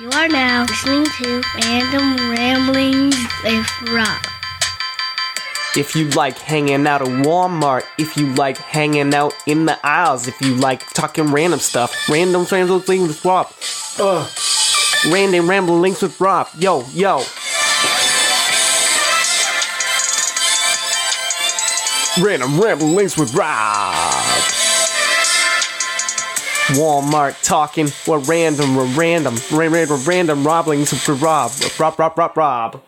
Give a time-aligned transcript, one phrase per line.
[0.00, 4.22] You are now listening to Random Ramblings with Rob.
[5.76, 10.28] If you like hanging out at Walmart, if you like hanging out in the aisles,
[10.28, 13.52] if you like talking random stuff, random ramblings with Rob.
[13.98, 14.30] Ugh.
[15.12, 16.46] Random ramblings with Rob.
[16.56, 17.24] Yo, yo.
[22.22, 23.97] Random ramblings with Rob.
[26.76, 27.88] Walmart talking.
[28.06, 28.76] We're random.
[28.76, 29.36] We're random.
[29.50, 30.04] Ra- Random.
[30.04, 31.50] Random ramblings with Rob.
[31.78, 31.98] Rob.
[31.98, 32.18] Rob.
[32.18, 32.36] Rob.
[32.36, 32.82] Rob.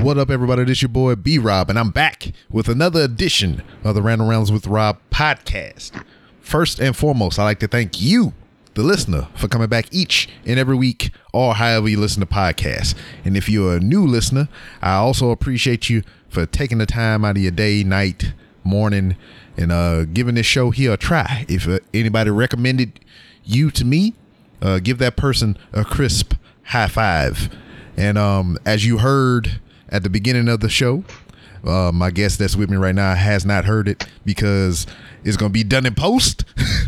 [0.00, 0.64] What up, everybody?
[0.64, 4.50] This your boy B Rob, and I'm back with another edition of the Random Rounds
[4.50, 6.02] with Rob podcast.
[6.40, 8.32] First and foremost, I'd like to thank you,
[8.74, 12.94] the listener, for coming back each and every week, or however you listen to podcasts.
[13.26, 14.48] And if you're a new listener,
[14.80, 18.32] I also appreciate you for taking the time out of your day, night,
[18.64, 19.16] morning,
[19.58, 21.44] and uh, giving this show here a try.
[21.48, 23.00] If uh, anybody recommended
[23.44, 24.14] you to me,
[24.62, 26.34] uh, give that person a crisp
[26.66, 27.50] high five.
[27.96, 31.02] And um, as you heard at the beginning of the show,
[31.64, 34.86] uh, my guest that's with me right now has not heard it because
[35.24, 36.44] it's going to be done in post.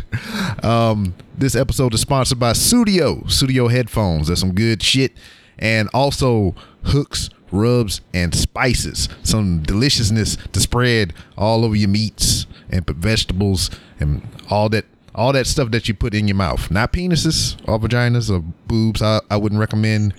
[0.63, 4.29] um, this episode is sponsored by Studio, Studio headphones.
[4.29, 5.11] That's some good shit.
[5.59, 9.09] And also hooks, rubs, and spices.
[9.23, 15.45] Some deliciousness to spread all over your meats and vegetables and all that all that
[15.45, 16.71] stuff that you put in your mouth.
[16.71, 19.01] Not penises or vaginas or boobs.
[19.01, 20.13] I, I wouldn't recommend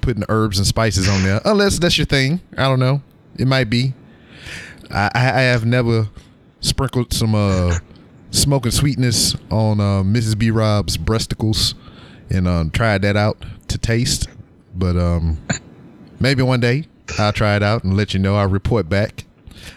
[0.00, 2.40] putting herbs and spices on there unless that's your thing.
[2.56, 3.02] I don't know.
[3.38, 3.92] It might be.
[4.90, 6.08] I, I have never
[6.60, 7.78] sprinkled some uh,
[8.30, 10.38] smoking sweetness on uh, Mrs.
[10.38, 10.50] B.
[10.50, 11.74] Rob's breasticles
[12.30, 14.28] and um, tried that out to taste.
[14.74, 15.38] But um,
[16.20, 16.86] maybe one day
[17.18, 18.36] I'll try it out and let you know.
[18.36, 19.24] I'll report back.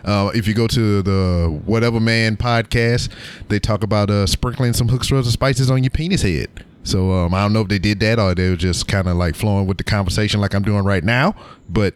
[0.03, 3.09] Uh, if you go to the Whatever Man podcast,
[3.47, 6.49] they talk about uh, sprinkling some hooks, rubs, and spices on your penis head.
[6.83, 9.17] So um, I don't know if they did that or they were just kind of
[9.17, 11.35] like flowing with the conversation like I'm doing right now.
[11.67, 11.95] But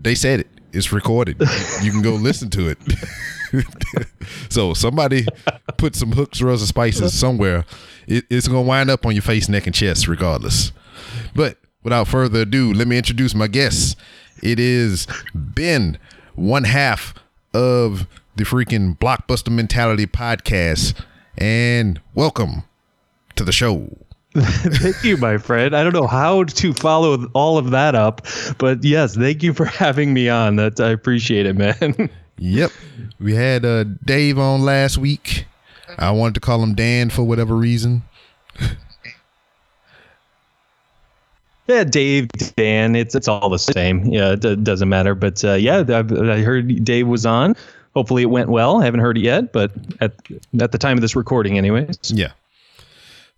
[0.00, 0.48] they said it.
[0.72, 1.38] It's recorded.
[1.82, 2.78] you can go listen to it.
[4.48, 5.26] so somebody
[5.76, 7.66] put some hooks, rubs, and spices somewhere.
[8.06, 10.72] It, it's gonna wind up on your face, neck, and chest, regardless.
[11.34, 13.96] But without further ado, let me introduce my guest.
[14.42, 15.98] It is Ben,
[16.34, 17.14] one half
[17.54, 18.06] of
[18.36, 20.94] the freaking Blockbuster Mentality podcast,
[21.36, 22.64] and welcome
[23.36, 23.96] to the show.
[24.34, 25.76] thank you, my friend.
[25.76, 28.26] I don't know how to follow all of that up,
[28.58, 30.56] but yes, thank you for having me on.
[30.56, 32.10] That I appreciate it, man.
[32.38, 32.72] Yep.
[33.20, 35.46] We had uh, Dave on last week.
[35.96, 38.02] I wanted to call him Dan for whatever reason.
[41.66, 44.04] yeah, Dave, Dan, it's it's all the same.
[44.06, 45.14] Yeah, it d- doesn't matter.
[45.14, 47.56] But uh, yeah, I, I heard Dave was on.
[47.94, 48.80] Hopefully, it went well.
[48.80, 50.12] I haven't heard it yet, but at
[50.60, 51.98] at the time of this recording, anyways.
[52.06, 52.32] Yeah.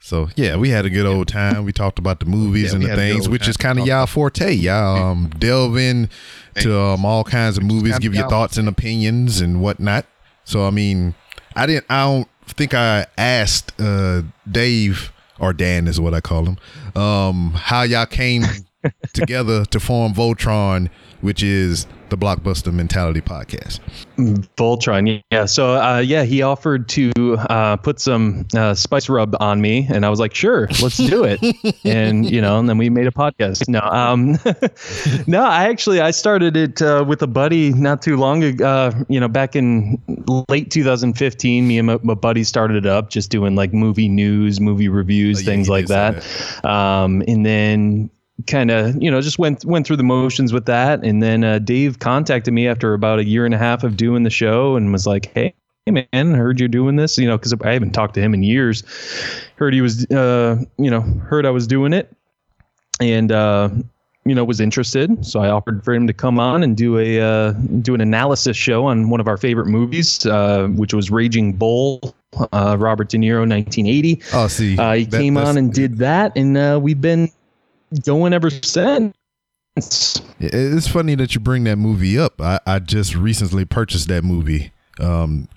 [0.01, 1.65] So yeah, we had a good old time.
[1.65, 3.79] We talked about the movies Yeah, and the had a good things, which is kind
[3.79, 4.53] of y'all forte.
[4.53, 6.11] Y'all um, delve in
[6.61, 10.05] to um, all kinds of movies, give your thoughts and opinions and whatnot.
[10.45, 11.15] So I mean,
[11.57, 11.87] I didn't.
[11.89, 15.11] I don't think I asked uh, Dave
[15.45, 16.59] or Dan is what I call him.
[17.01, 18.45] Um, how y'all came
[19.13, 20.89] together to form Voltron,
[21.25, 23.81] which is the Blockbuster Mentality podcast.
[24.57, 25.47] Voltron, yeah.
[25.47, 27.13] So, uh, yeah, he offered to
[27.49, 31.25] uh, put some uh, spice rub on me, and I was like, "Sure, let's do
[31.25, 31.41] it."
[31.85, 33.69] and you know, and then we made a podcast.
[33.69, 34.39] No, um,
[35.27, 38.65] no, I actually I started it uh, with a buddy not too long ago.
[38.65, 40.01] Uh, you know, back in
[40.49, 44.61] late 2015, me and my, my buddy started it up, just doing like movie news,
[44.61, 46.65] movie reviews, Oh, yeah, things like say that.
[46.65, 48.11] Um, and then
[48.49, 51.05] kind of you know just went went through the motions with that.
[51.05, 54.23] And then uh, dave contacted me after about a year and a half of doing
[54.25, 55.55] the show and was like hey
[55.87, 58.43] hey man heard you're doing this you know because i haven't talked to him in
[58.43, 58.83] years.
[59.57, 62.11] Heard he was uh you know heard i was doing it
[63.01, 63.69] and uh
[64.27, 65.25] you know was interested.
[65.25, 67.53] So i offered for him to come on and do a uh
[67.83, 72.15] do an analysis show on one of our favorite movies uh which was raging bull
[72.53, 76.33] uh robert de niro 1980 Oh, see, uh, he that- came on and did that,
[76.37, 77.31] and uh, we've been
[78.01, 79.15] going ever since.
[79.77, 82.41] It's funny that you bring that movie up.
[82.41, 84.73] I, I just recently purchased that movie.
[85.01, 85.49] Um,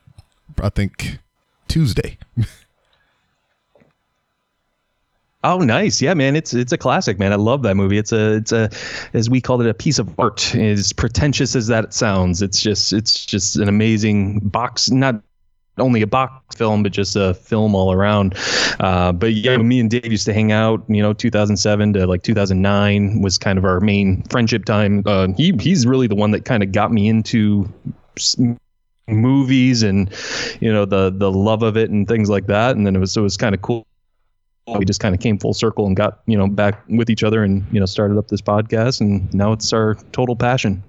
[0.62, 1.20] I think
[1.68, 2.18] Tuesday.
[5.44, 6.36] Oh, nice, yeah, man.
[6.36, 7.32] It's it's a classic, man.
[7.32, 7.98] I love that movie.
[7.98, 8.70] It's a it's a
[9.14, 10.54] as we called it a piece of art.
[10.56, 14.90] As pretentious as that sounds, it's just it's just an amazing box.
[14.90, 15.22] Not
[15.80, 18.36] only a box film, but just a film all around.
[18.80, 20.84] Uh, but yeah, me and Dave used to hang out.
[20.88, 25.04] You know, 2007 to like 2009 was kind of our main friendship time.
[25.06, 27.72] Uh, he he's really the one that kind of got me into
[29.08, 30.14] movies and
[30.60, 32.76] you know the the love of it and things like that.
[32.76, 33.86] And then it was it was kind of cool
[34.78, 37.44] we just kind of came full circle and got you know back with each other
[37.44, 40.84] and you know started up this podcast and now it's our total passion.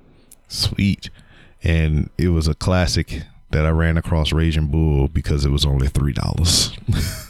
[0.48, 1.10] Sweet.
[1.62, 5.88] And it was a classic that I ran across Raging Bull because it was only
[5.88, 6.72] three dollars.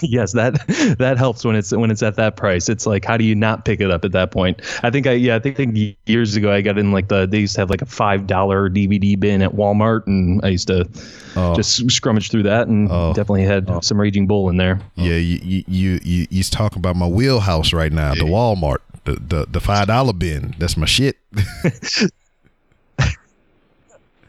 [0.00, 0.54] yes, that
[0.98, 2.68] that helps when it's when it's at that price.
[2.68, 4.60] It's like how do you not pick it up at that point?
[4.82, 7.24] I think I yeah I think, I think years ago I got in like the
[7.26, 10.66] they used to have like a five dollar DVD bin at Walmart and I used
[10.68, 10.88] to
[11.36, 11.54] Oh.
[11.54, 13.12] just scrummage through that and Oh.
[13.14, 13.78] definitely had oh.
[13.80, 14.80] some Raging Bull in there.
[14.96, 19.12] Yeah, you you you you you's talking about my wheelhouse right now, the Walmart, the
[19.12, 20.56] the, the five dollar bin.
[20.58, 21.16] That's my shit.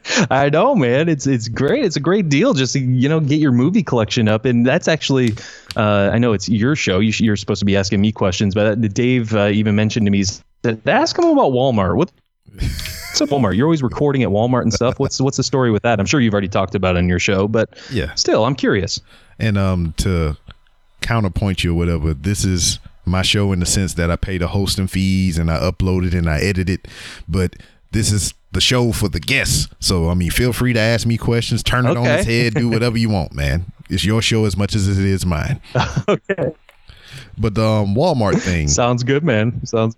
[0.31, 1.09] I know, man.
[1.09, 1.83] It's it's great.
[1.85, 4.87] It's a great deal just to you know get your movie collection up, and that's
[4.87, 5.33] actually,
[5.75, 6.99] uh, I know it's your show.
[6.99, 10.11] You you're supposed to be asking me questions, but uh, Dave uh, even mentioned to
[10.11, 11.95] me, said, ask him about Walmart.
[11.95, 12.11] What?
[12.53, 13.55] What's up, Walmart?
[13.55, 14.97] You're always recording at Walmart and stuff.
[14.99, 15.99] What's what's the story with that?
[15.99, 18.13] I'm sure you've already talked about it in your show, but Yeah.
[18.15, 18.99] still, I'm curious.
[19.39, 20.37] And um to
[21.01, 24.47] counterpoint you or whatever, this is my show in the sense that I pay the
[24.47, 26.87] hosting fees and I upload it and I edit it,
[27.27, 27.55] but
[27.91, 29.67] this is the show for the guests.
[29.79, 32.69] So I mean, feel free to ask me questions, turn it on its head, do
[32.73, 33.65] whatever you want, man.
[33.89, 35.61] It's your show as much as it is mine.
[36.07, 36.53] okay,
[37.37, 39.65] But the um, Walmart thing, sounds good, man.
[39.65, 39.95] Sounds.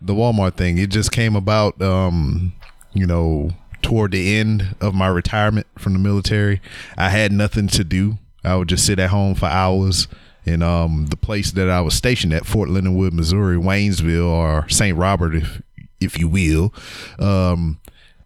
[0.00, 2.52] the Walmart thing, it just came about, um,
[2.92, 3.50] you know,
[3.82, 6.60] toward the end of my retirement from the military.
[6.96, 8.18] I had nothing to do.
[8.44, 10.06] I would just sit at home for hours.
[10.46, 14.68] And um, the place that I was stationed at, Fort Leonard Wood, Missouri, Waynesville, or
[14.68, 14.96] St.
[14.96, 15.62] Robert, if
[16.04, 16.72] if you will,
[17.18, 17.80] um,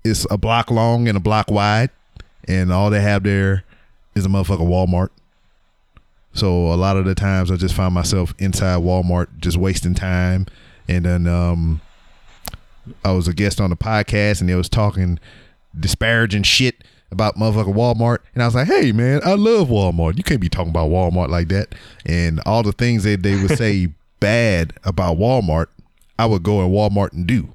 [0.04, 1.90] it's a block long and a block wide,
[2.46, 3.64] and all they have there
[4.14, 5.10] is a motherfucking Walmart.
[6.32, 10.46] So a lot of the times I just find myself inside Walmart just wasting time.
[10.86, 11.80] And then um
[13.04, 15.18] I was a guest on the podcast and they was talking
[15.78, 18.18] disparaging shit about motherfucking Walmart.
[18.34, 20.16] And I was like, hey man, I love Walmart.
[20.16, 21.74] You can't be talking about Walmart like that.
[22.06, 23.88] And all the things that they would say
[24.20, 25.66] bad about Walmart,
[26.18, 27.54] I would go in Walmart and do.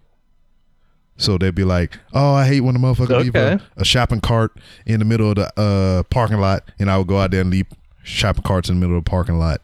[1.18, 4.52] So they'd be like, "Oh, I hate when the motherfucker leave a, a shopping cart
[4.86, 7.52] in the middle of the uh, parking lot," and I would go out there and
[7.52, 7.68] leave
[8.04, 9.62] shopping carts in the middle of the parking lot,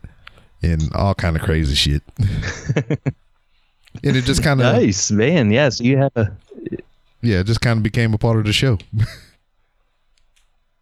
[0.61, 2.03] and all kind of crazy shit.
[2.19, 5.51] and it just kind of, Nice, man.
[5.51, 6.31] Yes, you have a
[7.21, 8.77] yeah, it just kind of became a part of the show.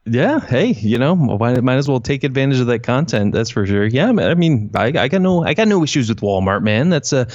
[0.09, 3.33] Yeah, hey, you know, might, might as well take advantage of that content.
[3.33, 3.86] That's for sure.
[3.86, 6.89] Yeah, I mean, I, I got no, I got no issues with Walmart, man.
[6.89, 7.27] That's a,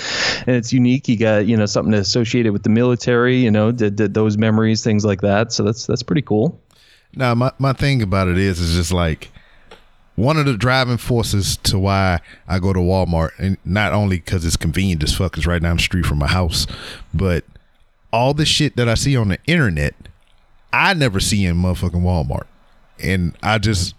[0.46, 1.06] and it's unique.
[1.06, 3.36] You got, you know, something associated with the military.
[3.36, 5.52] You know, did, did those memories, things like that.
[5.52, 6.58] So that's that's pretty cool.
[7.14, 9.30] Now, my, my thing about it is, is just like
[10.16, 14.46] one of the driving forces to why I go to Walmart, and not only because
[14.46, 16.66] it's convenient as fuck, it's right down the street from my house,
[17.12, 17.44] but
[18.12, 19.94] all the shit that I see on the internet,
[20.72, 22.46] I never see in motherfucking Walmart.
[23.02, 23.94] And I just,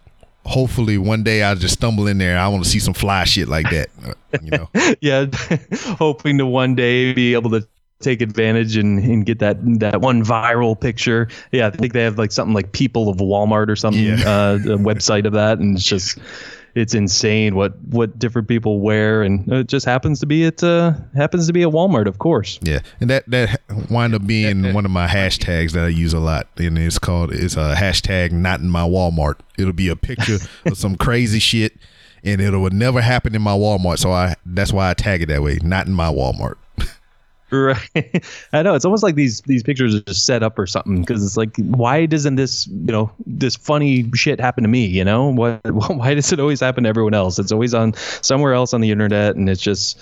[0.45, 2.37] hopefully one day I just stumble in there.
[2.37, 4.69] I want to see some fly shit like that, uh, you know?
[5.01, 5.25] Yeah,
[5.97, 7.67] hoping to one day be able to
[7.99, 11.29] take advantage and, and get that that one viral picture.
[11.53, 14.15] Yeah, I think they have like something like People of Walmart or something, Yeah.
[14.29, 16.17] uh, a website of that, and it's just
[16.75, 20.93] it's insane what what different people wear, and it just happens to be it uh,
[21.15, 22.59] happens to be a Walmart, of course.
[22.61, 26.19] Yeah, and that that wind up being one of my hashtags that I use a
[26.19, 29.35] lot, and it's called it's a hashtag not in my Walmart.
[29.57, 31.77] It'll be a picture of some crazy shit,
[32.23, 33.99] and it'll never happen in my Walmart.
[33.99, 36.55] So I that's why I tag it that way, not in my Walmart.
[37.53, 38.25] Right.
[38.53, 38.73] I know.
[38.73, 41.55] It's almost like these these pictures are just set up or something because it's like
[41.57, 45.29] why doesn't this you know this funny shit happen to me you know?
[45.29, 47.37] What why does it always happen to everyone else?
[47.37, 49.99] It's always on somewhere else on the internet and it's just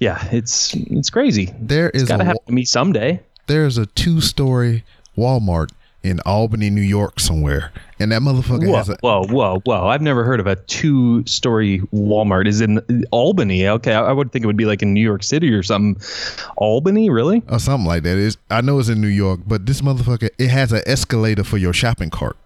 [0.00, 1.54] yeah it's it's crazy.
[1.58, 3.20] There is it's gotta a happen to me someday.
[3.46, 4.84] There's a two story
[5.16, 5.70] Walmart
[6.02, 10.02] in Albany, New York, somewhere, and that motherfucker whoa has a whoa whoa whoa I've
[10.02, 12.80] never heard of a two story Walmart is in
[13.12, 15.62] Albany okay I, I would think it would be like in New York City or
[15.62, 16.02] something
[16.56, 18.18] Albany really or something like that.
[18.18, 21.56] Is I know it's in New York, but this motherfucker it has an escalator for
[21.58, 22.36] your shopping cart.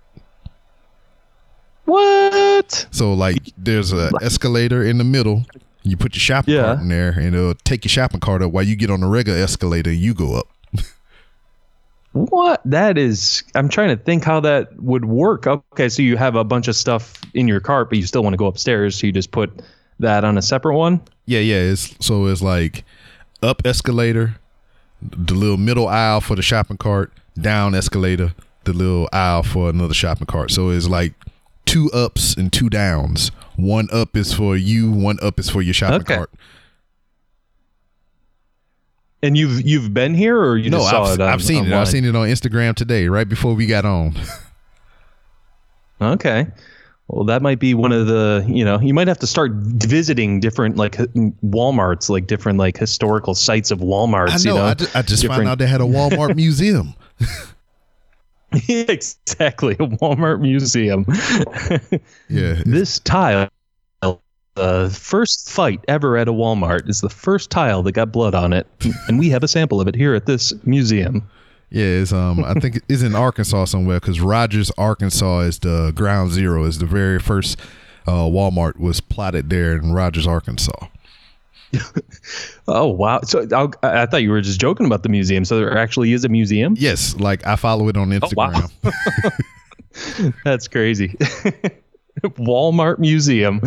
[1.84, 5.44] what So like there's a escalator in the middle.
[5.82, 6.62] You put your shopping Yeah.
[6.62, 9.06] cart in there and it'll take your shopping cart up while you get on the
[9.06, 10.48] regular escalator you go up.
[12.16, 12.62] What?
[12.64, 13.42] That is.
[13.54, 15.46] I'm trying to think how that would work.
[15.46, 18.32] Okay, so you have a bunch of stuff in your cart, but you still want
[18.32, 19.50] to go upstairs, so you just put
[20.00, 21.00] that on a separate one.
[21.26, 21.56] Yeah, yeah.
[21.56, 22.84] It's so it's like
[23.42, 24.36] up escalator,
[25.02, 29.94] the little middle aisle for the shopping cart, down escalator, the little aisle for another
[29.94, 30.50] shopping cart.
[30.50, 31.12] So it's like
[31.66, 33.30] two ups and two downs.
[33.56, 36.16] One up is for you, one up is for your shopping Okay.
[36.16, 36.30] cart.
[39.26, 41.20] And you've you've been here, or you no, just saw I've, it?
[41.20, 41.72] On, I've seen it.
[41.72, 44.14] I've seen it on Instagram today, right before we got on.
[46.00, 46.46] Okay.
[47.08, 50.40] Well, that might be one of the, you know, you might have to start visiting
[50.40, 54.30] different like Walmarts, like different like historical sites of Walmarts.
[54.30, 54.56] I you know.
[54.56, 56.94] know, I, ju- I just found out they had a Walmart museum.
[58.68, 61.06] exactly a Walmart museum.
[62.28, 62.60] Yeah.
[62.66, 63.48] this tile,
[64.56, 68.52] the first fight ever at a Walmart, is the first tile that got blood on
[68.52, 68.66] it,
[69.08, 71.28] and we have a sample of it here at this museum.
[71.70, 76.30] Yeah, it's um I think it's in Arkansas somewhere because Rogers, Arkansas is the ground
[76.32, 76.64] zero.
[76.64, 77.58] Is the very first
[78.06, 80.86] uh, Walmart was plotted there in Rogers, Arkansas.
[82.68, 83.20] Oh wow!
[83.22, 85.44] So I, I thought you were just joking about the museum.
[85.44, 86.74] So there actually is a museum.
[86.78, 88.50] Yes, like I follow it on Oh, wow.
[88.82, 90.32] Instagram.
[90.44, 91.08] That's crazy.
[92.24, 93.60] Walmart Museum.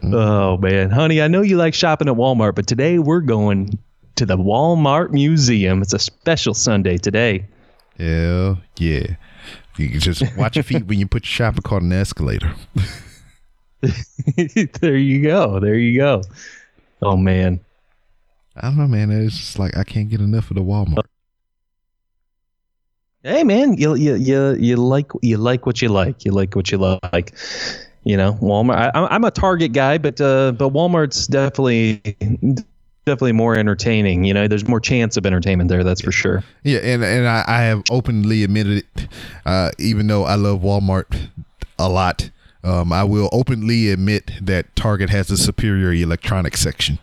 [0.00, 0.14] Mm-hmm.
[0.14, 3.78] Oh man, honey, I know you like shopping at Walmart, but today we're going
[4.16, 5.82] to the Walmart Museum.
[5.82, 7.46] It's a special Sunday today.
[7.98, 9.16] Hell yeah.
[9.76, 12.52] You can just watch your feet when you put your shopping cart in the escalator.
[14.80, 15.60] there you go.
[15.60, 16.22] There you go.
[17.00, 17.60] Oh man.
[18.56, 19.10] I don't know, man.
[19.10, 21.04] It's just like I can't get enough of the Walmart.
[23.22, 26.24] Hey man, you you you you like you like what you like.
[26.24, 27.34] You like what you like.
[28.04, 28.76] You know, Walmart.
[28.76, 32.00] I, I'm I'm a Target guy, but uh, but Walmart's definitely
[33.08, 34.24] definitely more entertaining.
[34.24, 35.82] You know, there's more chance of entertainment there.
[35.82, 36.44] That's for sure.
[36.62, 39.08] Yeah, and and I, I have openly admitted it.
[39.46, 41.28] Uh, even though I love Walmart
[41.78, 42.30] a lot,
[42.62, 46.98] um, I will openly admit that Target has a superior electronics section.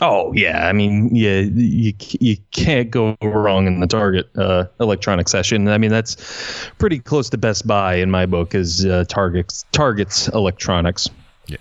[0.00, 5.28] Oh yeah, I mean, yeah, you you can't go wrong in the Target uh, electronic
[5.28, 5.66] session.
[5.66, 10.28] I mean, that's pretty close to Best Buy in my book is uh, Target's Target's
[10.28, 11.08] electronics.
[11.48, 11.56] Yeah,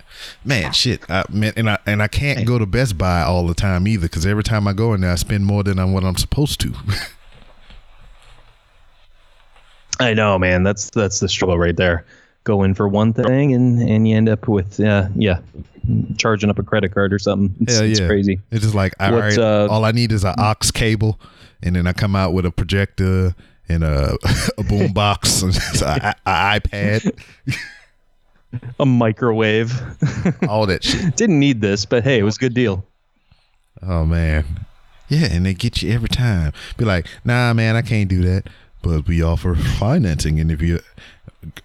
[0.45, 1.01] man, shit.
[1.09, 4.03] I man, and I and I can't go to Best Buy all the time either
[4.03, 6.59] because every time I go in there, I spend more than I'm what I'm supposed
[6.61, 6.73] to.
[9.99, 10.61] I know, man.
[10.61, 12.05] That's that's the struggle right there.
[12.43, 15.39] Go in for one thing and and you end up with uh, yeah,
[16.17, 17.55] charging up a credit card or something.
[17.61, 18.39] It's, Hell it's crazy.
[18.51, 21.19] It's just like all uh, all I need is an aux cable,
[21.61, 23.35] and then I come out with a projector
[23.69, 24.17] and a
[24.57, 27.19] a boom box and an iPad,
[28.79, 29.73] A microwave.
[30.49, 31.15] all that shit.
[31.15, 32.85] Didn't need this, but hey, it was a good deal.
[33.81, 34.45] Oh man,
[35.07, 36.53] yeah, and they get you every time.
[36.77, 38.47] Be like, nah, man, I can't do that,
[38.81, 40.79] but we offer financing, and if you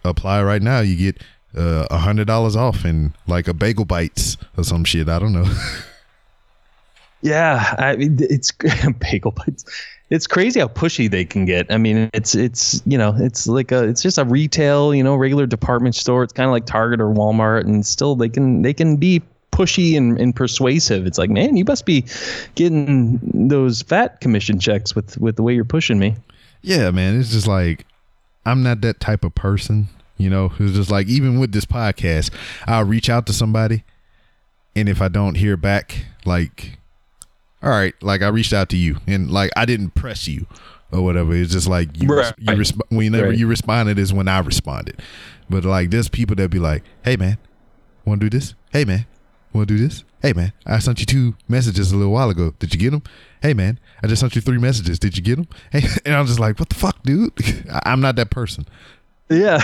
[0.04, 1.22] apply right now, you get
[1.56, 5.08] uh, a hundred dollars off and like a bagel bites or some shit.
[5.08, 5.46] I don't know.
[7.22, 8.50] Yeah, I mean, it's
[8.98, 9.64] bagel bites.
[10.10, 11.66] It's crazy how pushy they can get.
[11.70, 15.14] I mean, it's it's you know, it's like a it's just a retail, you know,
[15.14, 16.22] regular department store.
[16.24, 19.96] It's kind of like Target or Walmart, and still they can they can be pushy
[19.96, 21.06] and, and persuasive.
[21.06, 22.04] It's like, man, you must be
[22.56, 26.16] getting those fat commission checks with with the way you're pushing me.
[26.60, 27.18] Yeah, man.
[27.18, 27.86] It's just like
[28.44, 29.88] I'm not that type of person.
[30.18, 32.30] You know, it's just like even with this podcast,
[32.66, 33.82] I'll reach out to somebody,
[34.76, 36.78] and if I don't hear back, like,
[37.62, 40.46] all right, like I reached out to you, and like I didn't press you
[40.92, 41.34] or whatever.
[41.34, 42.32] It's just like you, Right.
[42.38, 43.38] you resp- whenever Right.
[43.38, 45.00] you responded is when I responded.
[45.50, 47.38] But like, there's people that be like, hey man,
[48.04, 48.54] want to do this?
[48.70, 49.06] Hey man,
[49.52, 50.04] want to do this?
[50.20, 52.54] Hey man, I sent you two messages a little while ago.
[52.60, 53.02] Did you get them?
[53.40, 54.98] Hey man, I just sent you three messages.
[55.00, 55.48] Did you get them?
[55.72, 57.32] Hey, and I'm just like, what the fuck, dude?
[57.84, 58.66] I'm not that person.
[59.32, 59.62] Yeah.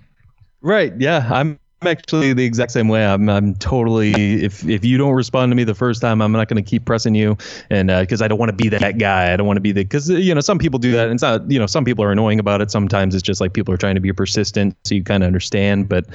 [0.62, 0.92] right.
[0.98, 1.28] Yeah.
[1.30, 3.04] I'm I'm actually the exact same way.
[3.04, 6.46] I'm I'm totally if if you don't respond to me the first time, I'm not
[6.46, 7.36] going to keep pressing you,
[7.70, 9.32] and uh, because I don't want to be that guy.
[9.32, 11.14] I don't want to be the because uh, you know some people do that, and
[11.14, 12.70] it's not you know some people are annoying about it.
[12.70, 15.88] Sometimes it's just like people are trying to be persistent, so you kind of understand.
[15.88, 16.06] But,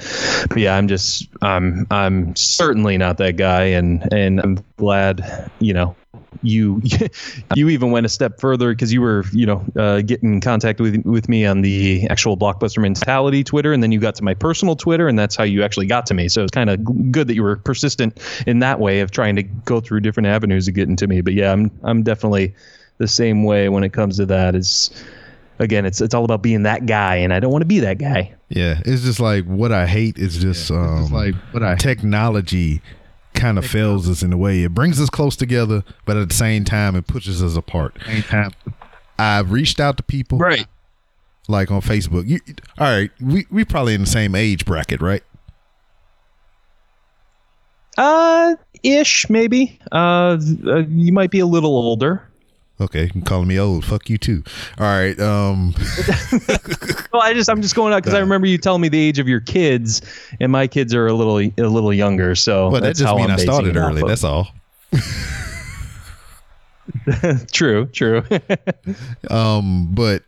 [0.48, 5.74] but yeah, I'm just I'm I'm certainly not that guy, and and I'm glad you
[5.74, 5.94] know
[6.42, 6.82] you
[7.54, 10.80] you even went a step further because you were you know uh, getting in contact
[10.80, 14.34] with with me on the actual blockbuster mentality Twitter, and then you got to my
[14.34, 16.28] personal Twitter, and that's how you actually got to me.
[16.28, 19.42] So it's kind of good that you were persistent in that way of trying to
[19.42, 21.20] go through different avenues of getting to me.
[21.20, 22.54] But yeah, I'm I'm definitely
[22.98, 24.54] the same way when it comes to that.
[24.54, 24.90] Is
[25.58, 27.98] again, it's it's all about being that guy, and I don't want to be that
[27.98, 28.34] guy.
[28.48, 32.80] Yeah, it's just like what I hate is just um, like what I technology
[33.38, 34.62] kind of fails us in a way.
[34.62, 37.96] It brings us close together, but at the same time, it pushes us apart.
[38.06, 38.52] ain't time.
[39.18, 40.66] I've reached out to people, right?
[41.48, 42.28] like on Facebook.
[42.28, 42.40] You,
[42.78, 45.22] all right, we we probably in the same age bracket, right?
[47.96, 49.78] Uh, ish maybe.
[49.90, 52.27] Uh, uh, you might be a little older.
[52.80, 53.84] Okay, you calling me old.
[53.84, 54.42] Fuck you too.
[54.78, 55.18] All right.
[55.20, 55.74] Um.
[57.10, 59.18] Well, I just I'm just going out because I remember you telling me the age
[59.18, 60.02] of your kids,
[60.40, 62.34] and my kids are a little a little younger.
[62.34, 64.02] So Well, that that's just how mean I'm I started early.
[64.06, 64.48] That's all.
[67.52, 68.22] true, true.
[69.30, 69.88] Um.
[69.94, 70.22] But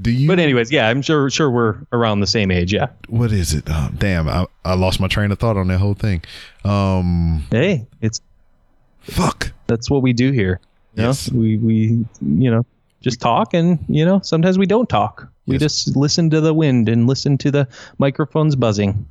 [0.00, 0.28] Do you?
[0.28, 2.72] But anyways, yeah, I'm sure sure we're around the same age.
[2.72, 2.86] Yeah.
[3.08, 3.64] what is it?
[3.68, 6.22] Oh, damn, I, I lost my train of thought on that whole thing.
[6.64, 8.20] Um, Hey, it's
[9.02, 9.52] fuck.
[9.66, 10.60] that's what we do here.
[10.96, 11.30] Yes.
[11.30, 11.40] know?
[11.40, 12.64] We we you know
[13.00, 15.28] just talk and you know sometimes we don't talk.
[15.46, 15.62] We Yes.
[15.84, 19.06] just listen to the wind and listen to the microphones buzzing.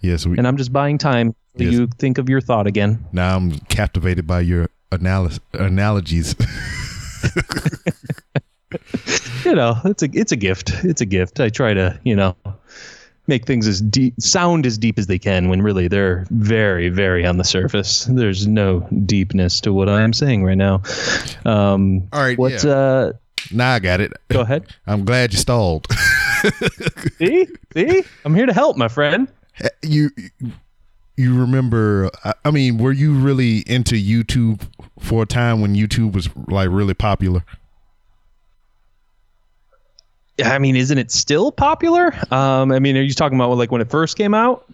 [0.00, 1.72] Yes, we, And I'm just buying time so Yes.
[1.72, 3.04] you think of your thought again.
[3.12, 6.34] now I'm captivated by your analy- analogies.
[9.44, 10.70] You know, it's a it's a gift.
[10.84, 11.40] It's a gift.
[11.40, 12.36] I try to you know
[13.32, 17.24] make things as deep sound as deep as they can when really they're very very
[17.24, 18.04] on the surface.
[18.04, 20.82] There's no deepness to what I'm saying right now.
[21.46, 22.72] Um, All right, What's yeah.
[22.72, 23.12] uh?
[23.50, 24.12] now I got it.
[24.28, 24.66] Go ahead.
[24.86, 25.86] I'm glad you stalled.
[27.18, 29.28] See, see, I'm here to help, my friend.
[29.80, 30.10] you
[31.16, 32.10] you remember?
[32.24, 34.60] I, I mean, were you really into YouTube
[34.98, 37.44] for a time when YouTube was like really popular?
[40.44, 42.14] I mean, isn't it still popular?
[42.30, 44.70] Um, I mean, are you talking about like when it first came out?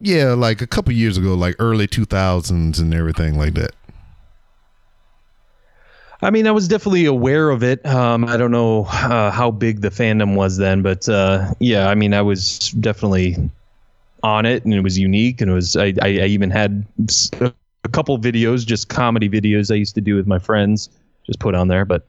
[0.00, 3.72] Yeah, like a couple years ago, like early 2000s and everything like that.
[6.20, 7.84] I mean, I was definitely aware of it.
[7.86, 11.94] Um, I don't know uh, how big the fandom was then, but uh, yeah, I
[11.94, 13.36] mean, I was definitely
[14.24, 15.76] on it, and it was unique, and it was.
[15.76, 16.84] I, I, I even had
[17.44, 20.88] a couple videos, just comedy videos, I used to do with my friends,
[21.24, 21.84] just put on there.
[21.84, 22.04] But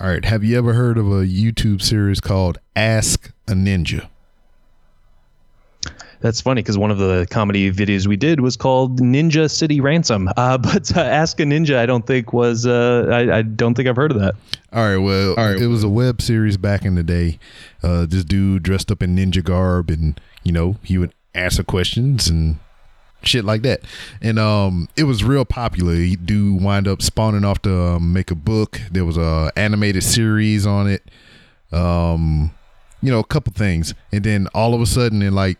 [0.00, 4.08] All right, have you ever heard of a YouTube series called Ask a Ninja?
[6.20, 10.28] that's funny because one of the comedy videos we did was called Ninja City Ransom.
[10.36, 12.66] Uh, but uh, Ask a Ninja, I don't think was.
[12.66, 14.34] Uh, I, I don't think I've heard of that.
[14.72, 15.60] All right, well, All right.
[15.60, 17.38] it was a web series back in the day.
[17.82, 22.28] Uh, this dude dressed up in ninja garb, and you know he would answer questions
[22.28, 22.58] and
[23.22, 23.82] shit like that.
[24.20, 25.94] And um, it was real popular.
[25.94, 28.80] He do wind up spawning off to um, make a book.
[28.90, 31.02] There was a animated series on it.
[31.72, 32.52] Um,
[33.02, 35.58] you know, a couple things, and then all of a sudden, in like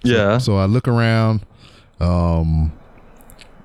[0.04, 0.38] Yeah.
[0.38, 1.46] So I look around,
[2.00, 2.72] um,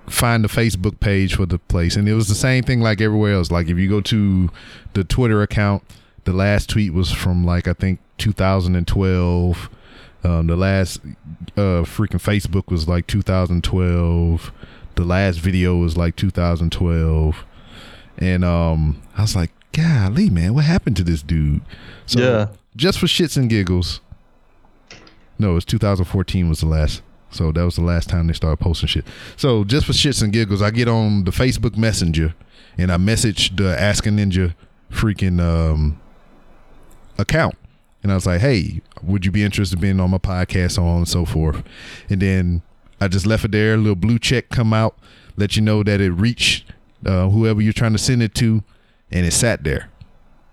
[0.09, 3.35] find the Facebook page for the place, and it was the same thing like everywhere
[3.35, 3.51] else.
[3.51, 4.51] Like if you go to
[4.94, 5.83] the Twitter account,
[6.25, 9.71] the last tweet was from like I think 2012.
[10.25, 11.01] Um, the last
[11.57, 14.53] uh, freaking Facebook was like 2012.
[14.97, 17.44] The last video was like 2012,
[18.18, 21.61] and um, I was like, golly, man, what happened to this dude?
[22.07, 22.47] So Yeah.
[22.77, 24.01] just for shits and giggles.
[25.38, 27.01] No, it was 2014 was the last.
[27.31, 29.05] So that was the last time they started posting shit.
[29.37, 32.35] So just for shits and giggles, I get on the Facebook Messenger
[32.77, 34.55] and I message the Ask a Ninja
[34.91, 36.01] freaking um,
[37.19, 37.57] account.
[38.03, 40.85] And I was like, hey, would you be interested in being on my podcast, so
[40.85, 41.62] on and so forth.
[42.09, 42.62] And then
[43.01, 44.97] I just left it there, a little blue check come out,
[45.37, 46.73] let you know that it reached
[47.05, 48.62] uh, whoever you're trying to send it to,
[49.11, 49.91] and it sat there.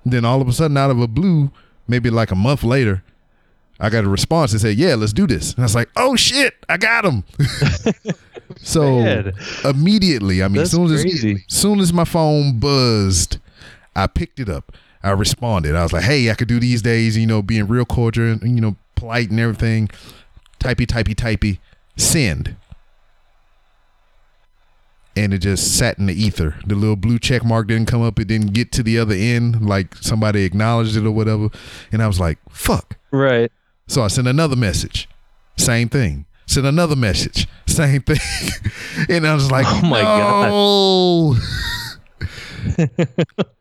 [0.05, 1.51] Then all of a sudden, out of a blue,
[1.87, 3.03] maybe like a month later,
[3.79, 6.15] I got a response that said, "Yeah, let's do this." And I was like, "Oh
[6.15, 7.23] shit, I got him!"
[8.57, 9.33] so Man.
[9.63, 11.43] immediately, I mean, That's soon as crazy.
[11.47, 13.39] soon as my phone buzzed,
[13.95, 14.71] I picked it up.
[15.03, 15.75] I responded.
[15.75, 18.55] I was like, "Hey, I could do these days, you know, being real cordial, and
[18.55, 19.89] you know, polite and everything."
[20.59, 21.59] Typey, typey, typey,
[21.97, 22.55] send.
[25.17, 26.55] And it just sat in the ether.
[26.65, 28.19] The little blue check mark didn't come up.
[28.19, 31.49] It didn't get to the other end, like somebody acknowledged it or whatever.
[31.91, 33.51] And I was like, "Fuck." Right.
[33.87, 35.07] So I sent another message.
[35.57, 36.25] Same thing.
[36.47, 37.47] Sent another message.
[37.67, 38.19] Same thing.
[39.09, 41.37] and I was like, Oh my God.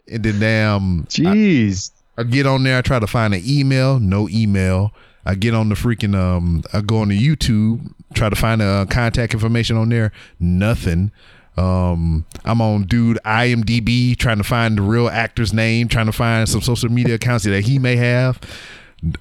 [0.08, 1.90] and then damn Jeez.
[2.16, 4.92] I get on there, I try to find an email, no email.
[5.26, 8.66] I get on the freaking um I go on the YouTube, try to find a
[8.66, 11.10] uh, contact information on there, nothing.
[11.56, 16.48] Um I'm on dude IMDb trying to find the real actor's name, trying to find
[16.48, 18.40] some social media accounts that he may have.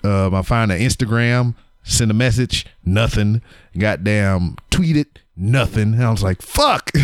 [0.03, 3.41] Um I find an Instagram, send a message, nothing.
[3.77, 5.93] Goddamn tweet it, nothing.
[5.93, 6.91] And I was like, fuck.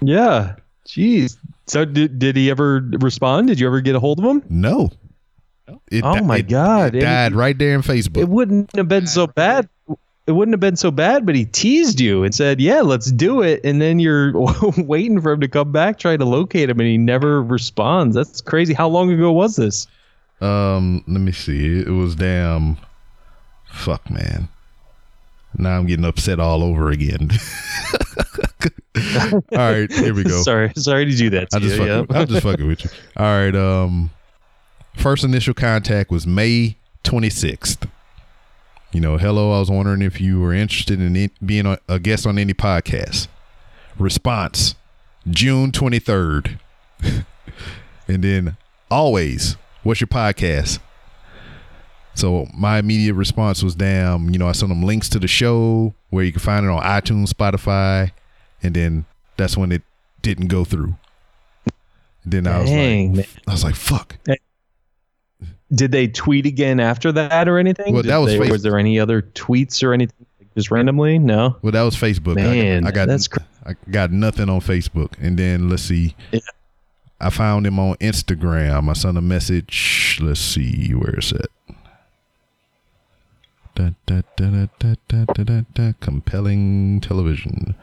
[0.00, 0.56] Yeah.
[0.86, 1.36] Jeez.
[1.66, 3.48] So did, did he ever respond?
[3.48, 4.42] Did you ever get a hold of him?
[4.48, 4.90] no.
[5.90, 6.94] It Oh my it- God.
[6.94, 8.18] It It- died right there in Facebook.
[8.18, 9.68] It wouldn't have been so bad.
[10.26, 13.42] It wouldn't have been so bad, but he teased you and said, "Yeah, let's do
[13.42, 14.32] it." And then you're
[14.78, 18.14] waiting for him to come back, trying to locate him, and he never responds.
[18.14, 18.72] That's crazy.
[18.74, 19.86] How long ago was this?
[20.42, 21.80] Um, let me see.
[21.80, 22.76] It was damn.
[23.66, 24.48] Fuck, man.
[25.56, 27.30] Now I'm getting upset all over again.
[29.32, 30.42] all right, here we go.
[30.42, 31.50] Sorry, sorry to do that.
[31.50, 32.20] To I just you, fucking, yeah.
[32.20, 32.90] I'm just fucking with you.
[33.16, 33.54] All right.
[33.54, 34.10] Um,
[34.96, 37.88] first initial contact was May 26th.
[38.92, 41.98] You know, hello, I was wondering if you were interested in it, being a, a
[41.98, 43.28] guest on any podcast.
[43.98, 44.74] Response
[45.28, 46.58] June 23rd.
[48.08, 48.56] and then
[48.90, 50.78] always, what's your podcast?
[52.14, 55.94] So my immediate response was, damn, you know, I sent them links to the show
[56.10, 58.10] where you can find it on iTunes, Spotify,
[58.62, 59.82] and then that's when it
[60.20, 60.94] didn't go through.
[62.24, 64.16] Then I was Dang, like, I was like, fuck.
[65.74, 67.94] Did they tweet again after that or anything?
[67.94, 68.50] Well, Did that was they- Facebook.
[68.50, 71.18] was there any other tweets or anything just randomly?
[71.18, 71.56] No.
[71.62, 72.38] Well, that was Facebook.
[72.38, 76.14] I- Man, I, got that's cr- I got nothing on Facebook, and then let's see.
[76.30, 76.40] Yeah.
[77.22, 78.90] I found him on Instagram.
[78.90, 80.18] I sent a message.
[80.20, 81.50] Let's see, where is it?
[83.74, 87.74] Da, da, da, Compelling television.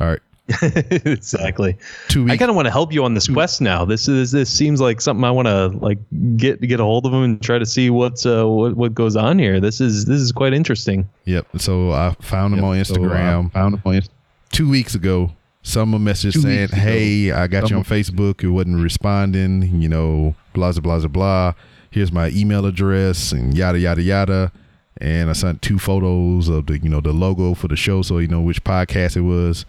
[0.00, 0.20] All right.
[0.62, 1.76] exactly.
[2.08, 2.34] Two weeks.
[2.34, 3.86] I kind of want to help you on this quest now.
[3.86, 5.98] This is this seems like something I want to like
[6.36, 9.16] get get a hold of him and try to see what's uh, what what goes
[9.16, 9.58] on here.
[9.58, 11.08] This is this is quite interesting.
[11.24, 11.46] Yep.
[11.56, 12.66] So I found him yep.
[12.66, 13.42] on Instagram.
[13.42, 14.08] So, uh, found him on Instagram.
[14.52, 15.32] two weeks ago
[15.64, 16.68] someone messaged Two saying.
[16.68, 18.42] "Hey, I got you on Facebook.
[18.42, 19.82] You wasn't responding.
[19.82, 21.54] You know, blah blah blah blah blah.
[21.90, 24.52] Here's my email address and yada yada yada."
[24.98, 28.18] And I sent two photos of the you know the logo for the show, so
[28.18, 29.66] you know which podcast it was.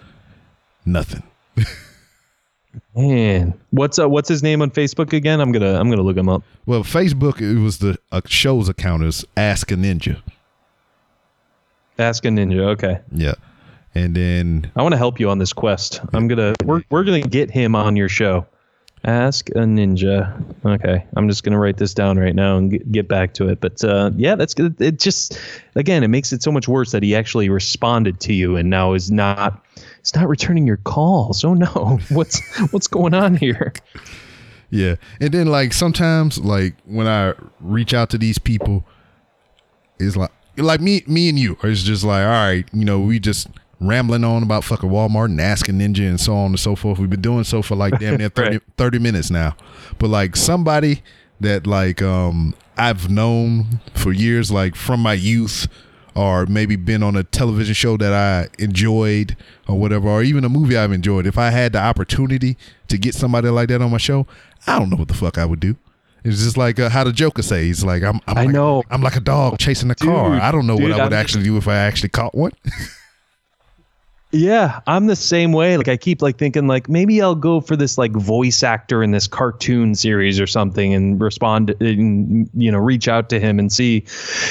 [0.86, 1.24] Nothing.
[2.96, 5.42] Man, what's uh, what's his name on Facebook again?
[5.42, 6.44] I'm gonna I'm gonna look him up.
[6.66, 10.22] Well, Facebook it was the uh, show's account is Ask a Ninja.
[11.98, 12.60] Ask a Ninja.
[12.74, 13.36] Okay, Yeah,
[13.96, 16.02] and then I want to help you on this quest.
[16.14, 18.46] I'm gonna we're we're gonna get him on your show.
[19.06, 20.44] Ask a Ninja.
[20.66, 23.62] Okay, I'm just gonna write this down right now and get, get back to it.
[23.62, 24.80] But uh, yeah, that's good.
[24.82, 25.40] It just
[25.76, 28.94] again, it makes it so much worse that he actually responded to you and now
[28.94, 29.64] is not.
[30.00, 31.44] It's not returning your calls.
[31.44, 33.74] Oh no, what's what's going on here?
[34.70, 34.96] Yeah.
[35.22, 38.86] And then like sometimes like when I reach out to these people,
[40.00, 41.58] it's like like me me and you.
[41.64, 43.48] It's just like, all right, you know, we just
[43.80, 46.98] rambling on about fucking Walmart and asking Ninja and so on and so forth.
[47.00, 48.62] We've been doing so for like damn near 30, Right.
[48.78, 49.56] 30 minutes now.
[50.00, 51.02] But like somebody
[51.42, 55.68] that like um I've known for years, like from my youth,
[56.14, 59.36] or maybe been on a television show that I enjoyed
[59.68, 61.26] or whatever, or even a movie I've enjoyed.
[61.28, 62.58] If I had the opportunity
[62.88, 64.28] to get somebody like that on my show,
[64.68, 65.76] I don't know what the fuck I would do.
[66.24, 68.84] It's just like uh, how the Joker says, like I'm, I'm I like, know.
[68.90, 70.34] I'm like a dog chasing a car.
[70.34, 72.52] I don't know dude, what I would I'm- actually do if I actually caught one.
[74.32, 75.78] Yeah, I'm the same way.
[75.78, 79.12] Like I keep like thinking like maybe I'll go for this like voice actor in
[79.12, 83.72] this cartoon series or something and respond and you know reach out to him and
[83.72, 84.04] see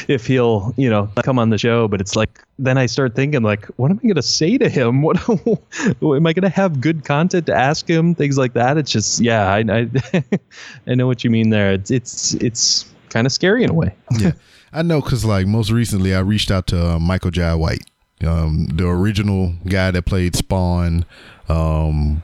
[0.09, 1.87] if he'll you know come on the show.
[1.87, 5.03] But it's like then I start thinking like what am I gonna say to him?
[6.01, 8.15] What am I gonna have good content to ask him?
[8.15, 8.79] Things like that.
[8.79, 10.25] It's just yeah, I I,
[10.87, 11.73] I know what you mean there.
[11.73, 13.95] It's it's it's kind of scary in a way.
[14.19, 14.33] yeah,
[14.73, 17.85] I know because like most recently, I reached out to uh, Michael Jai White,
[18.25, 21.05] um, the original guy that played Spawn.
[21.49, 22.23] Um,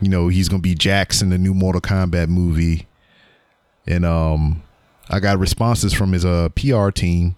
[0.00, 2.86] you know, he's gonna be Jax in the new Mortal Kombat movie,
[3.86, 4.62] and um,
[5.10, 7.36] I got responses from his uh PR team,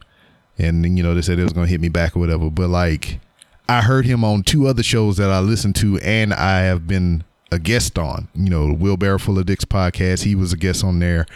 [0.58, 2.50] and you know they said it was gonna hit me back or whatever.
[2.50, 3.20] But like,
[3.68, 7.24] I heard him on two other shows that I listened to, and I have been
[7.52, 8.28] a guest on.
[8.34, 10.22] You know, the Will Bear Full of Dicks podcast.
[10.24, 11.26] He was a guest on there,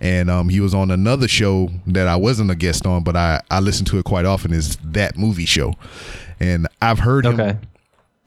[0.00, 3.40] and um, he was on another show that I wasn't a guest on, but I
[3.50, 4.52] I listen to it quite often.
[4.52, 5.74] Is that movie show,
[6.40, 7.36] and I've heard him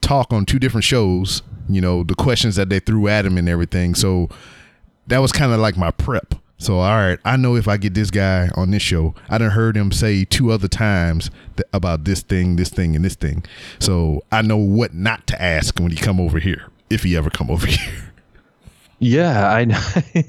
[0.00, 1.42] talk on two different shows.
[1.68, 3.94] You know, the questions that they threw at him and everything.
[3.94, 4.28] So
[5.06, 6.34] that was kind of like my prep.
[6.60, 9.50] So all right, I know if I get this guy on this show, I done
[9.50, 13.44] heard him say two other times th- about this thing, this thing, and this thing.
[13.78, 17.30] So I know what not to ask when he come over here, if he ever
[17.30, 18.08] come over here.
[19.00, 19.80] Yeah, I know.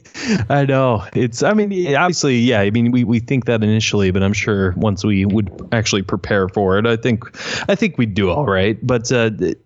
[0.49, 1.03] I know.
[1.13, 1.41] It's.
[1.41, 2.59] I mean, obviously, yeah.
[2.59, 6.49] I mean, we, we think that initially, but I'm sure once we would actually prepare
[6.49, 7.23] for it, I think,
[7.67, 8.77] I think we'd do all right.
[8.85, 9.57] But uh, the,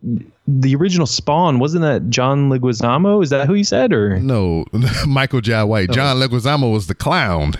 [0.47, 3.21] the original Spawn wasn't that John Leguizamo?
[3.21, 4.65] Is that who you said, or No,
[5.07, 7.55] Michael Jai White, John Leguizamo was the clown.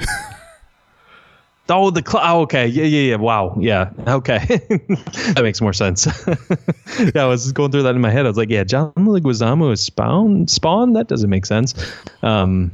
[1.70, 3.16] Oh, the cl- oh, okay, yeah, yeah, yeah.
[3.16, 6.06] Wow, yeah, okay, that makes more sense.
[7.16, 8.26] yeah, I was going through that in my head.
[8.26, 10.48] I was like, yeah, John Leguizamo is Spawn.
[10.48, 10.94] Spawn.
[10.94, 11.74] That doesn't make sense.
[12.22, 12.72] Um,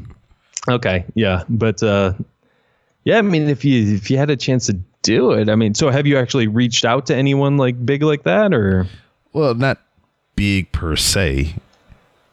[0.67, 2.13] okay, yeah, but uh,
[3.03, 5.73] yeah, I mean, if you if you had a chance to do it, I mean,
[5.73, 8.87] so have you actually reached out to anyone like big like that, or
[9.33, 9.79] well, not
[10.35, 11.55] big per se.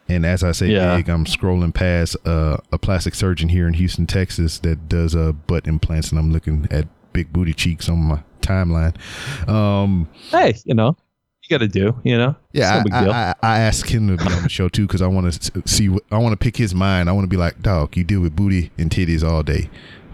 [0.09, 0.97] And as I say Yeah.
[0.97, 5.33] big, I'm scrolling past uh, a plastic surgeon here in Houston, Texas, that does uh,
[5.33, 8.95] butt implants, and I'm looking at big booty cheeks on my timeline.
[9.49, 10.97] Um, hey, you know,
[11.43, 13.31] you got to do, you know, yeah, no I.
[13.31, 15.89] I, I, asked him to be on the show too because I want to see.
[15.89, 17.09] What, I want to pick his mind.
[17.09, 19.69] I want to be like, dog, you deal with booty and titties all day.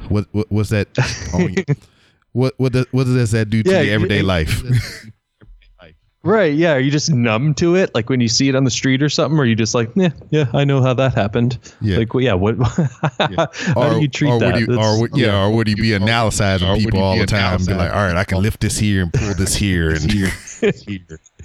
[0.09, 0.89] What, what what's that?
[1.35, 1.65] on you?
[2.35, 4.63] What what does, what does that do to Yeah, your everyday it- life?
[6.25, 6.55] Right.
[6.55, 6.75] Yeah.
[6.75, 7.93] Are you just numb to it?
[7.95, 9.91] Like when you see it on the street or something, or are you just like,
[9.97, 11.59] yeah, yeah, I know how that happened.
[11.81, 11.99] Yeah.
[11.99, 12.35] Like, well, yeah.
[12.35, 12.57] What?
[13.75, 14.55] how do you treat or that?
[14.55, 17.57] Would you, or would, yeah, or would he be analyzing or people all the time?
[17.57, 20.13] and Be like, all right, I can lift this here and pull this here, and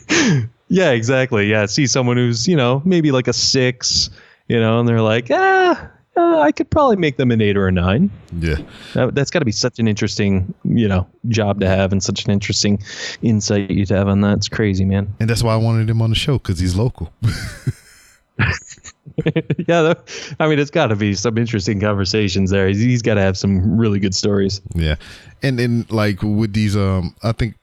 [0.68, 1.48] yeah, exactly.
[1.48, 1.66] Yeah.
[1.66, 4.12] See someone who's, you know, maybe like a six,
[4.48, 7.68] you know, and they're like, ah, uh, I could probably make them an eight or
[7.68, 8.10] a nine.
[8.40, 8.56] yeah,
[8.94, 12.26] That, that's got to be such an interesting, you know, job to have and such
[12.26, 12.82] an interesting
[13.22, 14.38] insight you to have on that.
[14.38, 15.14] It's crazy, man.
[15.20, 17.14] and that's why I wanted him on the show because he's local.
[18.38, 19.82] yeah.
[19.82, 22.68] that- I mean, it's got to be some interesting conversations there.
[22.68, 24.62] He's, he's got to have some really good stories.
[24.76, 24.96] Yeah,
[25.42, 27.56] and then like with these, um, I think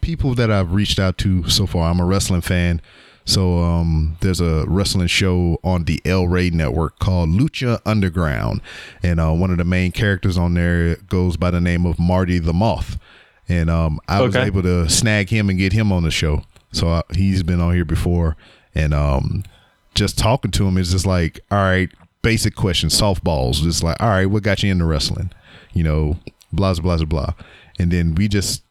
[0.00, 1.90] people that I've reached out to so far.
[1.90, 2.80] I'm a wrestling fan,
[3.24, 8.60] so um, there's a wrestling show on the El Rey network called Lucha Underground,
[9.02, 12.38] and uh, one of the main characters on there goes by the name of Marty
[12.38, 12.98] the Moth,
[13.48, 16.44] and um, I was able to snag him and get him on the show.
[16.72, 18.36] So uh, he's been on here before,
[18.74, 19.44] and um,
[19.94, 21.88] just talking to him is just like, all right,
[22.22, 23.62] basic questions, softballs.
[23.62, 25.30] Just like, all right, what got you into wrestling?
[25.72, 26.16] You know,
[26.52, 27.34] blah blah blah blah.
[27.78, 28.62] And then we just,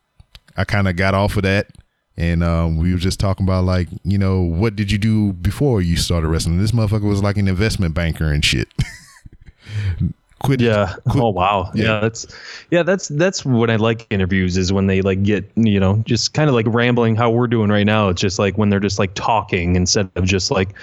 [0.57, 1.67] I kind of got off of that,
[2.17, 5.81] and um, we were just talking about like, you know, what did you do before
[5.81, 6.59] you started wrestling?
[6.59, 8.67] This motherfucker was like an investment banker and shit.
[10.43, 10.59] Quit.
[10.61, 10.93] Yeah.
[11.07, 11.71] quit- Oh wow.
[11.73, 11.83] Yeah.
[11.83, 11.99] Yeah.
[12.01, 12.25] That's
[12.69, 12.83] yeah.
[12.83, 16.49] That's that's what I like interviews is when they like get you know just kind
[16.49, 18.09] of like rambling how we're doing right now.
[18.09, 20.73] It's just like when they're just like talking instead of just like,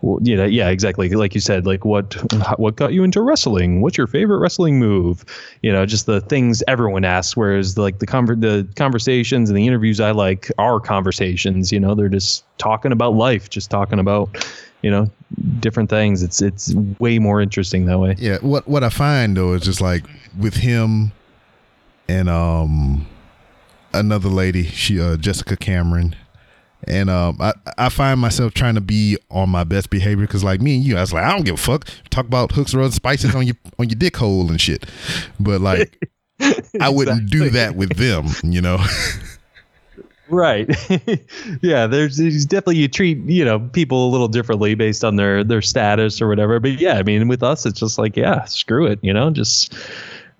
[0.00, 1.08] well, you know, yeah, exactly.
[1.10, 2.14] Like you said, like what
[2.58, 3.82] what got you into wrestling?
[3.82, 5.24] What's your favorite wrestling move?
[5.62, 7.36] You know, just the things everyone asks.
[7.36, 11.70] Whereas like the conver- the conversations and the interviews I like are conversations.
[11.70, 14.30] You know, they're just talking about life, just talking about
[14.82, 15.10] you know
[15.60, 16.22] different things.
[16.22, 18.16] It's it's way more interesting that way.
[18.18, 20.04] Yeah, what what I find though is just like
[20.38, 21.12] with him
[22.08, 23.06] and um
[23.92, 26.16] another lady, she uh Jessica Cameron.
[26.88, 30.62] And um, I, I find myself trying to be on my best behavior because, like
[30.62, 31.86] me and you, I was like, I don't give a fuck.
[32.08, 34.86] Talk about hooks, rubs, spices on your on your dick hole and shit.
[35.38, 36.08] But like,
[36.80, 38.78] I wouldn't do that with them, you know.
[40.30, 40.68] Right.
[41.60, 45.42] yeah, there's, there's definitely you treat, you know, people a little differently based on their
[45.42, 46.60] their status or whatever.
[46.60, 49.74] But yeah, I mean, with us it's just like, yeah, screw it, you know, just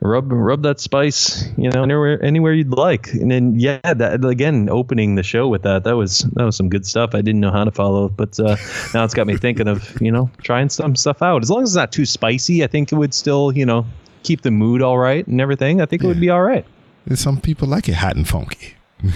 [0.01, 3.13] rub rub that spice, you know, anywhere anywhere you'd like.
[3.13, 6.69] And then yeah, that again, opening the show with that, that was that was some
[6.69, 7.15] good stuff.
[7.15, 8.57] I didn't know how to follow, but uh,
[8.95, 11.43] now it's got me thinking of, you know, trying some stuff out.
[11.43, 13.87] As long as it's not too spicy, I think it would still, you know,
[14.23, 15.81] keep the mood all right and everything.
[15.81, 16.65] I think it would be all right.
[17.07, 18.75] and some people like it hot and funky.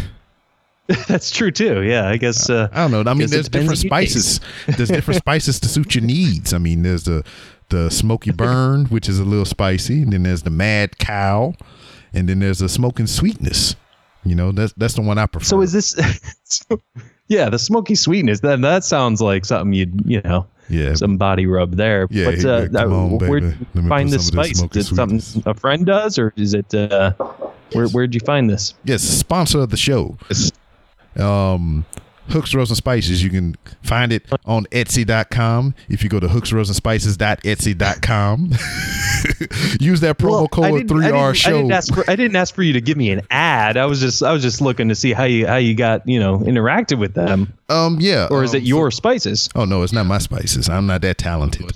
[1.08, 1.82] That's true too.
[1.82, 3.10] Yeah, I guess uh, I don't know.
[3.10, 4.40] I mean, there's different spices.
[4.66, 6.52] there's different spices to suit your needs.
[6.52, 7.24] I mean, there's the
[7.70, 11.54] the smoky burn, which is a little spicy, and then there's the mad cow,
[12.12, 13.76] and then there's the smoking sweetness.
[14.24, 15.44] You know, that's that's the one I prefer.
[15.44, 15.96] So is this?
[16.44, 16.80] so-
[17.28, 18.40] yeah, the smoky sweetness.
[18.40, 22.06] Then that sounds like something you'd you know yeah, some body rub there.
[22.10, 24.62] Yeah, but yeah, uh, uh, on, where me find this spice?
[24.62, 25.56] Is it something sweetness.
[25.56, 26.74] a friend does, or is it?
[26.74, 27.12] Uh,
[27.72, 28.74] where where'd you find this?
[28.84, 30.16] yes, sponsor of the show.
[31.18, 31.84] Um,
[32.30, 33.22] Hooks Rose and Spices.
[33.22, 35.74] You can find it on Etsy.com.
[35.90, 38.50] If you go to hooksroseandspices.etsy.com,
[39.80, 41.50] use that promo Well, I code three I R didn't- show.
[41.50, 43.76] I didn't, ask for, I didn't ask for you to give me an ad.
[43.76, 46.18] I was just I was just looking to see how you how you got you
[46.18, 49.50] know interacted with them, um, yeah, or is um, it your spices?
[49.54, 50.70] Oh no, it's not my spices.
[50.70, 51.72] I'm not that talented.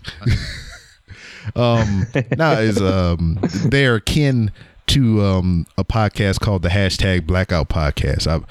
[1.57, 4.51] um, now is um, they're akin
[4.89, 8.27] to um a podcast called the hashtag Blackout Podcast.
[8.27, 8.45] I've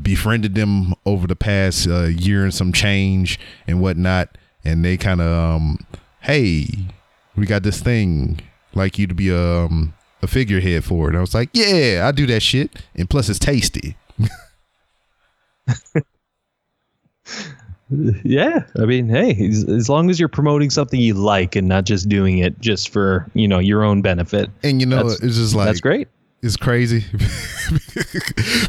[0.00, 5.20] befriended them over the past uh, year and some change and whatnot, and they kind
[5.20, 5.86] of um,
[6.20, 6.66] hey,
[7.36, 8.40] we got this thing
[8.74, 11.08] like you to be um a figurehead for it.
[11.10, 13.96] And I was like, yeah, I do that shit, and plus it's tasty.
[18.24, 21.84] Yeah, I mean, hey, as, as long as you're promoting something you like and not
[21.84, 25.54] just doing it just for you know your own benefit, And you know, it's just
[25.54, 26.08] like that's great.
[26.44, 27.04] It's crazy.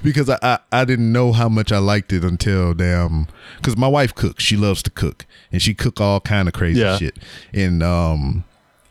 [0.04, 3.88] Because I, I I didn't know how much I liked it until damn because my
[3.88, 4.44] wife cooks.
[4.44, 6.98] She loves to cook and she cook all kind of crazy Yeah.
[6.98, 7.18] shit.
[7.54, 8.44] And um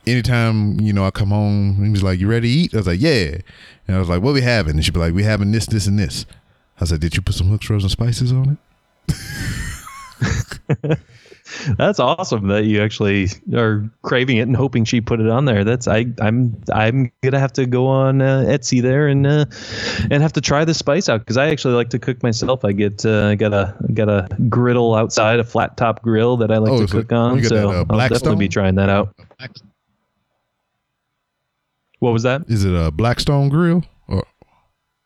[0.06, 2.74] anytime you know I come home and he was like you ready to eat?
[2.74, 3.38] I was like yeah.
[3.86, 4.74] And I was like what we having?
[4.74, 6.26] And she'd be like we having this this and this.
[6.80, 8.58] I said did you put some hooks rose and spices on
[9.08, 10.98] it
[11.78, 15.64] That's awesome that you actually are craving it and hoping she put it on there.
[15.64, 19.44] That's I I'm I'm gonna have to go on uh, Etsy there and uh,
[20.10, 22.64] and have to try the spice out because I actually like to cook myself.
[22.64, 26.50] I get uh, I got a got a griddle outside, a flat top grill that
[26.50, 27.42] I like Oh, to so cook on.
[27.44, 29.14] So that, uh, I'll definitely be trying that out.
[32.00, 32.42] What was that?
[32.48, 34.24] is it a Blackstone grill or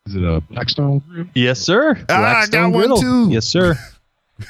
[0.05, 1.25] Is it a Blackstone grill?
[1.33, 1.95] Yes, sir.
[1.97, 2.19] Ah, I got
[2.51, 2.97] Blackstone one Griddle.
[3.01, 3.29] too.
[3.31, 3.75] Yes, sir.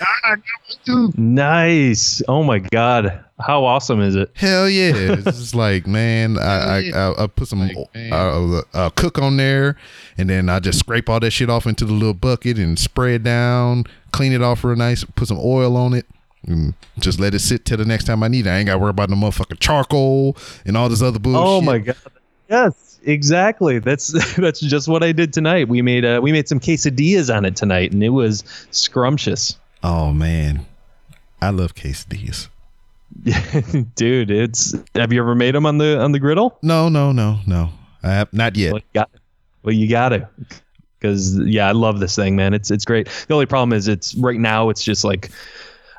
[0.02, 1.14] I got one too.
[1.22, 2.22] nice.
[2.28, 3.24] Oh my God.
[3.40, 4.32] How awesome is it?
[4.36, 4.92] Hell yeah!
[4.94, 7.78] It's just like man, I I, I, I put some Like,
[8.12, 9.78] uh, uh, cook on there,
[10.18, 13.16] and then I just scrape all that shit off into the little bucket and spray
[13.16, 16.06] it down, clean it off real nice, put some oil on it,
[16.48, 18.50] and just let it sit till the next time I need it.
[18.50, 21.42] I ain't got to worry about no motherfucking charcoal and all this other bullshit.
[21.42, 21.96] Oh my God.
[22.50, 23.80] Yes, exactly.
[23.80, 25.70] That's that's just what I did tonight.
[25.70, 29.58] We made uh we made some quesadillas on it tonight, and it was scrumptious.
[29.84, 30.66] Oh man,
[31.42, 32.50] I love quesadillas.
[33.96, 36.58] Dude, it's have you ever made them on the on the griddle?
[36.62, 37.70] No, no, no, no.
[38.04, 38.74] I have not yet.
[38.74, 39.10] Well, you got
[39.64, 40.30] well, you got to,
[41.00, 42.54] because yeah, I love this thing, man.
[42.54, 43.08] It's it's great.
[43.28, 44.70] The only problem is it's right now.
[44.70, 45.32] It's just like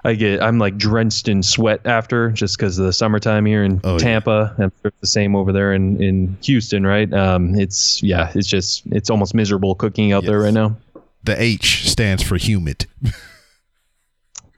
[0.05, 3.81] I get I'm like drenched in sweat after just because of the summertime here in
[3.85, 3.99] Oh.
[3.99, 4.55] Tampa.
[4.57, 7.13] Sure it's the same over there in in Houston, right?
[7.13, 10.77] Um, it's yeah, it's just it's almost miserable cooking out there right now.
[11.25, 12.87] The H stands for humid.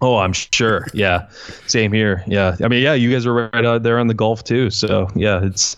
[0.02, 0.88] Oh, I'm sure.
[0.92, 1.28] Yeah,
[1.68, 2.24] same here.
[2.26, 4.68] Yeah, I mean, yeah, you guys are right out there on the Gulf too.
[4.68, 5.76] So yeah, it's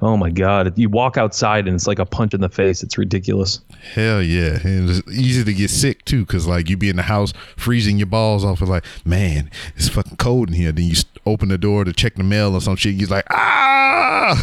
[0.00, 2.82] oh my god, you walk outside and it's like a punch in the face.
[2.82, 3.60] It's ridiculous.
[3.94, 7.02] Hell yeah, and it's easy to get sick too, cause like you be in the
[7.02, 8.62] house freezing your balls off.
[8.62, 10.72] It's like, man, it's fucking cold in here.
[10.72, 12.94] Then you open the door to check the mail or some shit.
[12.94, 14.42] You're like, ah,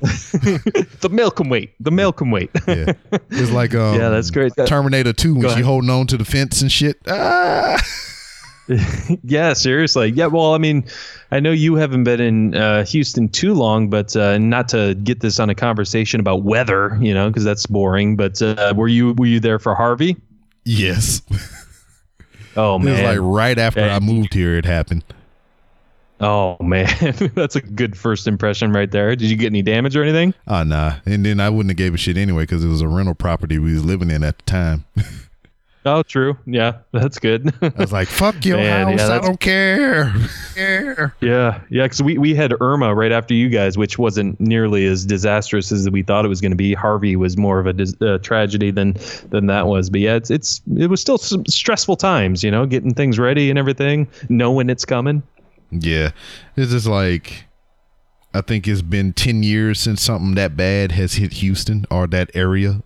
[0.02, 1.72] The mail can wait.
[1.78, 2.50] The mail can wait.
[2.66, 2.92] yeah.
[3.30, 4.52] It's like um, Yeah, that's great.
[4.66, 6.98] Terminator Two when Go she holding on to the fence and shit.
[7.06, 7.80] Ah,
[9.24, 10.10] yeah, seriously.
[10.10, 10.84] Yeah, well, I mean,
[11.30, 15.20] I know you haven't been in uh, Houston too long, but uh, not to get
[15.20, 18.16] this on a conversation about weather, you know, because that's boring.
[18.16, 20.16] But uh, were you were you there for Harvey?
[20.64, 21.22] yes.
[22.56, 22.88] Oh man!
[22.98, 23.96] It was like right after Yeah.
[23.96, 25.02] I moved here, it happened.
[26.20, 26.86] oh man,
[27.34, 29.16] that's a good first impression right there.
[29.16, 30.34] Did you get any damage or anything?
[30.46, 32.88] Oh nah, and then I wouldn't have gave a shit anyway because it was a
[32.88, 34.84] rental property we was living in at the time.
[35.84, 36.36] Oh, true.
[36.46, 37.52] Yeah, that's good.
[37.60, 40.12] I was like, "Fuck your Man, yeah, house, I don't care."
[40.54, 41.14] care.
[41.20, 45.04] Yeah, yeah, because we, we had Irma right after you guys, which wasn't nearly as
[45.04, 46.74] disastrous as we thought it was going to be.
[46.74, 48.96] Harvey was more of a dis- uh, tragedy than
[49.30, 52.64] than that was, but yeah, it's it's it was still some stressful times, you know,
[52.66, 55.22] getting things ready and everything, knowing it's coming.
[55.70, 56.10] Yeah,
[56.56, 57.44] it's just like
[58.34, 62.30] I think it's been ten years since something that bad has hit Houston or that
[62.34, 62.82] area.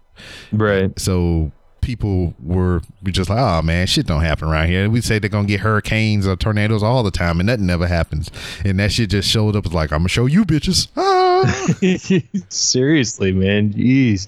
[0.51, 0.99] Right.
[0.99, 1.53] So
[1.87, 5.46] people were just like, "Oh man, shit don't happen around here." We say they're gonna
[5.46, 8.29] get hurricanes or tornadoes all the time, and nothing ever happens.
[8.64, 11.44] And that shit just showed up as like, "I'm gonna show you bitches." Ah.
[12.49, 14.27] Seriously, man, jeez.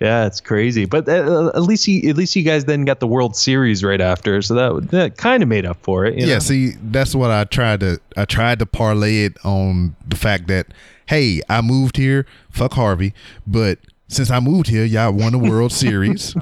[0.00, 3.06] Yeah, it's crazy, but uh, at least you, at least you guys then got the
[3.06, 6.14] World Series right after, so that that kind of made up for it.
[6.18, 6.38] you yeah, know?
[6.38, 10.68] see, that's what I tried to I tried to parlay it on the fact that
[11.06, 13.12] hey, I moved here, fuck Harvey,
[13.46, 16.36] but since I moved here, y'all won the World Series.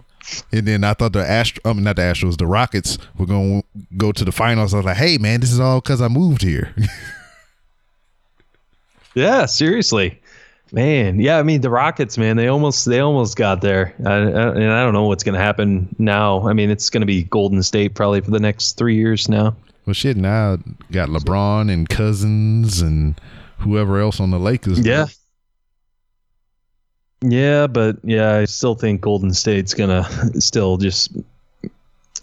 [0.52, 3.62] And then I thought the Astro, I mean not the Astros, the Rockets were going
[3.62, 3.66] to
[3.96, 4.74] go to the finals.
[4.74, 6.74] I was like, "Hey man, this is all cuz I moved here."
[9.14, 10.20] Yeah, seriously,
[10.72, 11.18] man.
[11.18, 12.36] Yeah, I mean the Rockets, man.
[12.36, 15.40] They almost they almost got there, I, I, and I don't know what's going to
[15.40, 16.46] happen now.
[16.48, 19.56] I mean, it's going to be Golden State probably for the next three years now.
[19.84, 20.58] well, shit, now
[20.92, 23.20] got LeBron and Cousins and
[23.58, 24.78] whoever else on the Lakers.
[24.78, 25.06] Yeah.
[27.22, 30.04] Yeah, but yeah, I still think Golden State's gonna
[30.40, 31.16] still just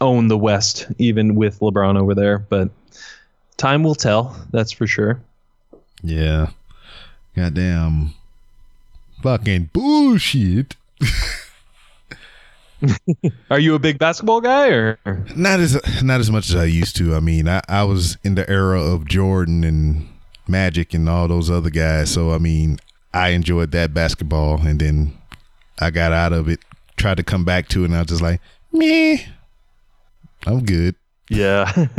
[0.01, 2.39] own the West, even with LeBron over there.
[2.39, 2.69] But
[3.57, 4.35] time will tell.
[4.51, 5.21] That's for sure.
[6.01, 6.49] Yeah.
[7.35, 8.13] Goddamn
[9.21, 10.75] fucking bullshit.
[13.49, 14.99] Are you a big basketball guy, or
[15.35, 17.15] Not as not as much as I used to.
[17.15, 20.07] I mean, I, I was in the era of Jordan and
[20.47, 22.11] Magic and all those other guys.
[22.11, 22.79] So I mean,
[23.13, 25.17] I enjoyed that basketball, and then
[25.79, 26.59] I got out of it.
[26.97, 28.41] Tried to come back to it, and I was just like,
[28.71, 29.17] meh.
[30.45, 30.95] I'm good.
[31.29, 31.87] Yeah.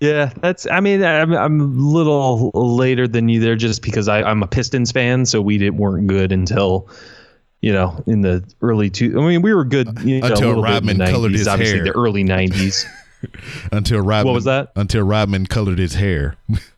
[0.00, 0.66] Yeah, that's.
[0.70, 4.46] I mean, I'm, I'm a little later than you there, just because I, I'm a
[4.46, 6.90] Pistons fan, so we didn't weren't good until,
[7.62, 9.18] you know, in the early two.
[9.18, 11.10] I mean, we were good you know, Until a little bit in Rodman the 90s,
[11.10, 11.84] colored his obviously hair.
[11.84, 12.84] the early '90s.
[13.72, 14.26] Until Rodman.
[14.26, 14.72] What was that?
[14.76, 16.36] Until Rodman colored his hair.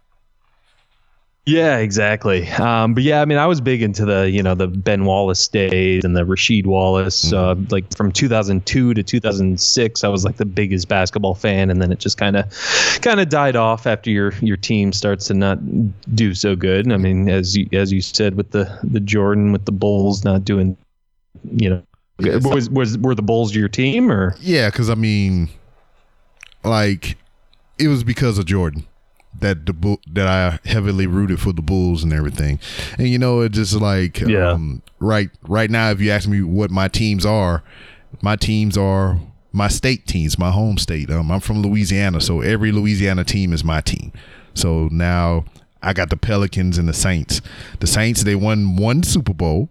[1.46, 2.48] Yeah, exactly.
[2.48, 5.46] Um, but yeah, I mean, I was big into the you know the Ben Wallace
[5.46, 7.32] days and the Rasheed Wallace.
[7.32, 11.92] Uh, like from 2002 to 2006, I was like the biggest basketball fan, and then
[11.92, 12.46] it just kind of
[13.00, 15.58] kind of died off after your your team starts to not
[16.16, 16.90] do so good.
[16.90, 20.44] I mean, as you as you said with the the Jordan with the Bulls not
[20.44, 20.76] doing,
[21.52, 21.82] you know,
[22.50, 24.34] was was were the Bulls your team or?
[24.40, 25.50] Yeah, because I mean,
[26.64, 27.16] like,
[27.78, 28.84] it was because of Jordan
[29.40, 32.58] that the Bull, that I heavily rooted for the Bulls and everything,
[32.98, 34.50] and you know, it just like Yeah.
[34.52, 37.62] um, right right now, if you ask me what my teams are,
[38.22, 39.18] my teams are
[39.52, 41.10] my state teams, my home state.
[41.10, 44.12] Um, I'm from Louisiana, so every Louisiana team is my team.
[44.54, 45.44] So now
[45.82, 47.40] I got the Pelicans and the Saints.
[47.80, 49.68] The Saints they won one Super Bowl,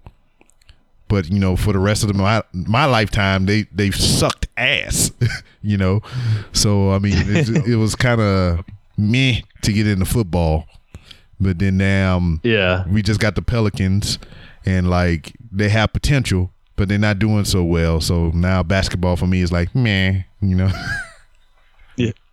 [1.07, 5.11] but you know for the rest of the, my my lifetime they they've sucked ass.
[5.61, 6.01] you know,
[6.51, 8.63] so I mean it, it was kind of
[8.97, 10.65] meh to get into football,
[11.39, 12.85] but then now um, Yeah.
[12.87, 14.19] we just got the Pelicans,
[14.65, 18.01] and like they have potential, but they're not doing so well.
[18.01, 20.71] So now basketball for me is like meh, you know.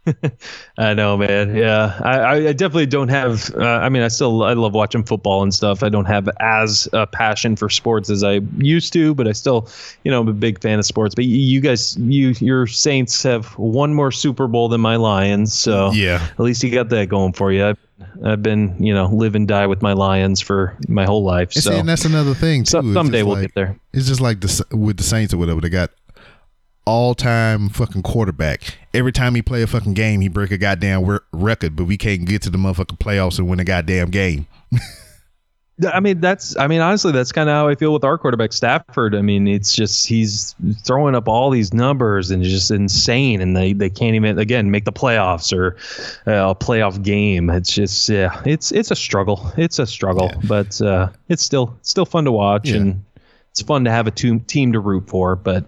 [0.79, 1.55] I know, man.
[1.55, 3.55] Yeah, I, I definitely don't have.
[3.55, 5.83] Uh, I mean, I still I love watching football and stuff.
[5.83, 9.69] I don't have as a passion for sports as I used to, but I still,
[10.05, 11.15] you know, I'm a big fan of sports.
[11.15, 15.93] But you, guys, you your Saints have one more Super Bowl than my Lions, so
[15.93, 16.27] Yeah.
[16.33, 17.65] at least you got that going for you.
[17.67, 17.79] I've,
[18.25, 21.53] I've been, you know, live and die with my Lions for my whole life.
[21.55, 22.71] And, So see, and that's another thing too.
[22.71, 23.79] so- someday we'll like- get there.
[23.93, 25.61] It's just like the with the Saints or whatever.
[25.61, 25.91] They got
[26.85, 28.79] all time fucking quarterback.
[28.95, 31.97] Every time he play a fucking game, he break a goddamn re- record, but we
[31.97, 34.47] can't get to the motherfucking playoffs and win a goddamn game.
[35.91, 36.57] I mean, that's.
[36.59, 39.15] I mean, honestly, that's kind of how I feel with our quarterback Stafford.
[39.15, 40.55] I mean, it's just he's
[40.85, 44.85] throwing up all these numbers and just insane, and they they can't even again make
[44.85, 45.77] the playoffs or
[46.31, 47.49] uh, a playoff game.
[47.51, 49.51] It's just yeah, it's it's a struggle.
[49.57, 52.77] It's a struggle, but uh, it's still still fun to watch, Yeah.
[52.77, 53.05] and
[53.51, 55.35] it's fun to have a team team to root for.
[55.37, 55.65] But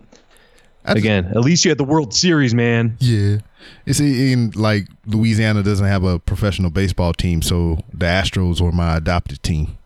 [0.87, 2.97] just- again, at least you had the World Series, man.
[3.01, 3.39] Yeah.
[3.87, 8.73] You see, in like Louisiana doesn't have a professional baseball team, so the Astros were
[8.73, 9.79] my adopted team.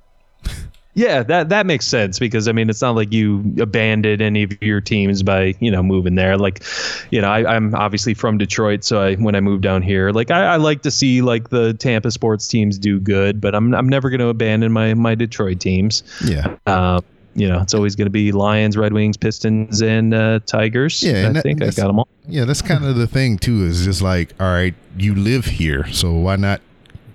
[0.95, 4.61] Yeah, that that makes sense because I mean it's not like you abandoned any of
[4.61, 6.37] your teams by you know moving there.
[6.37, 6.65] Like,
[7.13, 10.33] you know, I, I'm obviously from Detroit, so I when I moved down here, like
[10.33, 13.89] I, I like to see like the Tampa sports teams do good, but I'm I'm
[13.89, 16.03] never going to abandon my my Detroit teams.
[16.25, 16.57] Yeah.
[16.67, 17.01] Uh,
[17.39, 21.03] you know, it's always going to be Lions, Red Wings, Pistons, and uh, Tigers.
[21.03, 22.09] Yeah, and I that- think I got them all.
[22.27, 23.65] Yeah, that's kind of the thing too.
[23.65, 26.61] Is just like, all right, you live here, so why not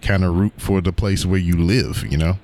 [0.01, 2.03] kind of root for the place where you live?
[2.11, 2.37] You know?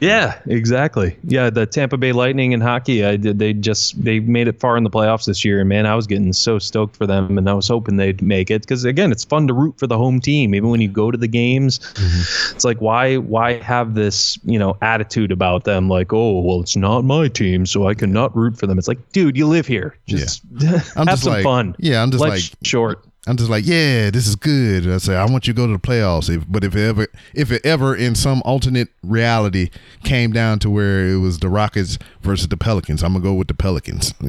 [0.00, 1.16] Yeah, exactly.
[1.24, 3.38] Yeah, the Tampa Bay Lightning in hockey, I did.
[3.38, 6.06] They just they made it far in the playoffs this year, and man, I was
[6.06, 9.24] getting so stoked for them, and I was hoping they'd make it because again, it's
[9.24, 11.78] fun to root for the home team, even when you go to the games.
[11.78, 12.54] Mm-hmm.
[12.54, 15.88] It's like why why have this you know attitude about them?
[15.88, 18.78] Like, oh well, it's not my team, so I cannot root for them.
[18.78, 19.96] It's like, dude, you live here.
[20.06, 21.74] Just I'm have just some like, fun.
[21.78, 23.04] Yeah, I'm just Life's like, short.
[23.26, 24.88] I'm just like, yeah, this is good.
[24.88, 26.34] I say, I want you to go to the playoffs.
[26.34, 29.70] If, but if it ever, if it ever in some alternate reality
[30.04, 33.48] came down to where it was the Rockets versus the Pelicans, I'm gonna go with
[33.48, 34.14] the Pelicans.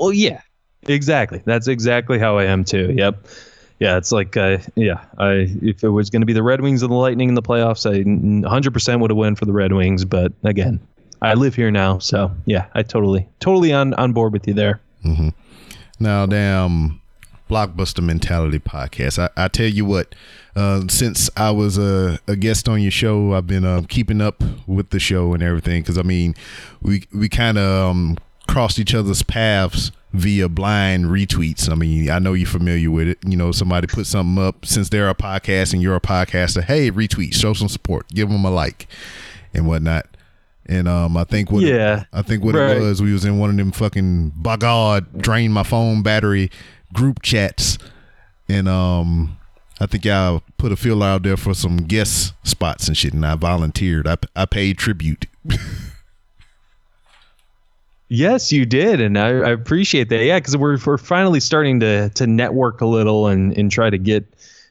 [0.00, 0.40] Well, yeah,
[0.84, 1.42] exactly.
[1.44, 2.94] That's exactly how I am too.
[2.96, 3.26] Yep.
[3.80, 6.82] Yeah, it's like, uh, yeah, I if it was going to be the Red Wings
[6.82, 10.06] and the Lightning in the playoffs, I 100% would have went for the Red Wings.
[10.06, 10.80] But again,
[11.20, 14.80] I live here now, so yeah, I totally, totally on on board with you there.
[16.02, 17.00] Now, damn,
[17.50, 19.18] blockbuster mentality podcast.
[19.18, 20.14] I, I tell you what,
[20.56, 24.42] uh, since I was a, a guest on your show, I've been uh, keeping up
[24.66, 25.82] with the show and everything.
[25.82, 26.34] Because I mean,
[26.80, 31.70] we we kind of um, crossed each other's paths via blind retweets.
[31.70, 33.18] I mean, I know you're familiar with it.
[33.26, 36.64] You know, somebody put something up since they're a podcast and you're a podcaster.
[36.64, 38.88] Hey, retweet, show some support, give them a like,
[39.52, 40.06] and whatnot.
[40.70, 42.76] And um, I think what Yeah, I think what right.
[42.76, 46.48] it was, we was in one of them fucking by God drain my phone battery
[46.92, 47.76] group chats,
[48.48, 49.36] and um,
[49.80, 53.26] I think y'all put a feel out there for some guest spots and shit, and
[53.26, 54.06] I volunteered.
[54.06, 55.26] I I paid tribute.
[58.12, 60.24] Yes, you did, and I, I appreciate that.
[60.24, 63.98] Yeah, because we're we're finally starting to to network a little and and try to
[63.98, 64.26] get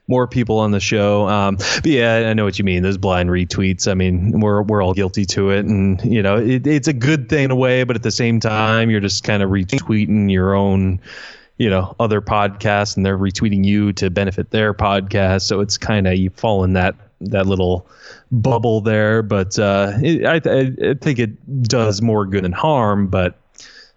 [0.10, 1.28] more people on the show.
[1.30, 2.84] Um, but yeah, I know what you mean.
[2.84, 3.90] Those blind retweets.
[3.90, 7.30] I mean, we're we're all guilty to it, and you know, it, it's a good
[7.30, 10.54] thing in a way, but at the same time, you're just kind of retweeting your
[10.54, 11.00] own.
[11.58, 15.42] You know, other podcasts, and they're retweeting you to benefit their podcast.
[15.42, 17.86] So it's kind of you fall in that that little
[18.32, 19.22] bubble there.
[19.22, 23.08] But uh, it, I, I I think it does more good than harm.
[23.08, 23.38] But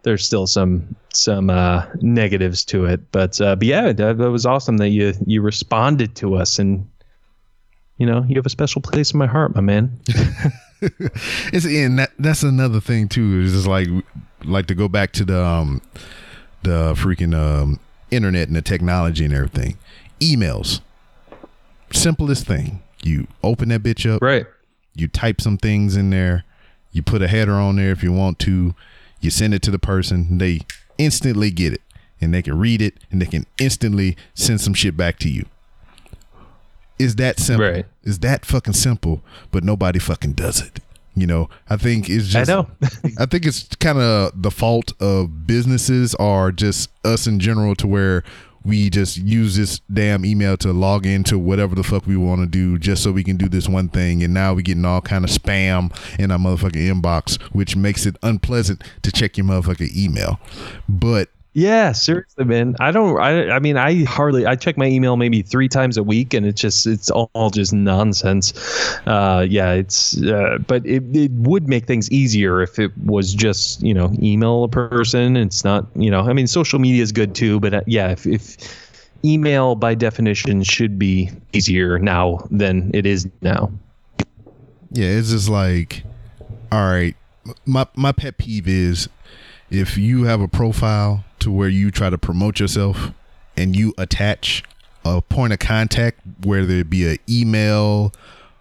[0.03, 3.11] there's still some some uh, negatives to it.
[3.13, 6.89] But uh, but yeah, that, that was awesome that you you responded to us, and
[7.99, 9.99] you know you have a special place in my heart, my man.
[11.53, 13.43] It's and that that's another thing too.
[13.43, 13.87] Is just like
[14.43, 15.81] like to go back to the um
[16.65, 17.79] the freaking um
[18.11, 19.79] internet and the technology and everything.
[20.19, 20.81] Emails,
[21.93, 22.83] simplest thing.
[23.05, 24.23] You open that bitch up.
[24.23, 24.47] right.
[24.95, 26.45] you type some things in there,
[26.91, 28.75] you put a header on there if you want to,
[29.25, 30.61] you send it to the person, they
[30.99, 31.83] instantly get it
[32.21, 35.45] and they can read it and they can instantly send some shit back to you.
[36.99, 37.67] Is that simple?
[37.67, 37.87] Right.
[38.05, 39.23] Is that fucking simple?
[39.51, 40.79] But nobody fucking does it.
[41.15, 42.49] You know, I think it's just.
[42.49, 42.69] I know.
[43.19, 47.87] I think it's kind of the fault of businesses or just us in general to
[47.87, 48.25] where
[48.65, 52.47] we just use this damn email to log into whatever the fuck we want to
[52.47, 54.23] do just so we can do this one thing.
[54.23, 58.17] And now we're getting all kind of spam in our motherfucking inbox which makes it
[58.23, 60.41] unpleasant to check your motherfucking email.
[60.89, 62.77] But Yeah, seriously, man.
[62.81, 63.21] I don't.
[63.21, 63.51] I.
[63.51, 64.47] I mean, I hardly.
[64.47, 66.87] I check my email maybe three times a week, and it's just.
[66.87, 68.55] It's all just nonsense.
[69.07, 70.23] Uh, yeah, it's.
[70.23, 74.65] Uh, but it, it would make things easier if it was just you know email
[74.65, 75.37] a person.
[75.37, 76.21] It's not you know.
[76.21, 78.57] I mean, social media is good too, but uh, yeah, if, if
[79.23, 83.71] email by definition should be easier now than it is now.
[84.91, 86.03] Yeah, it's just like,
[86.71, 87.15] all right.
[87.67, 89.11] My my pet peeve is
[89.69, 93.11] if you have a profile to where you try to promote yourself
[93.57, 94.63] and you attach
[95.05, 98.13] a point of contact, whether it be an email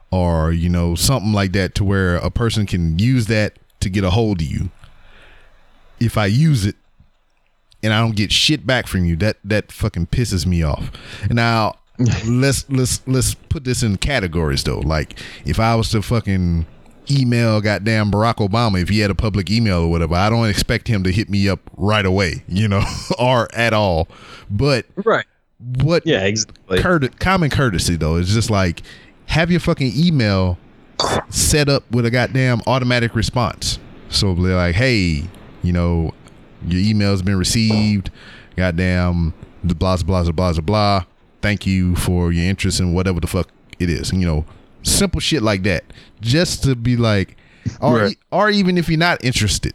[0.10, 4.04] or you know something like that, to where a person can use that to get
[4.04, 4.72] a hold of you.
[6.00, 6.76] If I use it
[7.84, 10.92] and I don't get shit back from you, that that fucking pisses me off.
[11.30, 11.76] Now
[12.26, 14.80] let's let's let's put this in categories though.
[14.80, 16.66] Like if I was to fucking
[17.10, 20.88] email goddamn Barack Obama if he had a public email or whatever, I don't expect
[20.88, 22.84] him to hit me up right away, you know,
[23.20, 24.08] or at all.
[24.50, 25.26] But Right.
[25.82, 26.24] what Yeah.
[26.26, 26.80] Exactly.
[26.80, 28.82] curti- common courtesy though is just like
[29.28, 30.58] have your fucking email
[31.30, 33.80] set up with a goddamn automatic response.
[34.10, 35.24] So they're like, hey,
[35.64, 36.12] you know,
[36.68, 38.12] your email's been received.
[38.58, 39.34] Goddamn,
[39.64, 41.04] the blah blah blah blah blah blah.
[41.42, 43.48] Thank you for your interest in whatever the fuck
[43.80, 44.12] it is.
[44.12, 44.46] You know,
[44.84, 45.84] simple shit like that.
[46.22, 47.38] Just to be like,
[47.80, 48.18] or Right.
[48.32, 49.74] or even if you're not interested,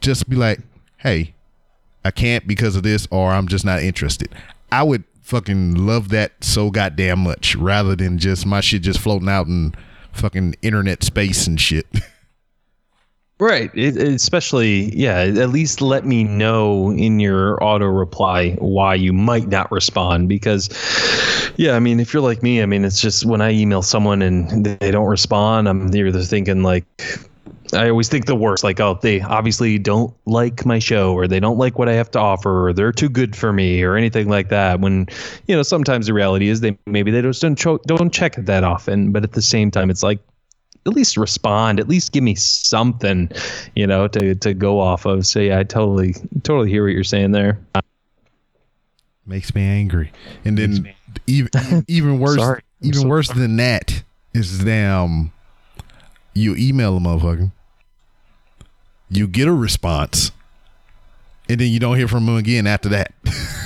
[0.00, 0.60] just be like,
[0.98, 1.34] hey,
[2.04, 4.34] I can't because of this, or I'm just not interested.
[4.72, 9.28] I would fucking love that so goddamn much rather than just my shit just floating
[9.28, 9.74] out in
[10.12, 11.86] fucking internet space and shit.
[13.44, 13.70] Right.
[13.74, 19.48] It, especially, yeah, at least let me know in your auto reply why you might
[19.48, 20.30] not respond.
[20.30, 20.70] Because,
[21.58, 24.22] yeah, I mean, if you're like me, I mean, it's just when I email someone
[24.22, 26.86] and they don't respond, I'm either thinking, like,
[27.74, 31.38] I always think the worst, like, oh, they obviously don't like my show or they
[31.38, 34.30] don't like what I have to offer or they're too good for me or anything
[34.30, 34.80] like that.
[34.80, 35.06] When,
[35.48, 38.46] you know, sometimes the reality is they maybe they just don't, cho- don't check it
[38.46, 39.12] that often.
[39.12, 40.20] But at the same time, it's like,
[40.86, 43.30] at least respond at least give me something
[43.74, 47.04] you know to to go off of so yeah i totally totally hear what you're
[47.04, 47.58] saying there
[49.26, 50.12] Makes me angry.
[50.44, 50.94] And then
[51.26, 51.50] even
[51.88, 52.60] even worse Sorry.
[52.82, 54.02] Even so worse than that
[54.34, 55.32] is damn
[56.34, 57.50] you email a motherfucker.
[59.08, 60.30] You get a response.
[61.48, 63.12] And then you don't hear from them again after that.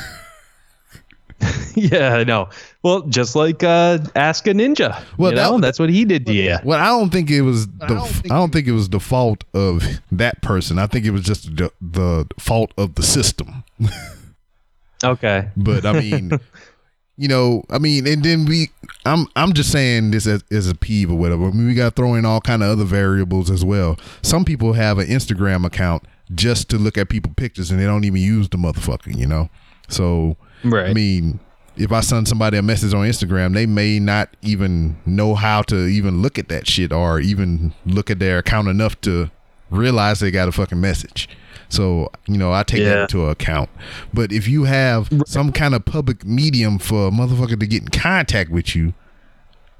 [1.74, 2.48] yeah i know
[2.82, 6.04] well just like uh ask a ninja Well, well that- you know, that's what he
[6.04, 7.84] did to you Well, I don't think it was the
[8.30, 10.78] I don't, think it was the fault of that person.
[10.78, 13.62] I think it was just the, the fault of the system.
[15.04, 16.32] okay But I mean,
[17.16, 18.70] you know, I mean, and then we,
[19.04, 21.46] I'm, I'm just saying this as, as a peeve or whatever.
[21.46, 23.96] I mean, we got to throw in all kind of other variables as well.
[24.22, 28.04] Some people have an Instagram account just to look at people pictures and they don't
[28.04, 29.48] even use the motherfucker, you know.
[29.88, 31.40] So, right I mean,
[31.76, 35.86] if I send somebody a message on Instagram, they may not even know how to
[35.86, 39.30] even look at that shit or even look at their account enough to
[39.70, 41.28] realize they got a fucking message.
[41.68, 43.68] So, you know, I take that into account.
[44.12, 47.88] But if you have some kind of public medium for a motherfucker to get in
[47.88, 48.94] contact with you,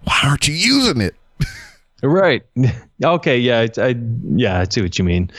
[0.05, 1.15] why aren't you using it?
[2.03, 2.43] Right.
[3.01, 3.39] Okay.
[3.39, 3.69] Yeah.
[3.77, 3.95] I.
[4.35, 4.59] Yeah.
[4.59, 5.31] I see what you mean.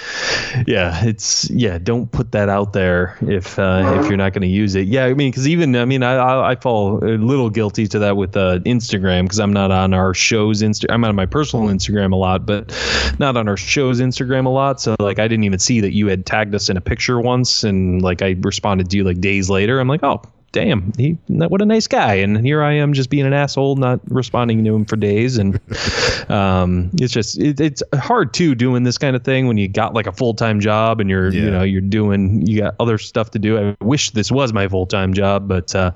[0.66, 1.04] Yeah.
[1.04, 1.50] It's.
[1.50, 1.78] Yeah.
[1.78, 4.88] Don't put that out there if uh, if you're not going to use it.
[4.88, 5.04] Yeah.
[5.04, 8.16] I mean, because even I mean, I I I fall a little guilty to that
[8.16, 10.86] with uh, Instagram because I'm not on our show's Insta.
[10.90, 12.74] I'm on my personal Instagram a lot, but
[13.20, 14.80] not on our show's Instagram a lot.
[14.80, 17.66] So like, I didn't even see that you had tagged us in a picture once,
[17.66, 19.82] and like I responded to you like days later.
[19.82, 20.22] I'm like, oh.
[20.52, 24.00] Damn, he what a nice guy, and here I am just being an asshole, not
[24.10, 25.60] responding to him for days, and
[26.30, 29.94] um, it's just it, it's hard too doing this kind of thing when you got
[29.94, 31.42] like a full time job and you're Yeah.
[31.42, 33.60] you know you're doing you got other stuff to do.
[33.60, 35.92] I wish this was my full time job, but uh,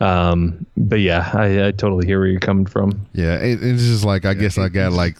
[0.00, 3.06] um, but yeah, I, I totally hear where you're coming from.
[3.12, 5.16] Yeah, it, it's just like I guess I got like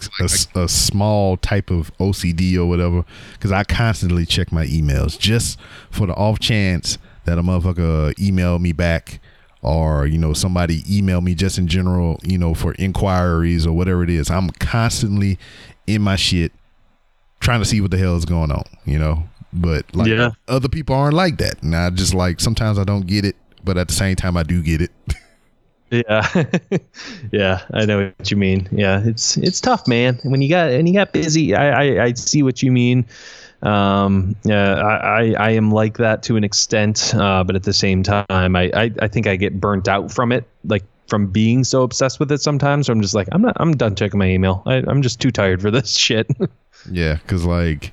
[0.55, 3.03] a small type of OCD or whatever
[3.33, 5.59] because I constantly check my emails just
[5.89, 9.19] for the off chance that a motherfucker email me back
[9.61, 14.03] or you know somebody email me just in general you know for inquiries or whatever
[14.03, 14.29] it is.
[14.29, 15.37] I'm constantly
[15.87, 16.51] in my shit
[17.39, 19.23] trying to see what the hell is going on, you know.
[19.53, 20.31] But like Yeah.
[20.47, 23.77] other people aren't like that, and I just like sometimes I don't get it, but
[23.77, 24.91] at the same time I do get it.
[25.93, 26.25] Yeah,
[27.33, 28.65] yeah, I know what you mean.
[28.71, 30.21] Yeah, it's it's tough, man.
[30.23, 33.05] When you got when you got busy, I I, I see what you mean.
[33.63, 37.73] Um, yeah, I, I I am like that to an extent, uh, but at the
[37.73, 41.63] same time, I, I I think I get burnt out from it, like from being
[41.63, 42.41] so obsessed with it.
[42.41, 44.63] Sometimes so I'm just like, I'm not, I'm done checking my email.
[44.65, 46.27] I, I'm just too tired for this shit.
[46.89, 47.91] Yeah, because like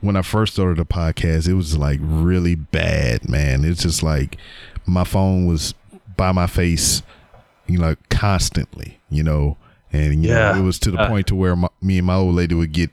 [0.00, 3.64] when I first started the podcast, it was like really bad, man.
[3.64, 4.38] It's just like
[4.86, 5.74] my phone was
[6.16, 7.02] by my face,
[7.66, 9.56] you know, constantly, you know,
[9.92, 10.52] and you Yeah.
[10.52, 12.54] know, it was to the Uh, point to where my, me and my old lady
[12.54, 12.90] would get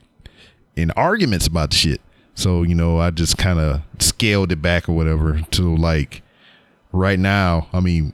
[0.76, 2.00] in arguments about the shit.
[2.34, 6.22] So you know, I just kind of scaled it back or whatever to like
[6.92, 7.68] right now.
[7.72, 8.12] I mean,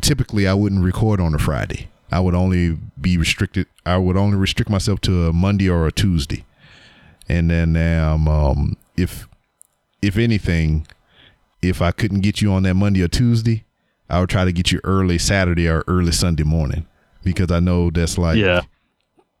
[0.00, 1.88] typically I wouldn't record on a Friday.
[2.10, 3.66] I would only be restricted.
[3.84, 6.44] I would only restrict myself to a Monday or a Tuesday,
[7.28, 9.28] and then um, um if
[10.02, 10.86] if anything,
[11.62, 13.64] if I couldn't get you on that Monday or Tuesday,
[14.08, 16.86] I would try to get you early Saturday or early Sunday morning
[17.24, 18.62] because I know that's like yeah,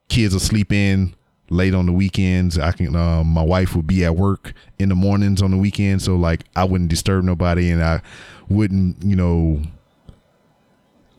[0.08, 1.14] kids will sleep in
[1.50, 2.58] late on the weekends.
[2.58, 6.02] I can um, my wife would be at work in the mornings on the weekend,
[6.02, 8.02] so like I wouldn't disturb nobody and I
[8.48, 9.62] wouldn't, you know,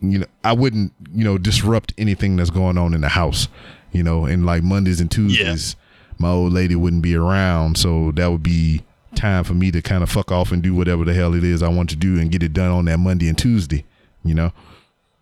[0.02, 3.48] you know, I wouldn't, you know, disrupt anything that's going on in the house,
[3.92, 5.76] you know, and like Mondays and Tuesdays,
[6.18, 8.84] my old lady wouldn't be around, so that would be
[9.16, 11.64] time for me to kind of fuck off and do whatever the hell it is
[11.64, 13.84] I want to do and get it done on that Monday and Tuesday,
[14.24, 14.52] you know.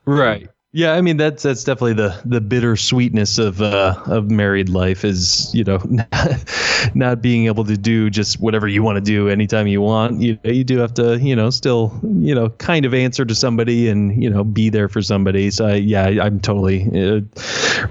[0.06, 0.49] right.
[0.76, 5.05] Yeah, I mean that's that's definitely the the bitter sweetness of uh, of married life
[5.05, 5.80] is you know
[6.93, 10.19] not being able to do just whatever you want to do anytime you want.
[10.19, 13.88] You you do have to you know still you know kind of answer to somebody
[13.88, 15.49] and you know be there for somebody.
[15.49, 17.21] So I, yeah, I, I'm totally uh,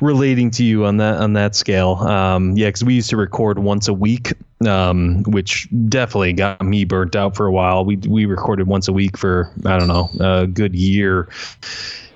[0.02, 1.94] relating to you on that on that scale.
[1.94, 4.34] Um, yeah, because we used to record once a week.
[4.64, 7.84] Um, which definitely got me burnt out for a while.
[7.84, 11.28] We we recorded once a week for I don't know a good year,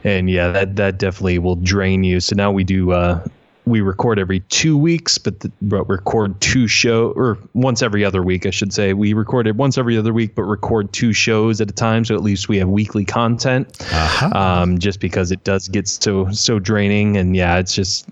[0.05, 2.21] and yeah, that that definitely will drain you.
[2.21, 3.27] So now we do uh,
[3.69, 8.23] we record every two weeks, but, the, but record two show or once every other
[8.23, 8.95] week, I should say.
[8.95, 12.23] We recorded once every other week, but record two shows at a time, so at
[12.23, 13.77] least we have weekly content.
[13.93, 14.31] Uh-huh.
[14.35, 18.09] Um, just because it does get so so draining, and yeah, it's just.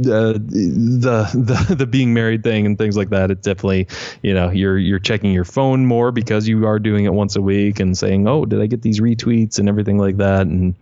[0.00, 3.30] Uh, the the the being married thing and things like that.
[3.30, 3.88] It definitely
[4.22, 7.42] you know you're you're checking your phone more because you are doing it once a
[7.42, 10.76] week and saying oh did I get these retweets and everything like that and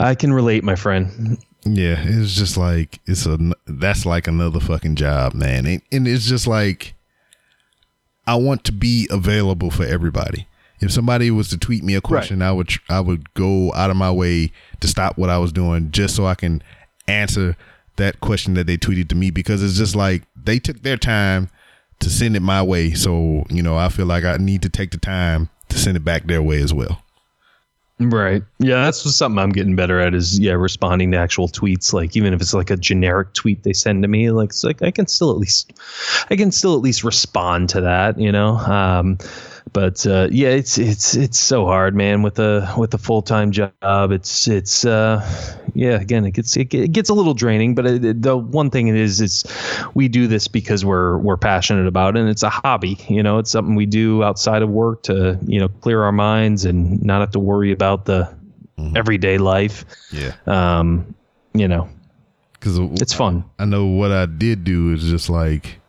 [0.00, 1.38] I can relate, my friend.
[1.64, 5.66] Yeah, it's just like it's a that's like another fucking job, man.
[5.66, 6.94] And, and it's just like
[8.26, 10.46] I want to be available for everybody.
[10.80, 13.96] If somebody was to tweet me a question, I would I would go out of
[13.96, 16.62] my way to stop what I was doing just so I can
[17.08, 17.56] answer
[17.96, 21.50] that question that they tweeted to me because it's just like they took their time
[22.00, 22.92] to send it my way.
[22.92, 26.04] So, you know, I feel like I need to take the time to send it
[26.04, 27.02] back their way as well.
[28.00, 28.44] Right.
[28.60, 31.92] Yeah, that's something I'm getting better at is yeah, responding to actual tweets.
[31.92, 34.82] Like even if it's like a generic tweet they send to me, like it's like
[34.82, 35.72] I can still at least
[36.30, 38.56] I can still at least respond to that, you know.
[38.58, 39.18] Um
[39.72, 42.22] but uh, yeah, it's it's it's so hard, man.
[42.22, 45.24] With a with a full time job, it's it's uh,
[45.74, 46.00] yeah.
[46.00, 47.74] Again, it gets it, it gets a little draining.
[47.74, 49.44] But it, it- the one thing it is is
[49.94, 52.98] we do this because we're we're passionate about it, and it's a hobby.
[53.08, 56.64] You know, it's something we do outside of work to you know clear our minds
[56.64, 58.32] and not have to worry about the
[58.94, 59.84] everyday life.
[60.12, 60.32] Yeah.
[60.46, 61.14] Um,
[61.54, 61.88] you know,
[62.60, 63.44] Cuz it's fun.
[63.58, 65.80] I know what I did do is just like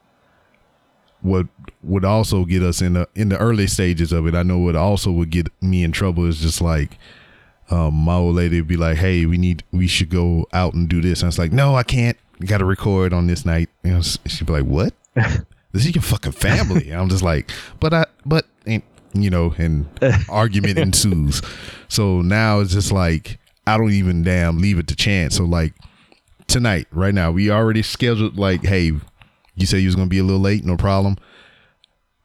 [1.22, 1.48] what
[1.84, 4.36] would also get us in the in the early stages of it.
[4.36, 6.98] I know what also would get me in trouble is just like
[7.70, 10.90] um, my old lady would be like, "Hey, we need we should go out and
[10.90, 12.18] do this." And I was like, "No, I can't.
[12.46, 14.94] Got to record on this night." You know, she'd be like, "What?
[15.16, 18.82] this is your fucking family." And I'm just like, "But I but and
[19.14, 19.88] you know, and
[20.30, 21.42] argument ensues.
[21.88, 25.36] So now it's just like I don't even damn leave it to chance.
[25.38, 25.74] So like
[26.48, 28.94] tonight, right now, we already scheduled like, hey,
[29.60, 31.18] you said you was gonna be a little late, no problem.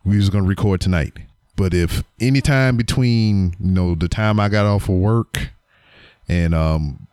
[0.04, 1.14] We was gonna record tonight.
[1.56, 5.50] But if any time between, you know, the time I got off of work
[6.28, 7.06] and um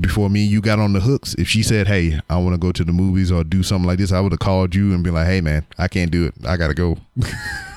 [0.00, 2.84] before me you got on the hooks, if she said, Hey, I wanna go to
[2.84, 5.26] the movies or do something like this, I would have called you and be like,
[5.26, 6.34] Hey man, I can't do it.
[6.46, 6.98] I gotta go.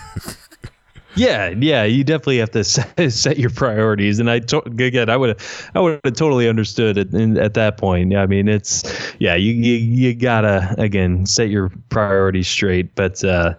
[1.18, 5.18] Yeah, yeah, you definitely have to set, set your priorities, and I to, again, I
[5.18, 5.40] would,
[5.76, 8.16] I would have totally understood it in, at that point.
[8.16, 8.84] I mean, it's
[9.20, 12.94] yeah, you you, you gotta again set your priorities straight.
[12.96, 13.56] But uh,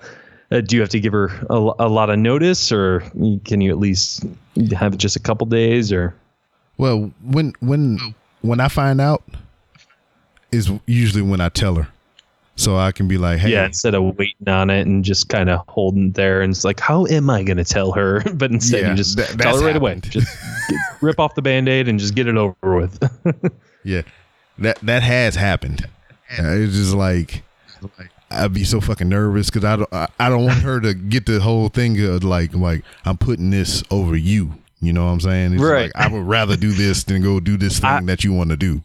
[0.50, 3.00] uh, do you have to give her a, a lot of notice, or
[3.44, 4.24] can you at least
[4.72, 6.14] have just a couple days, or
[6.76, 9.24] Well, when when when I find out
[10.52, 11.88] is usually when I tell her.
[12.58, 15.48] So I can be like, Hey, yeah, instead of waiting on it and just kind
[15.48, 18.20] of holding it there, and it's like, how am I gonna tell her?
[18.34, 20.00] But instead, Yeah, you just that- tell her right away.
[20.02, 20.26] Just
[20.68, 22.98] get, rip off the band-aid and just get it over with.
[23.84, 24.02] Yeah,
[24.58, 25.86] that that has happened.
[26.38, 27.42] Uh, it's just like
[28.30, 31.24] I'd be so fucking nervous because I don't I, I don't want her to get
[31.26, 34.52] the whole thing of like like I'm putting this over you.
[34.80, 35.54] You know what I'm saying?
[35.54, 35.92] It's Right.
[35.94, 38.50] Like, I would rather do this than go do this thing I- that you want
[38.50, 38.82] to do.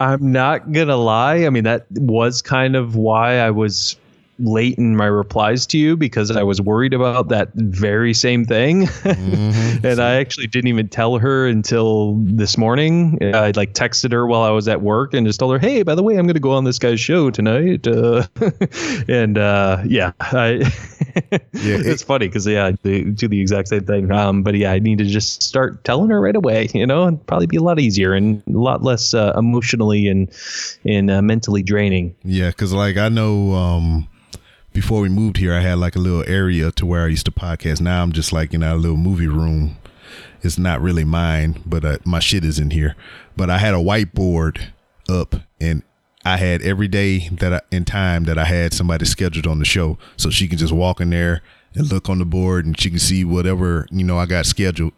[0.00, 1.44] I'm not gonna lie.
[1.44, 3.96] I mean, that was kind of why I was
[4.38, 8.88] late in my replies to you because I was worried about that very same thing.
[9.04, 13.18] and I actually didn't even tell her until this morning.
[13.34, 15.94] I like texted her while I was at work and just told her, "Hey, by
[15.94, 18.26] the way, I'm going to go on this guy's show tonight." Uh,
[19.08, 20.70] and uh, yeah, I,
[21.52, 24.10] it's funny because yeah, they do the exact same thing.
[24.10, 26.68] Um, but yeah, I need to just start telling her right away.
[26.74, 30.30] You know, and probably be a lot easier and a lot less uh, emotionally and
[30.84, 32.14] and uh, mentally draining.
[32.24, 34.08] Yeah, because like I know um
[34.72, 37.32] before we moved here, I had like a little area to where I used to
[37.32, 37.80] podcast.
[37.80, 39.76] Now I'm just like in a little movie room.
[40.42, 42.94] It's not really mine, but uh, my shit is in here.
[43.36, 44.68] But I had a whiteboard
[45.08, 45.82] up, and
[46.24, 49.64] I had every day that I, in time that I had somebody scheduled on the
[49.64, 51.42] show, so she can just walk in there
[51.74, 54.92] and look on the board, and she can see whatever you know I got scheduled,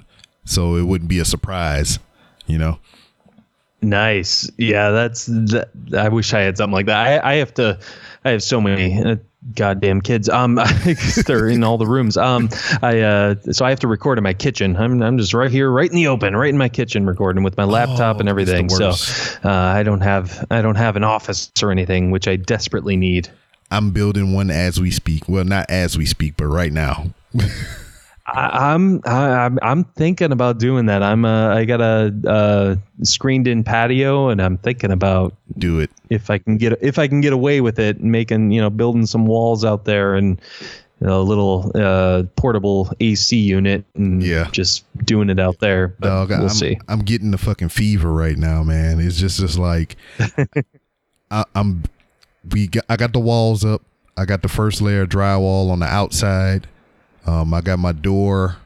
[0.44, 1.98] so it wouldn't be a surprise,
[2.46, 2.78] you know.
[3.82, 4.50] Nice.
[4.58, 5.70] Yeah, that's that.
[5.96, 7.24] I wish I had something like that.
[7.24, 7.78] I, I have to.
[8.24, 9.16] I have so many uh,
[9.55, 10.28] goddamn kids.
[10.28, 10.55] Um,
[11.26, 12.16] they're in all the rooms.
[12.16, 12.49] Um,
[12.82, 14.76] I uh, so I have to record in my kitchen.
[14.76, 17.57] I'm I'm just right here, right in the open, right in my kitchen, recording with
[17.57, 18.68] my laptop Oh, and everything.
[18.68, 18.91] So,
[19.45, 23.28] uh, I don't have I don't have an office or anything, which I desperately need.
[23.70, 25.28] I'm building one as we speak.
[25.28, 27.07] Well, not as we speak, but right now.
[28.26, 31.03] I, I'm I, I'm I'm thinking about doing that.
[31.03, 35.91] I'm uh, I got a uh, screened in patio, and I'm thinking about Do it.
[36.11, 39.06] If I can get if I can get away with it, making you know building
[39.06, 40.40] some walls out there and
[41.00, 44.48] you know, a little uh, portable AC unit and Yeah.
[44.52, 45.94] just doing it out there.
[45.98, 46.78] But Dog, we'll I'm, see.
[46.88, 49.00] I'm getting the fucking fever right now, man.
[49.00, 49.96] It's just just like
[51.30, 51.84] I, I'm.
[52.52, 53.82] We got, I got the walls up.
[54.16, 56.66] I got the first layer of drywall on the outside.
[57.26, 58.56] Um, I got my door.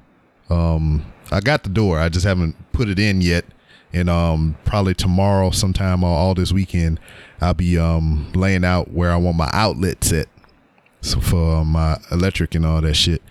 [0.49, 1.99] Um, I got the door.
[1.99, 3.45] I just haven't put it in yet.
[3.93, 6.99] And um, probably tomorrow, sometime or all this weekend,
[7.45, 10.29] I'll be um laying out where I want my outlet set.
[11.03, 13.23] So for um, my electric and all that shit.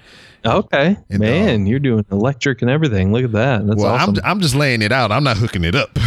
[0.46, 3.14] Okay, And, man, you're doing electric and everything.
[3.14, 3.66] Look at that.
[3.66, 4.16] That's well, awesome.
[4.24, 5.12] I'm I'm just laying it out.
[5.12, 5.98] I'm not hooking it up.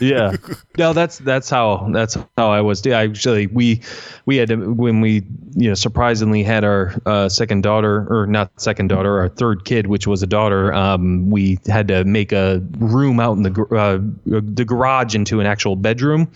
[0.00, 0.32] yeah
[0.78, 3.80] no that's that's how that's how i was yeah actually we
[4.26, 5.22] we had to, when we
[5.56, 9.86] you know surprisingly had our uh, second daughter or not second daughter our third kid
[9.86, 13.98] which was a daughter um, we had to make a room out in the uh,
[14.26, 16.30] the garage into an actual bedroom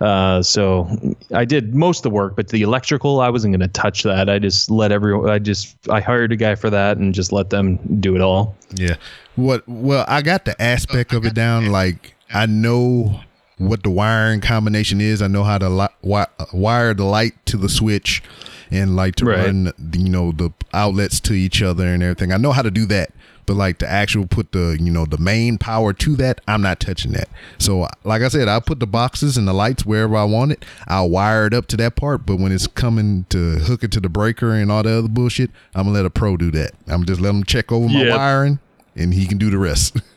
[0.00, 0.88] uh, so
[1.32, 4.28] i did most of the work but the electrical i wasn't going to touch that
[4.28, 7.50] i just let everyone i just i hired a guy for that and just let
[7.50, 8.96] them do it all Yeah.
[9.36, 9.66] What?
[9.66, 11.70] Well, I got the aspect of it down.
[11.70, 13.20] Like I know
[13.58, 15.22] what the wiring combination is.
[15.22, 18.22] I know how to li- wi- wire the light to the switch,
[18.70, 19.46] and like to Right.
[19.46, 22.32] run, the, you know, the outlets to each other and everything.
[22.32, 23.10] I know how to do that.
[23.46, 26.80] But like the actual put the you know the main power to that, I'm not
[26.80, 27.28] touching that.
[27.58, 30.64] So like I said, I'll put the boxes and the lights wherever I want it.
[30.88, 32.24] I'll wire it up to that part.
[32.24, 35.50] But when it's coming to hook it to the breaker and all the other bullshit,
[35.74, 36.70] I'm gonna let a pro do that.
[36.88, 38.16] I'm just let him check over my Yeah.
[38.16, 38.60] wiring,
[38.96, 39.98] and he can do the rest.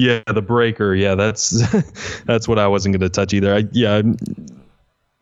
[0.00, 0.94] Yeah, the breaker.
[0.94, 1.62] Yeah, that's
[2.24, 3.54] that's what I wasn't going to touch either.
[3.54, 4.16] I yeah, I'm,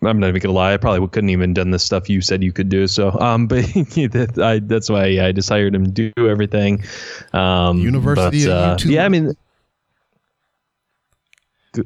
[0.02, 0.74] I'm not even gonna lie.
[0.74, 2.86] I probably couldn't even done the stuff you said you could do.
[2.86, 3.64] So, um, but
[4.38, 6.84] I that's why yeah, I just hired him to do everything.
[7.32, 8.90] Um, University but, of uh, YouTube.
[8.92, 9.32] Yeah, I mean,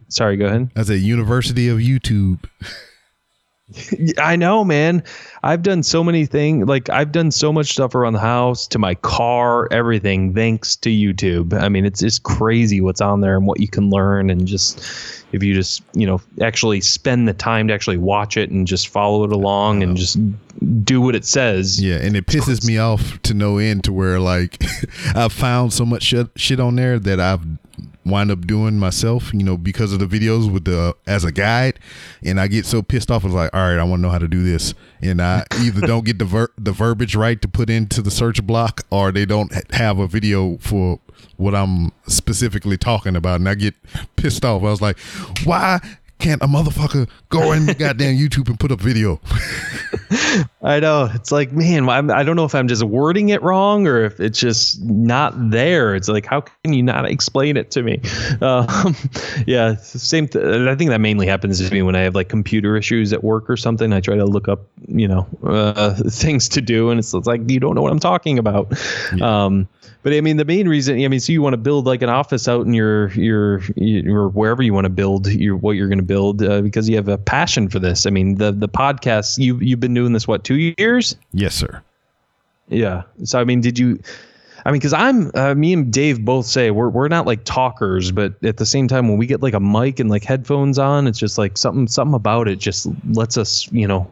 [0.08, 0.70] sorry, go ahead.
[0.74, 2.44] That's a University of YouTube.
[4.18, 5.02] I know, man.
[5.42, 6.68] I've done so many things.
[6.68, 10.90] Like I've done so much stuff around the house, to my car, everything, thanks to
[10.90, 11.60] YouTube.
[11.60, 15.24] I mean, it's just crazy what's on there and what you can learn, and just
[15.32, 18.88] if you just you know actually spend the time to actually watch it and just
[18.88, 20.18] follow it along and just
[20.84, 21.82] do what it says.
[21.82, 24.62] Yeah, and it pisses me off to no end to where like
[25.14, 27.44] I've found so much shit, shit on there that I've
[28.04, 31.78] wind up doing myself, you know, because of the videos with the as a guide,
[32.24, 33.24] and I get so pissed off.
[33.24, 35.44] I was like, all right, I want to know how to do this, and I
[35.60, 39.12] either don't get the ver- the verbiage right to put into the search block, or
[39.12, 41.00] they don't have a video for
[41.36, 43.74] what I'm specifically talking about, and I get
[44.16, 44.62] pissed off.
[44.62, 44.98] I was like,
[45.44, 45.80] why?
[46.22, 49.20] Can't a motherfucker go in goddamn YouTube and put up video?
[50.62, 51.10] I know.
[51.12, 54.20] It's like, man, I'm, I don't know if I'm just wording it wrong or if
[54.20, 55.96] it's just not there.
[55.96, 58.00] It's like, how can you not explain it to me?
[58.40, 58.96] Um,
[59.46, 60.26] yeah, same.
[60.26, 63.22] Th- I think that mainly happens to me when I have like computer issues at
[63.22, 63.92] work or something.
[63.92, 67.48] I try to look up, you know, uh, things to do, and it's, it's like
[67.48, 68.72] you don't know what I'm talking about.
[69.20, 69.68] Um,
[70.02, 72.08] but I mean, the main reason, I mean, so you want to build like an
[72.08, 75.98] office out in your your, your wherever you want to build your what you're going
[75.98, 78.04] to build uh, because you have a passion for this.
[78.04, 81.16] I mean, the the podcast you you've been doing this what two years?
[81.32, 81.82] Yes, sir.
[82.68, 83.02] Yeah.
[83.24, 84.00] So I mean, did you?
[84.64, 88.12] I mean, because I'm uh, me and Dave both say we're we're not like talkers,
[88.12, 91.06] but at the same time, when we get like a mic and like headphones on,
[91.06, 94.08] it's just like something something about it just lets us you know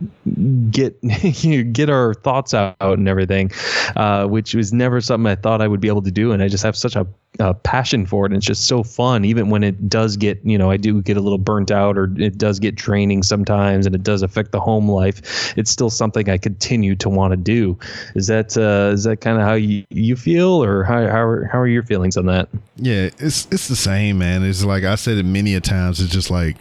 [0.70, 1.00] get
[1.72, 3.50] get our thoughts out and everything,
[3.96, 6.48] uh, which was never something I thought I would be able to do, and I
[6.48, 7.06] just have such a,
[7.38, 10.58] a passion for it, and it's just so fun, even when it does get you
[10.58, 13.94] know I do get a little burnt out or it does get draining sometimes, and
[13.94, 15.56] it does affect the home life.
[15.56, 17.78] It's still something I continue to want to do.
[18.14, 21.44] Is that uh, is that kind of how you, you feel, or how how are,
[21.44, 22.48] how are your feelings on that?
[22.76, 24.42] Yeah, it's it's the same, man.
[24.42, 26.00] It's like I said it many a times.
[26.00, 26.56] It's just like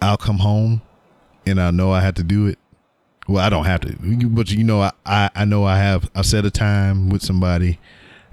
[0.00, 0.82] I'll come home
[1.46, 2.58] and I know I have to do it.
[3.26, 6.10] Well, I don't have to, but you know, I I, I know I have.
[6.14, 7.78] I set a time with somebody.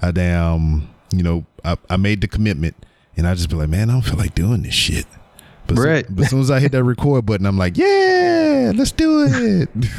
[0.01, 2.75] I damn, you know, I, I made the commitment,
[3.17, 5.05] and I just be like, man, I don't feel like doing this shit.
[5.67, 8.91] But, so- but as soon as I hit that record button, I'm like, yeah, let's
[8.91, 9.69] do it.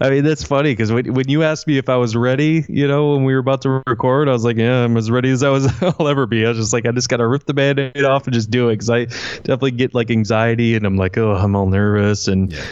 [0.00, 2.86] I mean, that's funny because when, when you asked me if I was ready, you
[2.86, 5.42] know, when we were about to record, I was like, yeah, I'm as ready as
[5.42, 6.44] I was I'll ever be.
[6.44, 8.50] I was just like, I just got to rip the band aid off and just
[8.50, 9.04] do it because I
[9.38, 12.52] definitely get like anxiety and I'm like, oh, I'm all nervous and.
[12.52, 12.64] Yeah.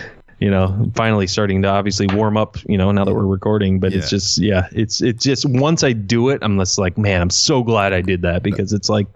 [0.43, 2.57] You know, finally starting to obviously warm up.
[2.69, 5.93] You know, now that we're recording, but it's just, yeah, it's it's just once I
[5.93, 9.07] do it, I'm just like, man, I'm so glad I did that because it's like,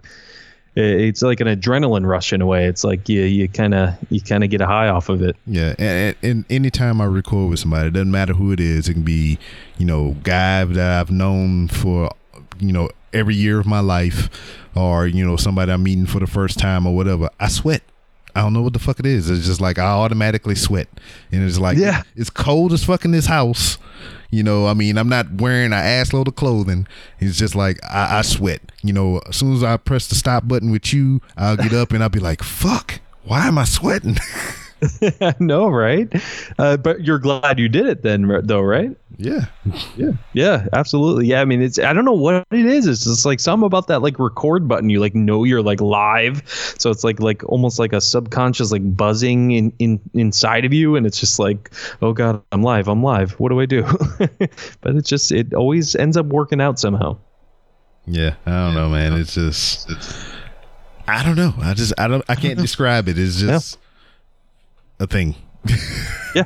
[0.75, 2.67] it's like an adrenaline rush in a way.
[2.67, 5.35] It's like you you kind of you kind of get a high off of it.
[5.45, 8.87] Yeah, and, and, and anytime I record with somebody, it doesn't matter who it is.
[8.87, 9.37] It can be,
[9.77, 12.09] you know, guy that I've known for,
[12.57, 14.29] you know, every year of my life,
[14.75, 17.29] or you know, somebody I'm meeting for the first time or whatever.
[17.37, 17.81] I sweat.
[18.37, 19.29] I don't know what the fuck it is.
[19.29, 20.87] It's just like I automatically sweat,
[21.31, 22.03] and it's like Yeah.
[22.15, 23.77] it's cold as fuck in this house.
[24.29, 26.85] You know, I mean, I'm not wearing an assload of clothing.
[27.19, 28.61] It's just like I, I sweat.
[28.83, 31.91] You know, as soon as I press the stop button with you, I'll get up
[31.91, 34.17] and I'll be like, "Fuck, why am I sweating?"
[35.39, 36.11] no, right?
[36.57, 38.95] Uh, but you're glad you did it then, though, right?
[39.17, 39.45] yeah.
[39.95, 41.27] Yeah, yeah, absolutely.
[41.27, 42.85] Yeah, I mean, it's I don't know what it is.
[42.85, 44.89] It's just like something about that like record button.
[44.89, 46.43] You like know you're like live,
[46.77, 50.95] so it's like like almost like a subconscious like buzzing in in inside of you,
[50.95, 51.71] and it's just like,
[52.01, 53.31] oh god, I'm live, I'm live.
[53.39, 53.83] What do I do?
[54.81, 57.17] but it's just it always ends up working out somehow.
[58.05, 59.13] Yeah, I don't know, man.
[59.13, 59.89] It's just,
[61.07, 61.53] I don't know.
[61.59, 63.17] I just, I don't, I can't describe it.
[63.19, 63.77] It's just
[64.99, 65.35] a thing.
[66.35, 66.45] Yeah,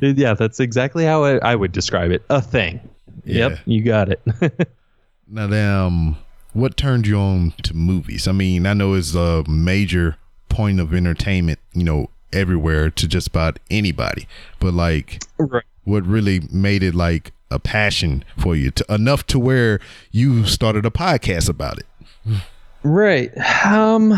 [0.00, 2.24] yeah, that's exactly how I, I would describe it.
[2.30, 2.80] A thing.
[3.24, 3.48] Yeah.
[3.48, 4.68] Yep, you got it.
[5.26, 6.18] Now, um,
[6.52, 8.28] what turned you on to movies?
[8.28, 10.16] I mean, I know it's a major
[10.48, 14.28] point of entertainment, you know, everywhere to just about anybody.
[14.60, 15.64] But like, right.
[15.84, 19.80] what really made it like a passion for you to enough to where
[20.10, 21.86] you started a podcast about it?
[22.82, 23.32] Right.
[23.64, 24.12] Um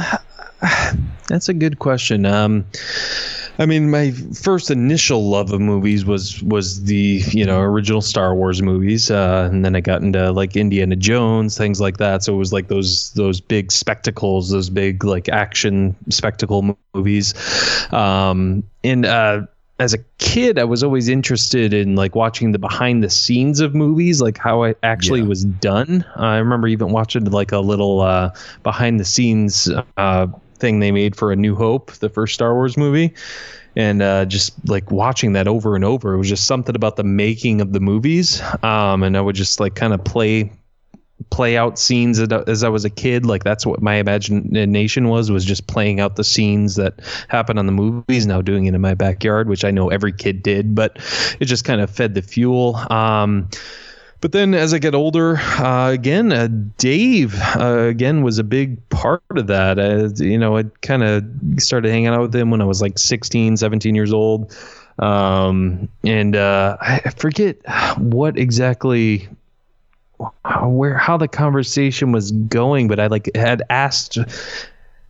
[1.28, 2.24] that's a good question.
[2.26, 2.66] Um
[3.58, 8.34] I mean, my first initial love of movies was was the you know original Star
[8.34, 12.22] Wars movies, uh, and then I got into like Indiana Jones, things like that.
[12.22, 17.32] So it was like those those big spectacles, those big like action spectacle movies,
[17.92, 19.46] um, and uh,
[19.78, 23.74] as a kid, I was always interested in like watching the behind the scenes of
[23.74, 25.28] movies, like how it actually Yeah.
[25.28, 26.04] was done.
[26.16, 28.30] I remember even watching like a little uh,
[28.62, 30.26] behind the scenes uh,
[30.56, 33.14] thing they made for A New Hope, the first Star Wars movie.
[33.76, 37.04] And uh, just like watching that over and over, it was just something about the
[37.04, 38.40] making of the movies.
[38.62, 40.50] Um, and I would just like kind of play
[41.30, 43.26] play out scenes as- I was a kid.
[43.26, 47.66] Like that's what my imagination was was just playing out the scenes that happened on
[47.66, 48.26] the movies.
[48.26, 50.96] Now doing it in my backyard, which I know every kid did, but
[51.40, 52.76] it just kind of fed the fuel.
[52.90, 53.48] Um,
[54.26, 56.48] but then as I get older, uh, again, uh,
[56.78, 59.78] Dave uh, again was a big part of that.
[59.78, 61.24] Uh, you know, I kind of
[61.58, 64.52] started hanging out with him when I was like 16, 17 years old.
[64.98, 67.58] Um, and uh, I I forget
[67.98, 69.28] what exactly
[70.64, 74.18] where how the conversation was going, but I like had asked.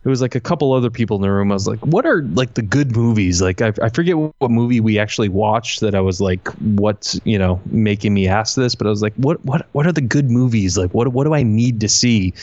[0.07, 1.51] It was like a couple other people in the room.
[1.51, 4.79] I was like, "What are like the good movies?" Like I, I forget what movie
[4.79, 8.87] we actually watched that I was like, "What's you know making me ask this?" But
[8.87, 10.77] I was like, "What what what are the good movies?
[10.77, 12.33] Like what what do I need to see?"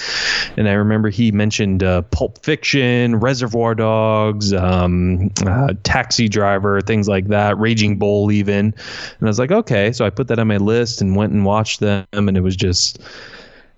[0.58, 7.08] And I remember he mentioned uh, Pulp Fiction, Reservoir Dogs, um, uh, Taxi Driver, things
[7.08, 8.66] like that, Raging Bull, even.
[8.66, 9.90] And I was like, okay.
[9.90, 12.56] So I put that on my list and went and watched them, and it was
[12.56, 13.00] just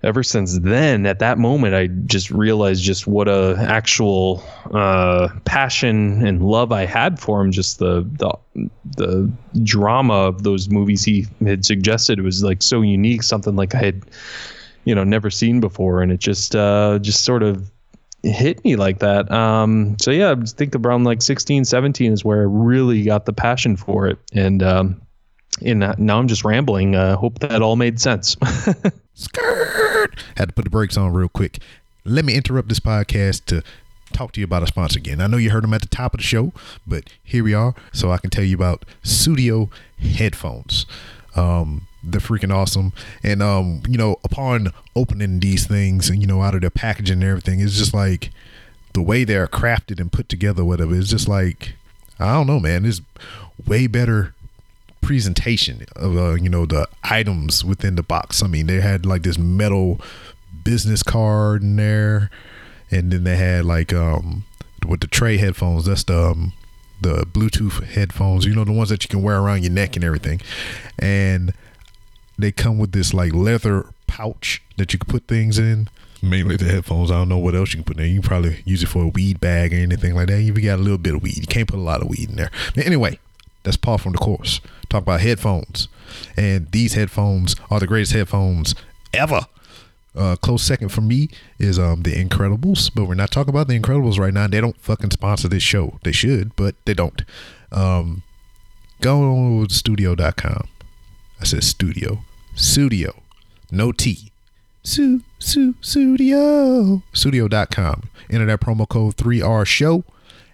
[0.03, 6.25] ever since then, at that moment, I just realized just what a actual uh, passion
[6.25, 7.51] and love I had for him.
[7.51, 9.31] Just the the the
[9.63, 14.03] drama of those movies he had suggested was like so unique, something like I had,
[14.85, 17.69] you know, never seen before, and it just uh, just sort of
[18.23, 19.31] hit me like that.
[19.31, 23.33] Um, so yeah, I think around like 16, 17 is where I really got the
[23.33, 25.01] passion for it, and um,
[25.65, 26.95] and uh, now I'm just rambling.
[26.95, 28.35] Uh, hope that all made sense.
[29.13, 30.23] Skirt.
[30.35, 31.59] Had to put the brakes on real quick.
[32.05, 33.63] Let me interrupt this podcast to
[34.13, 35.19] talk to you about a sponsor again.
[35.19, 36.53] I know you heard them at the top of the show,
[36.85, 40.85] but here we are, so I can tell you about Studio headphones.
[41.35, 46.41] Um, they're freaking awesome, and um, you know, upon opening these things and you know,
[46.41, 48.31] out of their packaging and everything, it's just like
[48.93, 50.63] the way they're crafted and put together.
[50.63, 51.73] Whatever, it's just like
[52.19, 52.85] I don't know, man.
[52.85, 53.01] It's
[53.65, 54.33] way better
[55.07, 58.43] presentation of uh, you know the items within the box.
[58.43, 60.01] I mean, they had like this metal
[60.65, 62.29] business card in there,
[62.91, 64.43] and then they had like um
[64.85, 65.85] with the Tre headphones.
[65.85, 66.51] That's the um,
[66.99, 68.45] the Bluetooth headphones.
[68.45, 70.41] You know the ones that you can wear around your neck and everything,
[70.99, 71.53] and
[72.37, 75.87] they come with this like leather pouch that you can put things in.
[76.21, 77.11] Mainly the headphones.
[77.11, 78.07] I don't know what else you can put in there.
[78.07, 80.41] You can probably use it for a weed bag or anything like that.
[80.41, 81.37] You got a little bit of weed.
[81.37, 82.51] You can't put a lot of weed in there.
[82.75, 83.19] But anyway,
[83.67, 84.61] that's par from the course.
[84.87, 85.89] Talk about headphones,
[86.37, 88.73] and these headphones are the greatest headphones
[89.13, 89.41] ever.
[90.15, 91.27] Uh, close second for me
[91.59, 94.47] is um the Incredibles, but we're not talking about the Incredibles right now.
[94.47, 95.99] They don't fucking sponsor this show.
[96.03, 97.23] They should, but they don't.
[97.73, 98.23] Um,
[99.01, 100.69] go on sudio.com.
[101.41, 102.19] I said Sudio,
[102.55, 103.21] studio,
[103.69, 104.31] no T.
[104.81, 108.09] Su, su, Sudio, sudio.com.
[108.29, 110.05] Enter that promo code 3R show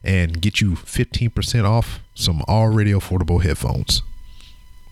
[0.04, 4.02] and get you 15% off some already affordable headphones.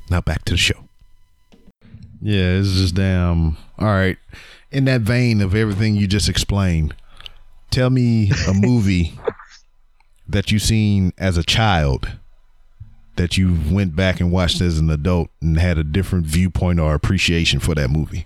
[0.09, 0.87] Now back to the show.
[2.21, 3.57] Yeah, it's just damn.
[3.79, 4.17] All right.
[4.71, 6.95] In that vein of everything you just explained,
[7.71, 9.17] tell me a movie
[10.27, 12.11] that you seen as a child
[13.15, 16.93] that you went back and watched as an adult and had a different viewpoint or
[16.93, 18.25] appreciation for that movie.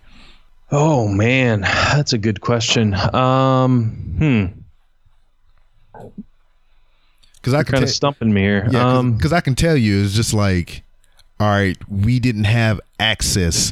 [0.71, 2.93] Oh man, that's a good question.
[3.13, 4.55] Um,
[5.93, 6.07] hmm.
[7.45, 8.67] Because I kind of tell- stumping me here.
[8.71, 10.81] Yeah, um, because I can tell you, it's just like,
[11.39, 13.71] all right, we didn't have access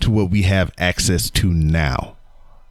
[0.00, 2.16] to what we have access to now.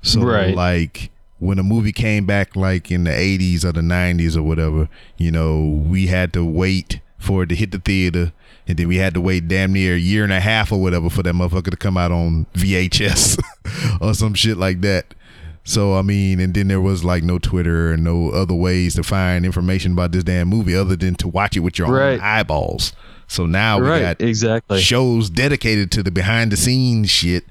[0.01, 0.53] So, Right.
[0.53, 4.89] like, when a movie came back, like in the 80s or the 90s or whatever,
[5.17, 8.33] you know, we had to wait for it to hit the theater.
[8.67, 11.09] And then we had to wait damn near a year and a half or whatever
[11.09, 13.37] for that motherfucker to come out on VHS
[14.01, 15.13] or some shit like that.
[15.64, 19.03] So I mean, and then there was like no Twitter and no other ways to
[19.03, 22.14] find information about this damn movie other than to watch it with your Right.
[22.16, 22.91] own eyeballs.
[23.28, 24.80] So now we right, got exactly.
[24.82, 27.45] shows dedicated to the behind the scenes shit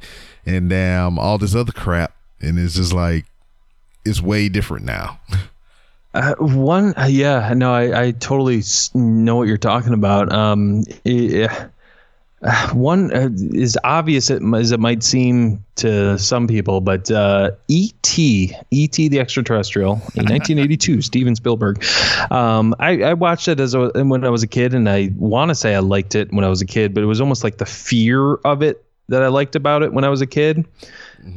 [0.45, 3.25] and damn all this other crap, and it's just like
[4.05, 5.19] it's way different now.
[6.15, 10.31] Uh, one, yeah, no, I, I totally know what you're talking about.
[10.31, 11.49] Um, eh,
[12.43, 17.51] uh, one uh, is obvious it, as it might seem to some people, but uh,
[17.69, 19.09] E.T., E.T.
[19.09, 21.85] the Extraterrestrial, in 1982, Steven Spielberg.
[22.31, 25.51] Um, I, I watched it as a, when I was a kid, and I want
[25.51, 27.59] to say I liked it when I was a kid, but it was almost like
[27.59, 30.65] the fear of it that I liked about it when I was a kid.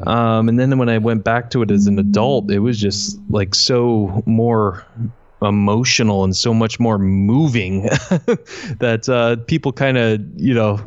[0.07, 3.19] Um, and then when I went back to it as an adult, it was just
[3.29, 4.85] like so more
[5.41, 7.83] emotional and so much more moving
[8.79, 10.79] that uh, people kind of, you know,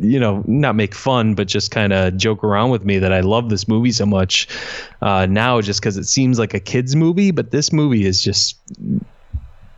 [0.00, 3.20] you know, not make fun, but just kind of joke around with me that I
[3.20, 4.46] love this movie so much
[5.00, 7.30] uh, now, just because it seems like a kids movie.
[7.30, 8.58] But this movie is just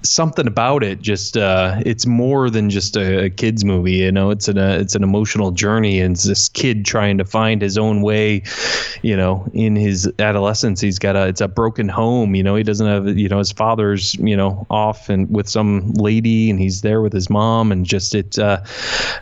[0.03, 4.31] something about it just uh it's more than just a, a kids movie you know?
[4.31, 8.03] It's an uh, it's an emotional journey and this kid trying to find his own
[8.03, 8.43] way
[9.03, 10.81] you know in his adolescence.
[10.81, 12.55] He's got a it's a broken home you know?
[12.55, 16.59] He doesn't have you know his father's you know off and with some lady and
[16.59, 18.63] he's there with his mom and just it uh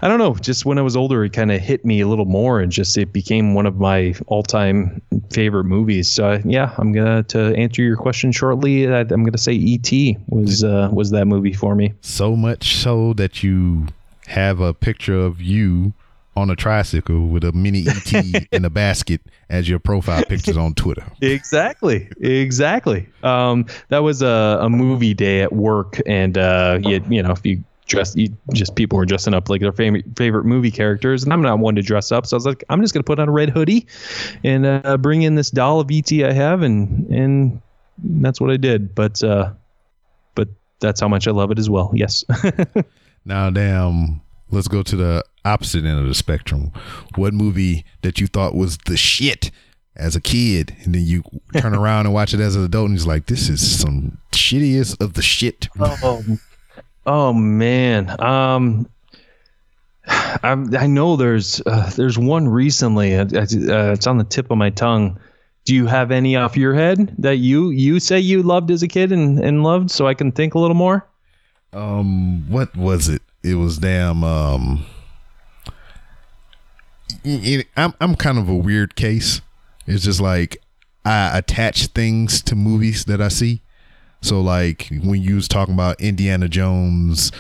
[0.02, 2.24] i don't know just when i was older it kind of hit me a little
[2.24, 5.00] more and just it became one of my all-time
[5.30, 6.10] favorite movies.
[6.10, 10.64] So yeah i'm gonna to answer your question shortly I, i'm gonna say et was
[10.68, 11.94] uh was that movie for me.
[12.00, 13.88] So much so that you
[14.26, 15.94] have a picture of you
[16.36, 20.74] on a tricycle with a mini ET in a basket as your profile pictures on
[20.74, 21.04] Twitter.
[21.20, 22.08] exactly.
[22.20, 23.08] Exactly.
[23.22, 27.44] Um that was a, a movie day at work and uh you, you know if
[27.44, 31.32] you dress you just people were dressing up like their favorite favorite movie characters and
[31.32, 32.26] i'm not one to dress up.
[32.26, 33.86] So i was like i'm just gonna put on a red hoodie
[34.44, 37.60] and uh bring in this doll of et i have and and
[38.04, 38.94] that's what i did.
[38.94, 39.56] But uh but
[40.80, 42.24] that's how much i love it as well yes
[43.28, 46.72] Now, damn, let's go to the opposite end of the spectrum.
[47.16, 49.50] What movie that you thought was the shit
[49.94, 51.22] as a kid, and then you
[51.52, 55.02] turn around and watch it as an adult, and it's like, this is some shittiest
[55.04, 55.68] of the shit.
[55.78, 56.24] Oh,
[57.04, 58.18] oh man.
[58.18, 58.88] Um,
[60.06, 63.14] I, I know there's uh, there's one recently.
[63.14, 65.20] Uh, uh, it's on the tip of my tongue.
[65.68, 68.88] Do you have any off your head that you you say you loved as a
[68.88, 71.06] kid and, and loved, so I can think a little more?
[71.74, 73.20] Um, what was it?
[73.42, 74.24] It was damn.
[74.24, 74.86] Um,
[77.22, 79.42] it, I'm I'm kind of a weird case.
[79.86, 80.56] It's just like
[81.04, 83.60] I attach things to movies that I see.
[84.22, 87.30] So like when you was talking about Indiana Jones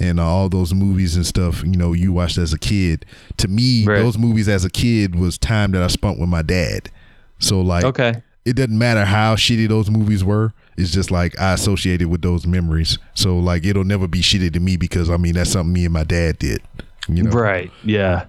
[0.00, 3.06] and all those movies and stuff, you know, you watched as a kid.
[3.36, 3.98] To me, Right.
[4.02, 6.90] those movies as a kid was time that I spent with my dad.
[7.38, 8.14] So like, Okay.
[8.44, 10.52] it doesn't matter how shitty those movies were.
[10.76, 12.98] It's just like I associated with those memories.
[13.14, 15.94] So like, it'll never be shitty to me because I mean that's something me and
[15.94, 16.62] my dad did.
[17.08, 17.70] You know, Right.
[17.84, 18.26] Yeah.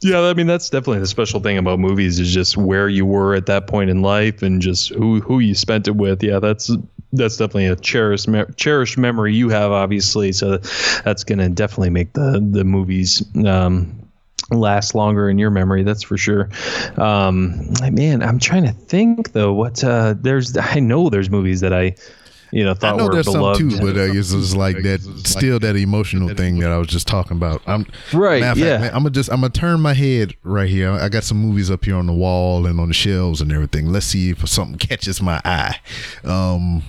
[0.00, 3.34] Yeah, I mean that's definitely the special thing about movies is just where you were
[3.34, 6.22] at that point in life and just who who you spent it with.
[6.22, 6.70] Yeah, that's
[7.12, 10.30] that's definitely a cherished me- cherished memory you have, obviously.
[10.30, 10.58] So
[11.04, 13.92] that's gonna definitely make the the movies um,
[14.50, 15.82] last longer in your memory.
[15.82, 16.48] That's for sure.
[16.96, 19.52] Um, man, I'm trying to think though.
[19.52, 21.94] What uh, there's I know there's movies that I
[22.50, 23.58] you know I know were there's beloved.
[23.58, 26.88] some too, but uh, it's just like that, still that emotional thing that I was
[26.88, 27.60] just talking about.
[27.66, 28.54] I'm Right, yeah.
[28.54, 30.90] Fact, man, I'm gonna just I'm gonna turn my head right here.
[30.90, 33.92] I got some movies up here on the wall and on the shelves and everything.
[33.92, 35.78] Let's see if something catches my eye.
[36.24, 36.82] Um,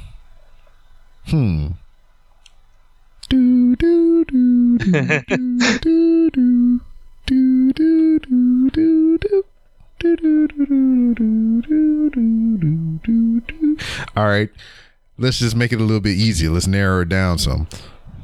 [1.28, 1.68] hmm.
[3.30, 6.82] Do do do do do do do
[7.30, 9.44] do, do, do, do, do.
[10.00, 10.48] Do, do,
[13.06, 13.78] do,
[14.18, 14.50] All right,
[15.20, 16.50] let's just make it a little bit easier.
[16.50, 17.68] Let's narrow it down some.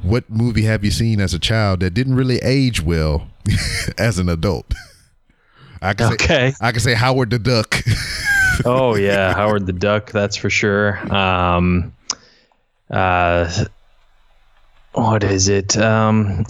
[0.02, 3.28] What movie have you seen as a child that didn't really age well
[3.96, 4.74] as an adult?
[5.80, 6.50] I can okay.
[6.50, 7.80] Say, I can say Howard the Duck.
[8.64, 10.10] oh yeah, Howard the Duck.
[10.10, 10.98] That's for sure.
[11.14, 11.94] Um,
[12.90, 13.66] uh,
[14.94, 15.76] what is it?
[15.76, 16.44] Um,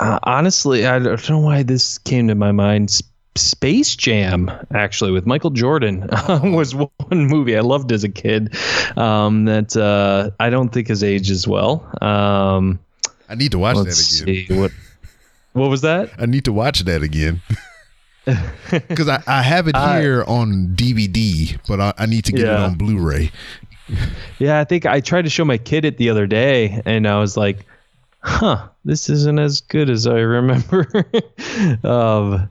[0.00, 2.90] uh, honestly, I don't know why this came to my mind.
[2.90, 3.02] S-
[3.34, 8.54] Space Jam, actually, with Michael Jordan, was one movie I loved as a kid.
[8.96, 11.88] Um, that uh, I don't think has aged as well.
[12.02, 12.78] Um,
[13.28, 13.92] I need to watch that again.
[13.94, 14.70] see what.
[15.54, 16.10] What was that?
[16.18, 17.40] I need to watch that again.
[18.70, 22.54] Because I, I have it here on DVD, but I, I need to get it
[22.54, 23.32] on Blu-ray.
[24.38, 27.18] Yeah, I think I tried to show my kid it the other day, and I
[27.18, 27.66] was like,
[28.22, 30.86] "Huh, this isn't as good as I remember."
[31.84, 32.50] um,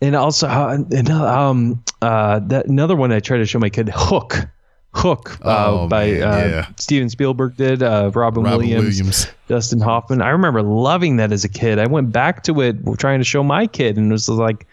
[0.00, 3.90] and also, uh, another um, uh, that another one I tried to show my kid,
[3.92, 4.46] Hook,
[4.92, 6.66] Hook, uh, Oh, by man, uh, yeah.
[6.76, 9.26] Steven Spielberg did, uh, Robin, Robin Williams, Williams.
[9.48, 10.22] Dustin Hoffman.
[10.22, 11.78] I remember loving that as a kid.
[11.78, 14.66] I went back to it trying to show my kid, and it was like,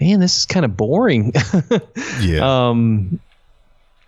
[0.00, 1.32] "Man, this is kind of boring."
[2.20, 3.20] Yeah, um,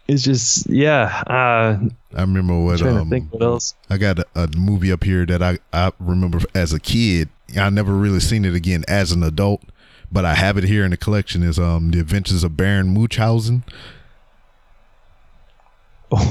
[0.09, 1.23] it's just yeah.
[1.27, 1.79] Uh,
[2.15, 3.75] I remember what trying um, to think what else.
[3.91, 7.29] I got a, a movie up here that I, I remember as a kid.
[7.57, 9.63] I never really seen it again as an adult,
[10.11, 11.43] but I have it here in the collection.
[11.43, 13.65] Is um the Adventures of Baron Munchausen.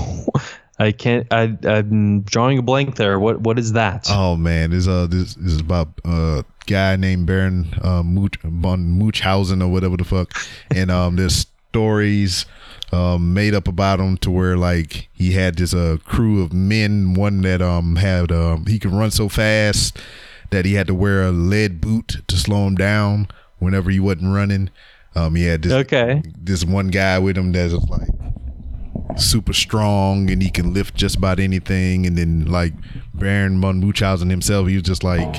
[0.79, 1.25] I can't.
[1.31, 3.19] I, I'm drawing a blank there.
[3.19, 4.07] What What is that?
[4.09, 8.97] Oh man, this uh this, this is about a guy named Baron uh, Mooch von
[8.97, 10.33] Munchausen or whatever the fuck,
[10.75, 12.47] and um there's stories
[12.91, 17.13] um made up about him to where like he had this uh crew of men,
[17.13, 19.97] one that um had um he could run so fast
[20.49, 23.27] that he had to wear a lead boot to slow him down
[23.59, 24.69] whenever he wasn't running.
[25.15, 26.21] Um, he had this okay.
[26.37, 28.09] this one guy with him that's like
[29.17, 32.05] super strong and he can lift just about anything.
[32.05, 32.73] And then like
[33.13, 35.35] Baron von Munchausen himself, he was just like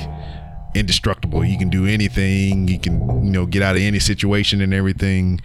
[0.75, 1.41] indestructible.
[1.41, 2.67] He can do anything.
[2.67, 5.41] He can you know get out of any situation and everything.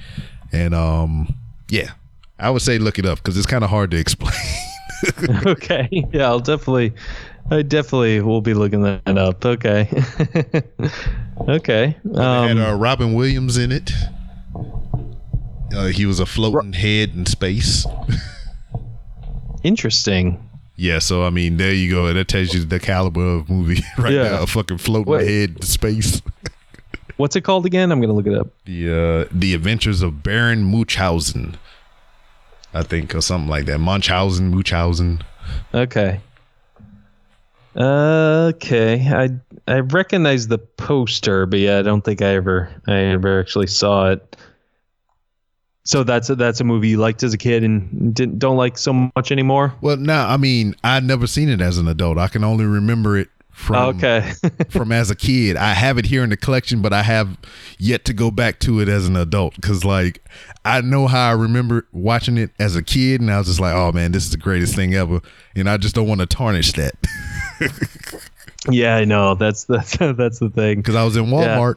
[0.52, 1.34] And um,
[1.68, 1.92] yeah,
[2.38, 4.34] I would say look it up because it's kind of hard to explain.
[5.46, 5.88] okay.
[6.12, 6.92] Yeah, I'll definitely.
[7.50, 9.44] I definitely will be looking that up.
[9.44, 9.88] Okay.
[11.48, 11.96] okay.
[12.04, 13.92] It had Um, uh, Robin Williams in it.
[15.74, 17.84] Uh, he was a floating head in space.
[19.62, 20.40] interesting.
[20.76, 22.12] Yeah, so I mean, there you go.
[22.12, 24.22] That tells you the caliber of movie right Yeah.
[24.30, 24.42] now.
[24.42, 26.20] A fucking floating What- head in space.
[27.16, 27.92] What's it called again?
[27.92, 28.48] I'm gonna look it up.
[28.64, 31.56] The uh, the Adventures of Baron Munchausen,
[32.74, 33.78] I think, or something like that.
[33.78, 35.22] Munchausen, Munchausen.
[35.72, 36.20] Okay.
[37.76, 39.08] Okay.
[39.08, 39.30] I
[39.66, 44.10] I recognize the poster, but yeah, I don't think I ever I ever actually saw
[44.10, 44.36] it.
[45.86, 48.78] So that's a, that's a movie you liked as a kid and didn't don't like
[48.78, 49.74] so much anymore.
[49.80, 52.18] Well, now I mean, I never seen it as an adult.
[52.18, 54.32] I can only remember it from okay.
[54.70, 55.56] from as a kid.
[55.56, 57.38] I have it here in the collection, but I have
[57.78, 60.22] yet to go back to it as an adult because, like,
[60.64, 63.74] I know how I remember watching it as a kid, and I was just like,
[63.74, 65.20] "Oh man, this is the greatest thing ever,"
[65.54, 66.94] and I just don't want to tarnish that
[68.70, 69.34] yeah, I know.
[69.34, 70.78] That's that's that's the thing.
[70.78, 71.76] because I was in Walmart.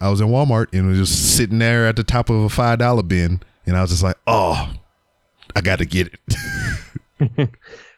[0.00, 2.78] I was in Walmart and was just sitting there at the top of a five
[2.78, 4.70] dollar bin, and I was just like, "Oh,
[5.54, 7.50] I got to get it."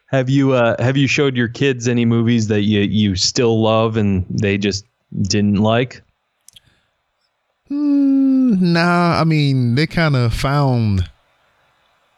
[0.09, 3.97] Have you uh, have you showed your kids any movies that you you still love
[3.97, 4.85] and they just
[5.22, 6.02] didn't like?
[7.70, 11.10] Mm, nah, I mean they kind of found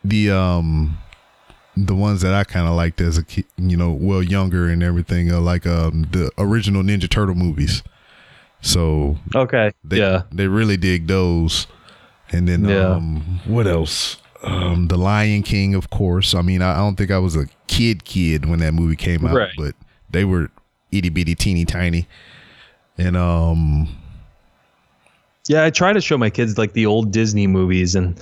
[0.05, 0.99] the um
[1.77, 4.83] the ones that I kind of liked as a kid, you know, well younger and
[4.83, 7.83] everything, uh, like um the original Ninja Turtle movies.
[8.63, 9.73] So Okay.
[9.83, 10.23] they yeah.
[10.31, 11.67] they really dig those.
[12.31, 12.95] And then Yeah.
[12.95, 14.19] um what else?
[14.43, 16.35] Um The Lion King, of course.
[16.35, 19.25] I mean, I, I don't think I was a kid kid when that movie came
[19.27, 19.53] out, Right.
[19.57, 19.75] but
[20.11, 20.51] they were
[20.91, 22.07] itty bitty teeny tiny.
[22.99, 23.89] And um
[25.47, 28.19] Yeah, I try to show my kids like the old Disney movies, and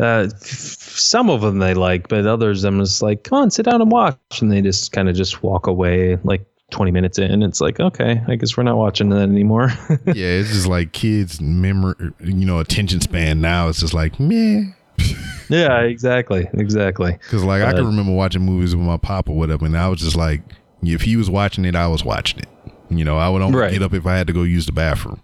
[0.00, 3.64] uh, f- some of them they like, but others I'm just like, come on, sit
[3.66, 7.42] down and watch, and they just kind of just walk away like 20 minutes in.
[7.42, 9.72] It's like, okay, I guess we're not watching that anymore.
[10.06, 13.68] yeah, it's just like kids' memory, you know, attention span now.
[13.68, 14.64] It's just like meh.
[15.48, 17.12] yeah, exactly, exactly.
[17.12, 19.88] Because like I Uh, can remember watching movies with my pop or whatever, and I
[19.88, 20.42] was just like,
[20.82, 22.48] if he was watching it, I was watching it.
[22.88, 23.72] You know, I would only Right.
[23.72, 25.20] get up if I had to go use the bathroom.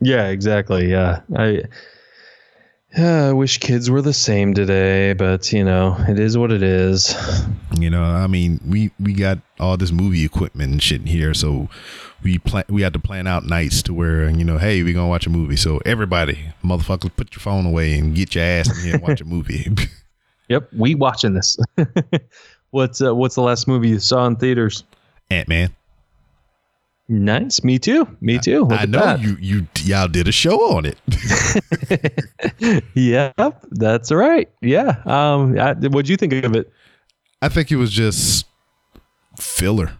[0.00, 0.90] Yeah, exactly.
[0.90, 1.62] Yeah, I.
[2.96, 6.62] Yeah, I wish kids were the same today, but you know, it is what it
[6.62, 7.14] is.
[7.78, 11.32] You know, I mean, we we got all this movie equipment and shit in here,
[11.32, 11.68] so
[12.24, 15.08] we plan we had to plan out nights to where you know, hey, we gonna
[15.08, 15.56] watch a movie.
[15.56, 19.20] So everybody, motherfuckers, put your phone away and get your ass in here and watch
[19.20, 19.68] a movie.
[20.50, 21.56] Yep, we watching this.
[22.70, 24.82] what's uh, what's the last movie you saw in theaters?
[25.30, 25.70] Ant Man.
[27.12, 28.06] Nice, me too.
[28.20, 28.60] Me too.
[28.66, 29.20] Look I know that.
[29.20, 30.96] you you y'all did a show on it.
[32.94, 34.48] Yep, that's right.
[34.60, 35.02] Yeah.
[35.04, 35.54] Um,
[35.90, 36.72] what'd you think of it?
[37.42, 38.46] I think it was just
[39.38, 39.92] filler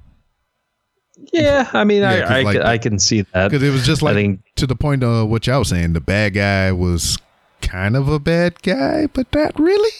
[1.33, 3.51] Yeah, I mean, Yeah, I I, like I can see that.
[3.51, 5.95] because it was just like think- to the point of what y'all was saying.
[5.95, 7.19] The bad guy was
[7.61, 9.91] kind of a bad guy, but not really.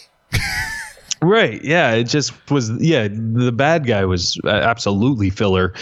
[1.23, 1.63] Right.
[1.63, 1.91] Yeah.
[1.91, 2.71] It just was.
[2.81, 3.07] Yeah.
[3.09, 5.73] The bad guy was uh, absolutely filler.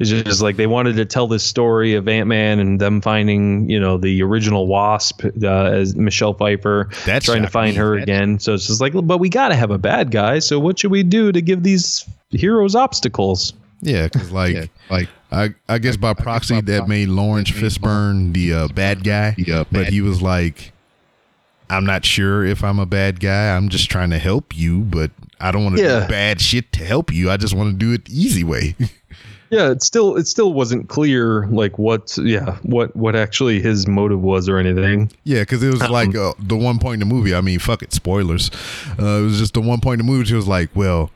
[0.00, 3.70] It's just like they wanted to tell this story of Ant Man and them finding,
[3.70, 7.78] you know, the original Wasp uh, as Michelle Pfeiffer, That trying to find me.
[7.78, 8.38] her That- again.
[8.40, 10.40] So it's just like, but we got to have a bad guy.
[10.40, 13.52] So what should we do to give these heroes obstacles?
[13.80, 18.68] Yeah, because like like I I guess by proxy that made Laurence Fishburne the uh,
[18.74, 19.36] bad guy.
[19.38, 20.72] yeah, but he was like,
[21.70, 23.54] I'm not sure if I'm a bad guy.
[23.56, 26.00] I'm just trying to help you, but I don't want to Yeah.
[26.00, 27.30] do bad shit to help you.
[27.30, 28.74] I just want to do it the easy way.
[29.50, 34.20] Yeah, it still it still wasn't clear like what yeah what what actually his motive
[34.20, 35.10] was or anything.
[35.24, 37.34] yeah, because it was like uh, the one point in the movie.
[37.34, 38.50] I mean, fuck it, spoilers.
[38.98, 40.26] Uh, it was just the one point in the movie.
[40.26, 41.10] She was like, well.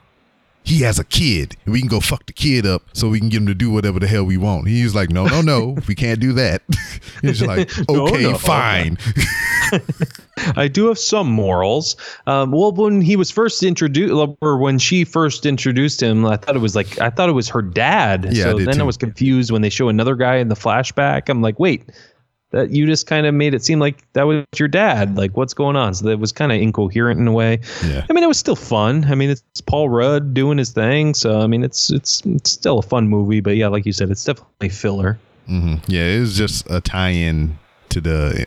[0.64, 1.56] He has a kid.
[1.66, 3.98] We can go fuck the kid up so we can get him to do whatever
[3.98, 4.68] the hell we want.
[4.68, 6.62] He's like, no, no, no, we can't do that.
[7.22, 8.38] He's like, okay, no.
[8.38, 8.98] fine.
[10.56, 11.96] I do have some morals.
[12.26, 16.56] Um, well, when he was first introduced, or when she first introduced him, I thought
[16.56, 18.28] it was like I thought it was her dad.
[18.30, 20.54] Yeah, I so did then I was confused when they show another guy in the
[20.54, 21.28] flashback.
[21.28, 21.84] I'm like, wait,
[22.52, 25.16] that you just kind of made it seem like that was your dad.
[25.16, 25.94] Like, what's going on?
[25.94, 27.60] So that was kind of incoherent in a way.
[27.84, 28.06] Yeah.
[28.08, 29.04] I mean, it was still fun.
[29.06, 31.14] I mean, it's Paul Rudd doing his thing.
[31.14, 33.40] So I mean, it's it's it's still a fun movie.
[33.40, 35.18] But yeah, like you said, it's definitely filler.
[35.46, 37.58] hmm Yeah, it was just a tie-in
[37.88, 38.46] to the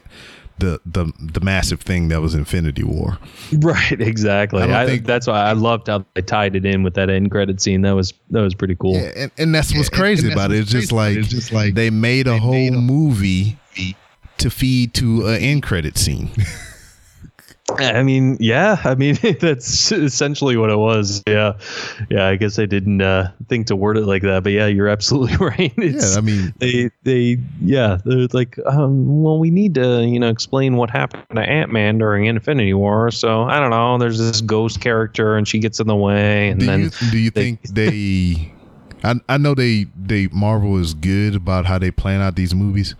[0.59, 3.17] the the the massive thing that was Infinity War.
[3.59, 4.61] Right, exactly.
[4.63, 7.29] I I think- that's why I loved how they tied it in with that end
[7.31, 7.81] credit scene.
[7.81, 8.93] That was that was pretty cool.
[8.95, 10.59] Yeah, and, and that's what's crazy about it.
[10.59, 13.57] It's just like It's just like they made a whole movie
[14.37, 16.29] to feed to an end credit scene.
[17.79, 21.23] I mean, yeah, I mean that's essentially what it was.
[21.27, 21.53] Yeah,
[22.11, 22.27] yeah.
[22.27, 25.35] I guess I didn't uh, think to word it like that, but yeah, you're absolutely
[25.45, 25.73] right.
[25.77, 30.19] It's, yeah, I mean, they they yeah they're like um, well we need to you
[30.19, 34.41] know explain what happened to ant-man during infinity war so i don't know there's this
[34.41, 37.41] ghost character and she gets in the way and do then you do you they-
[37.41, 38.51] think they?
[39.03, 42.95] I I know they they Marvel is good about how they plan out these movies,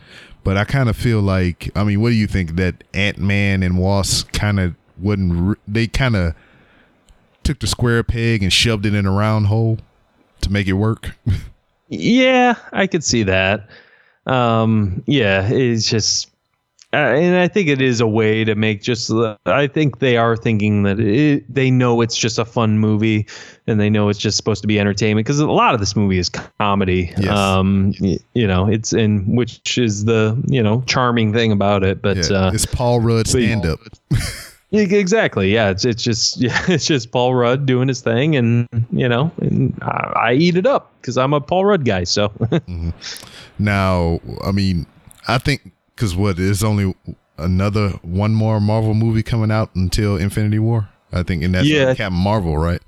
[0.46, 3.64] but I kind of feel like I mean, what do you think that Ant Man
[3.64, 6.34] and Wasp kind of wouldn't they kind of
[7.44, 9.80] took the square peg and shoved it in a round hole
[10.42, 11.18] to make it work?
[11.88, 13.70] Yeah, I could see that.
[14.26, 16.32] Um, yeah, it's just
[16.96, 19.12] and I think it is a way to make just.
[19.12, 23.28] uh, I think they are thinking that it, they know it's just a fun movie,
[23.68, 26.18] and they know it's just supposed to be entertainment because a lot of this movie
[26.18, 27.14] is comedy.
[27.18, 27.30] Yes.
[27.30, 32.02] Um, you know, it's in which is the you know charming thing about it.
[32.02, 33.80] But Yeah, uh, it's Paul Rudd stand up.
[34.72, 39.08] exactly, yeah, it's it's just yeah, it's just Paul Rudd doing his thing, and you
[39.08, 42.04] know, and I, I eat it up because I'm a Paul Rudd guy.
[42.04, 42.32] So
[43.60, 44.86] Now, I mean,
[45.28, 46.94] I think because what there's only
[47.38, 50.90] another one more Marvel movie coming out until Infinity War.
[51.12, 51.94] I think, and that's Yeah.
[51.94, 52.82] Captain Marvel, right?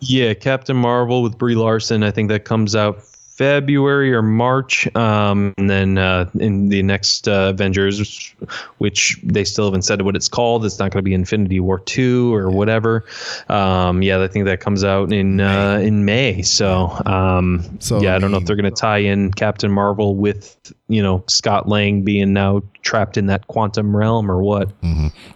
[0.00, 2.02] Yeah, Captain Marvel with Brie Larson.
[2.02, 3.02] I think that comes out
[3.40, 4.86] February or March.
[4.94, 8.34] Um, and then uh, in the next uh, Avengers,
[8.76, 10.62] which they still haven't said what it's called.
[10.66, 13.06] It's not going to be Infinity War two or whatever.
[13.48, 16.42] Um, yeah, I think that comes out in uh, in May.
[16.42, 19.72] So, um, So, yeah, I I don't know if they're going to tie in Captain
[19.72, 24.70] Marvel with you know Scott Lang being now trapped in that quantum realm or what.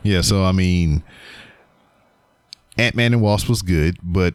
[0.03, 0.21] Yeah.
[0.21, 1.03] So I mean,
[2.77, 4.35] Ant Man and Wasp was good, but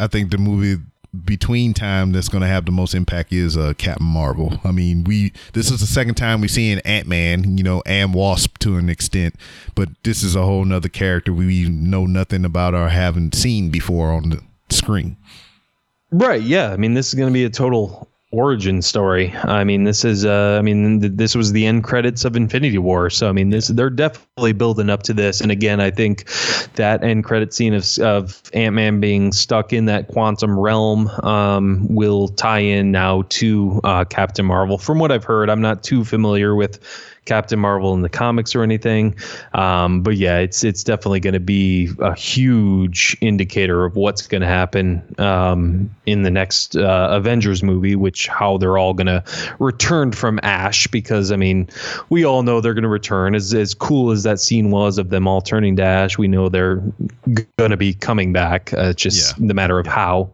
[0.00, 0.82] I think the movie
[1.24, 4.58] between time that's going to have the most impact is uh, Captain Marvel.
[4.64, 8.14] I mean, we this is the second time we've seen Ant Man, you know, and
[8.14, 9.36] Wasp to an extent,
[9.74, 14.12] but this is a whole nother character we know nothing about or haven't seen before
[14.12, 15.16] on the screen.
[16.10, 16.42] Right.
[16.42, 16.72] Yeah.
[16.72, 19.34] I mean, this is going to be a total origin story.
[19.44, 20.24] I mean, this is.
[20.24, 23.10] Uh, I mean, th- this was the end credits of Infinity War.
[23.10, 25.40] So I mean, this they're definitely building up to this.
[25.40, 26.28] And again, I think
[26.74, 31.86] that end credit scene of of Ant Man being stuck in that quantum realm um,
[31.88, 34.78] will tie in now to uh, Captain Marvel.
[34.78, 36.80] From what I've heard, I'm not too familiar with.
[37.24, 39.14] Captain Marvel in the comics or anything.
[39.54, 44.40] Um, but yeah, it's it's definitely going to be a huge indicator of what's going
[44.42, 49.24] to happen um, in the next uh, Avengers movie, which how they're all going to
[49.58, 50.86] return from Ash.
[50.88, 51.68] Because I mean,
[52.10, 53.34] we all know they're going to return.
[53.34, 56.48] As as cool as that scene was of them all turning to Ash, we know
[56.48, 56.82] they're
[57.56, 58.72] going to be coming back.
[58.74, 60.30] Uh, it's just the matter of how.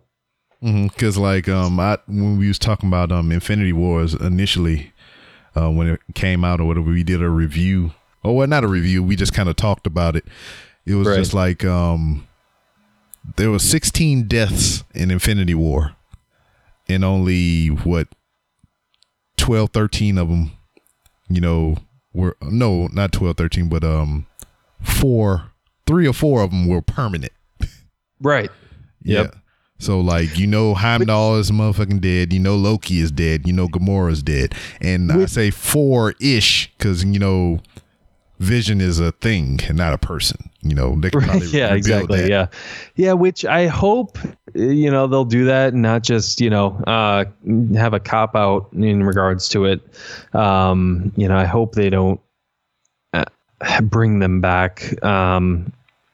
[0.63, 4.93] Because like um, I when we was talking about um Infinity Wars initially,
[5.61, 7.93] uh, when it came out or whatever, we did a review.
[8.25, 9.03] Oh, well, not a review.
[9.03, 10.25] We just kind of talked about it.
[10.87, 11.17] It was Right.
[11.17, 12.27] just like um,
[13.37, 15.97] there was 16 deaths in Infinity War,
[16.89, 18.09] and only what
[19.37, 20.53] 12, 13 of them,
[21.29, 21.77] you know,
[22.13, 24.27] were no, not 12, 13, but um,
[24.83, 25.51] four,
[25.87, 27.33] three or four of them were permanent.
[28.21, 28.51] Right.
[29.03, 29.35] Yep.
[29.81, 32.33] So like you know Heimdall is motherfucking dead.
[32.33, 33.47] You know Loki is dead.
[33.47, 34.55] You know Gamora is dead.
[34.81, 37.61] And I say four ish because you know
[38.41, 40.51] Vision is a thing and not a person.
[40.63, 42.23] You know they can probably yeah, exactly.
[42.23, 42.29] that.
[42.31, 42.47] Yeah,
[42.97, 43.13] yeah.
[43.13, 44.19] Which I hope
[44.55, 47.27] you know they'll do that, and not just you know uh,
[47.75, 49.83] have a cop out in regards to it.
[50.35, 52.19] Um, you know, I hope they don't
[53.13, 53.25] uh,
[53.83, 55.03] bring them back.
[55.05, 55.71] Um,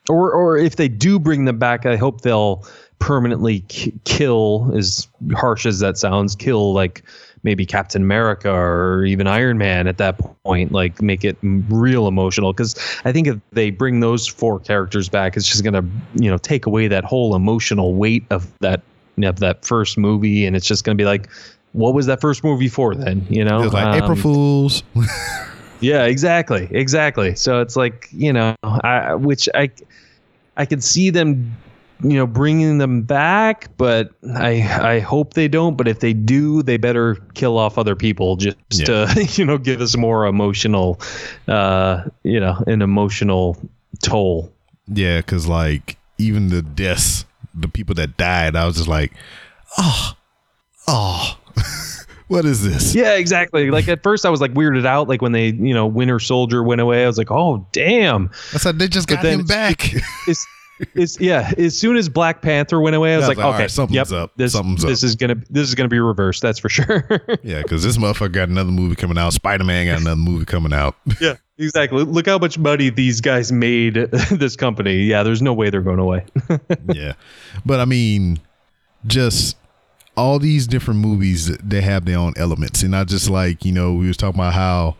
[0.08, 2.64] or or if they do bring them back, I hope they'll
[2.98, 7.02] permanently k- kill, as harsh as that sounds, kill like
[7.42, 12.52] maybe Captain America or even Iron Man at that point, like make it real emotional.
[12.52, 12.74] Because
[13.04, 16.66] I think if they bring those four characters back, it's just gonna you know take
[16.66, 18.82] away that whole emotional weight of that
[19.22, 21.28] of that first movie, and it's just gonna be like.
[21.72, 23.26] What was that first movie for then?
[23.28, 24.82] You know, like Um, April Fools.
[25.80, 27.34] yeah, exactly, exactly.
[27.34, 29.70] So it's like you know, I which I
[30.56, 31.54] I can see them,
[32.02, 34.62] you know, bringing them back, but I
[34.96, 35.76] I hope they don't.
[35.76, 39.80] But if they do, they better kill off other people just to you know give
[39.80, 41.00] us more emotional,
[41.48, 43.56] uh, you know, an emotional
[44.02, 44.52] toll.
[44.88, 47.24] yeah, because like even the deaths,
[47.54, 49.12] the people that died, I was just like,
[49.78, 50.12] oh,
[50.88, 51.38] oh,
[52.28, 52.94] what is this?
[52.94, 53.70] Yeah, exactly.
[53.70, 56.62] Like at first, I was like weirded out, like when they you know Winter Soldier
[56.62, 57.04] went away.
[57.04, 58.30] I was like, oh damn.
[58.52, 59.94] I said they just got him back.
[59.94, 60.46] it's it's
[61.18, 61.52] yeah.
[61.56, 63.62] As soon as Black Panther went away, I was I like, was like, all okay,
[63.64, 65.06] right, something's yep, up, This something's this up.
[65.06, 66.42] is gonna this is gonna be reversed.
[66.42, 67.06] That's for sure.
[67.42, 69.32] yeah, because this motherfucker got another movie coming out.
[69.32, 70.96] Spider Man got another movie coming out.
[71.20, 72.04] yeah, exactly.
[72.04, 73.94] Look how much money these guys made
[74.30, 75.04] this company.
[75.04, 76.24] Yeah, there's no way they're going away.
[76.92, 77.12] yeah
[77.64, 78.38] but i mean
[79.06, 79.56] just
[80.16, 83.94] all these different movies they have their own elements and i just like you know
[83.94, 84.94] we was talking about how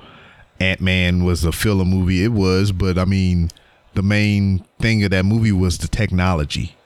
[0.61, 3.51] ant-man was a filler movie it was but i mean
[3.97, 6.77] the main thing of that movie was the technology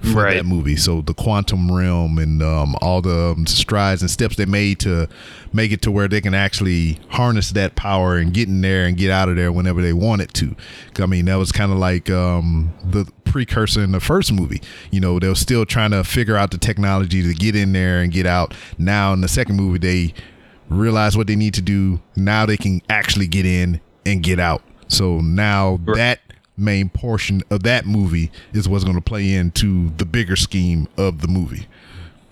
[0.00, 0.34] for Right.
[0.34, 0.76] that movie.
[0.76, 5.08] So the quantum realm and um, all the um, strides and steps they made to
[5.52, 8.96] make it to where they can actually harness that power and get in there and
[8.98, 10.54] get out of there whenever they wanted to.
[10.98, 14.60] I mean that was kind of like um, the precursor in the first movie.
[14.90, 18.00] You know they were still trying to figure out the technology to get in there
[18.00, 18.52] and get out.
[18.78, 20.14] Now in the second movie they
[20.68, 22.00] realize what they need to do.
[22.16, 24.62] Now they can actually get in and get out.
[24.88, 26.20] So now that
[26.56, 31.20] main portion of that movie is what's going to play into the bigger scheme of
[31.20, 31.66] the movie.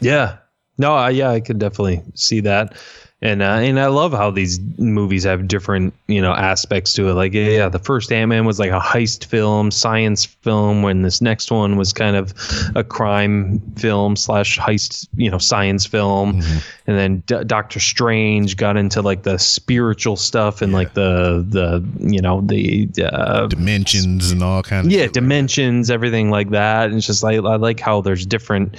[0.01, 0.39] Yeah.
[0.79, 2.77] No, I, yeah, I could definitely see that.
[3.23, 7.15] And uh, and I love how these movies have different you know aspects to it.
[7.15, 10.83] Like yeah, the first Ant Man was like a heist film, science film.
[10.83, 12.35] When this next one was kind of
[12.75, 16.43] a crime film slash heist, you know, science film.
[16.89, 21.85] And then D- Doctor Strange got into like the spiritual stuff and like the the
[22.01, 24.87] you know the uh, Dimensions and all kinds.
[24.87, 24.93] Of.
[24.93, 28.77] Yeah dimensions everything like that and it's just like i like how there's different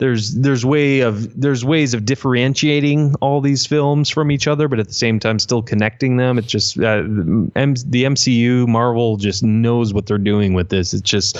[0.00, 4.80] there's there's way of there's ways of differentiating all these films from each other but
[4.80, 6.38] at the same time still connecting them.
[6.38, 10.94] It's just uh, M- the mcu marvel just knows what they're doing with this.
[10.94, 11.38] It's just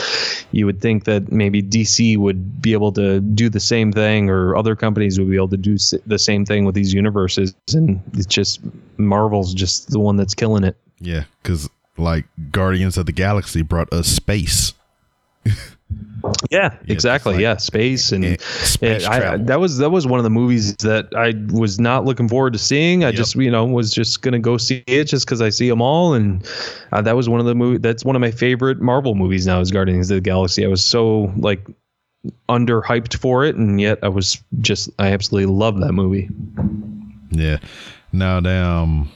[0.53, 4.55] you would think that maybe dc would be able to do the same thing or
[4.55, 7.55] other companies would be able to do the same thing with these universes.
[7.73, 8.61] And it's just
[8.99, 10.77] marvel's just the one that's killing it.
[11.01, 14.75] Yeah, because like Guardians of the Galaxy brought us space.
[16.51, 17.33] Yeah, exactly.
[17.35, 19.47] like- yeah, space and Yeah, space yeah, I, travel.
[19.47, 22.59] that was that was one of the movies that I was not looking forward to
[22.59, 23.05] seeing.
[23.05, 23.15] I Yep.
[23.17, 26.13] just you know was just gonna go see it just because I see them all,
[26.15, 26.47] and
[26.93, 27.79] uh, that was one of the movie.
[27.79, 30.65] That's one of my favorite Marvel movies now is Guardians of the Galaxy.
[30.65, 31.67] I was so like
[32.51, 36.29] underhyped for it, and yet I was just I absolutely love that movie.
[37.31, 37.59] Yeah.
[38.13, 39.09] Now, um,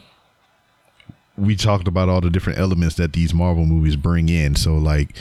[1.36, 4.54] we talked about all the different elements that these Marvel movies bring in.
[4.54, 5.16] So, like,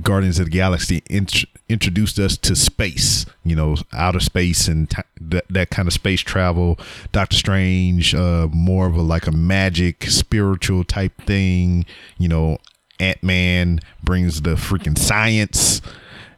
[0.00, 5.02] Guardians of the Galaxy int- introduced us to space, you know, outer space and t-
[5.20, 6.78] that, that kind of space travel.
[7.12, 11.84] Doctor Strange, uh, more of a like a magic, spiritual type thing.
[12.18, 12.58] You know,
[12.98, 15.82] Ant Man brings the freaking science.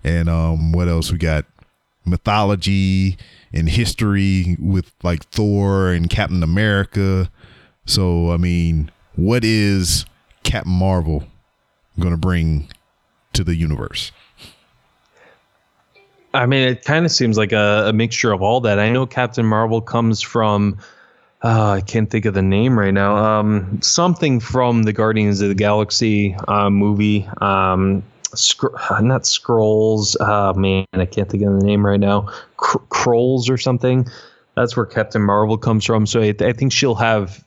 [0.03, 1.47] And um, what else we got?
[2.05, 3.17] mythology
[3.53, 7.31] and history with like Thor and Captain America.
[7.87, 10.07] So, I mean, what is
[10.43, 11.25] Captain Marvel
[11.99, 12.69] going to bring
[13.35, 14.13] to the universe?
[16.33, 18.81] I mean, it kind of seems like a, a mixture of all that.
[18.81, 20.79] I know Captain Marvel comes from,
[21.45, 23.17] uh, I can't think of the name right now.
[23.17, 27.29] Um, something from the Guardians of the Galaxy uh, movie.
[27.41, 28.03] Um,
[29.01, 30.17] not scrolls.
[30.17, 32.23] Uh, man, I can't think of the name right now.
[32.57, 34.09] Cr- Krolls or something.
[34.57, 36.05] That's where Captain Marvel comes from.
[36.07, 37.44] So I, I think she'll have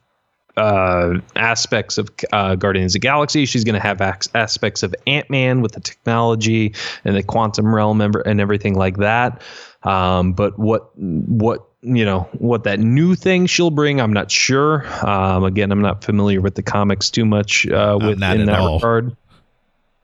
[0.58, 3.46] uh, aspects of uh, Guardians of the Galaxy.
[3.46, 6.74] She's going to have ac- aspects of Ant Man with the technology
[7.06, 9.42] and the quantum realm and, and everything like that.
[9.84, 14.86] Um, but what what you know what that new thing she'll bring, I'm not sure.
[15.08, 18.76] Um, again, I'm not familiar with the comics too much uh, with in that all.
[18.78, 19.16] regard.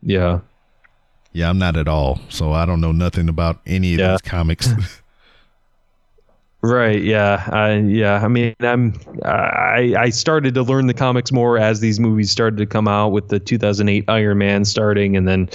[0.01, 0.39] Yeah.
[1.33, 2.19] Yeah, I'm not at all.
[2.29, 4.11] So I don't know nothing about any of Yeah.
[4.11, 4.69] these comics.
[6.65, 7.03] Right.
[7.03, 7.43] Yeah.
[7.51, 8.23] Uh, yeah.
[8.23, 8.93] I mean, I'm.
[9.25, 13.09] I I started to learn the comics more as these movies started to come out
[13.09, 15.49] with the 2008 Iron Man starting, and then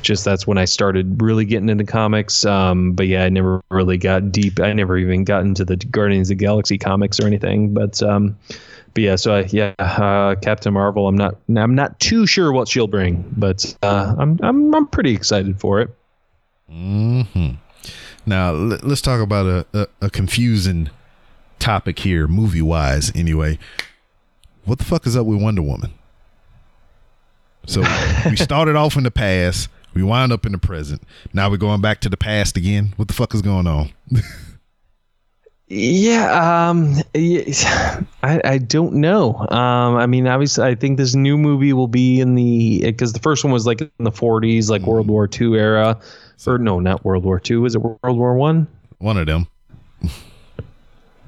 [0.00, 2.46] just that's when I started really getting into comics.
[2.46, 4.58] Um, but yeah, I never really got deep.
[4.58, 7.74] I never even got into the Guardians of the Galaxy comics or anything.
[7.74, 8.38] But um,
[8.94, 9.16] but yeah.
[9.16, 11.06] So I, yeah, uh, Captain Marvel.
[11.06, 11.36] I'm not.
[11.54, 15.82] I'm not too sure what she'll bring, but uh, I'm I'm I'm pretty excited for
[15.82, 15.90] it.
[16.70, 17.50] hmm
[18.26, 20.90] Now let, us talk about a, a, a confusing
[21.58, 23.12] topic here, movie wise.
[23.14, 23.58] Anyway,
[24.64, 25.92] what the fuck is up with Wonder Woman?
[27.66, 27.80] So
[28.26, 31.02] we started off in the past, we wound up in the present.
[31.32, 32.92] Now we're going back to the past again.
[32.96, 33.92] What the fuck is going on?
[35.68, 39.36] Yeah, um, I I don't know.
[39.50, 43.20] Um, I mean, obviously, I think this new movie will be in the because the
[43.20, 45.98] first one was like in the 40s, like World War II era,
[46.46, 47.56] or no, not World War II.
[47.56, 48.66] Was it World War One?
[48.98, 49.46] One of them.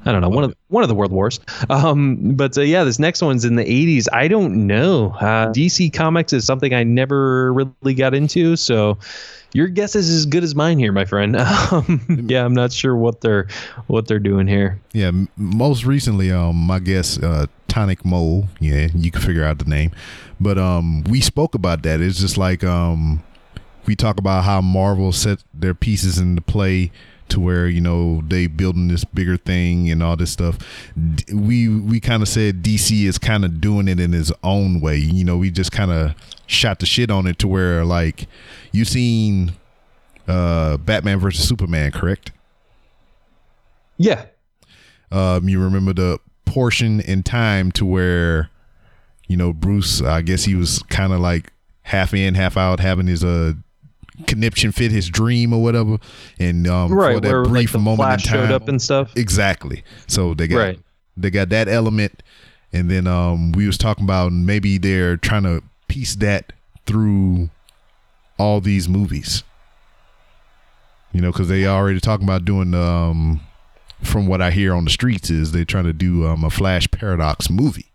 [0.07, 1.41] I don't know one of one of the world wars.
[1.69, 4.07] Um, but uh, yeah, this next one's in the 80s.
[4.13, 5.13] I don't know.
[5.21, 8.99] Uh, DC Comics is something I never really got into, so
[9.57, 11.37] your guess is as good as mine here, my friend.
[11.73, 13.49] Um, yeah, I'm not sure what they're
[13.87, 14.79] what they're doing here.
[14.93, 18.49] Yeah, most recently, um, I guess uh, Tonic Mole.
[18.61, 19.91] Yeah, you can figure out the name,
[20.39, 22.01] but um, we spoke about that.
[22.01, 23.23] It's just like um,
[23.87, 26.93] we talk about how Marvel set their pieces into play
[27.31, 30.59] to where you know they building this bigger thing and all this stuff.
[31.33, 34.99] We we kind of said DC is kind of doing it in his own way.
[34.99, 36.15] You know, we just kind of
[36.47, 38.27] shot the shit on it to where like
[38.73, 39.53] you seen
[40.29, 42.33] uh Batman versus Superman, correct?
[43.99, 44.27] Yeah,
[45.11, 48.51] um, you remember the portion in time to where
[49.27, 51.53] you know Bruce I guess he was kind of like
[51.83, 53.55] half in half out having his uh
[54.27, 55.99] conniption fit his dream or whatever
[56.39, 57.21] and um for right.
[57.23, 59.13] that Where brief like the moment Flash in time showed up and stuff.
[59.17, 60.81] exactly so they got Right.
[61.17, 62.23] they got that element
[62.73, 66.53] and then um, we was talking about maybe they're trying to piece that
[66.87, 67.51] through
[68.39, 69.43] all these movies.
[71.13, 72.75] You know, because they already talking about doing.
[72.75, 73.41] Um,
[74.03, 76.91] from what I hear on the streets, is they're trying to do um, a Flash
[76.91, 77.87] Paradox movie.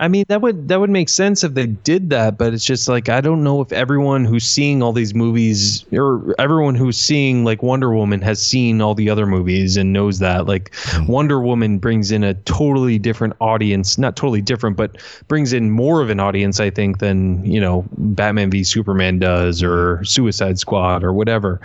[0.00, 2.88] I mean, that would that would make sense if they did that, but it's just
[2.88, 7.44] like I don't know if everyone who's seeing all these movies or everyone who's seeing
[7.44, 10.46] like Wonder Woman has seen all the other movies and knows that.
[10.46, 10.74] Like
[11.06, 14.96] Wonder Woman brings in a totally different audience, not totally different, but
[15.28, 19.62] brings in more of an audience, I think, than you know Batman v Superman does
[19.62, 21.60] or Suicide Squad or whatever.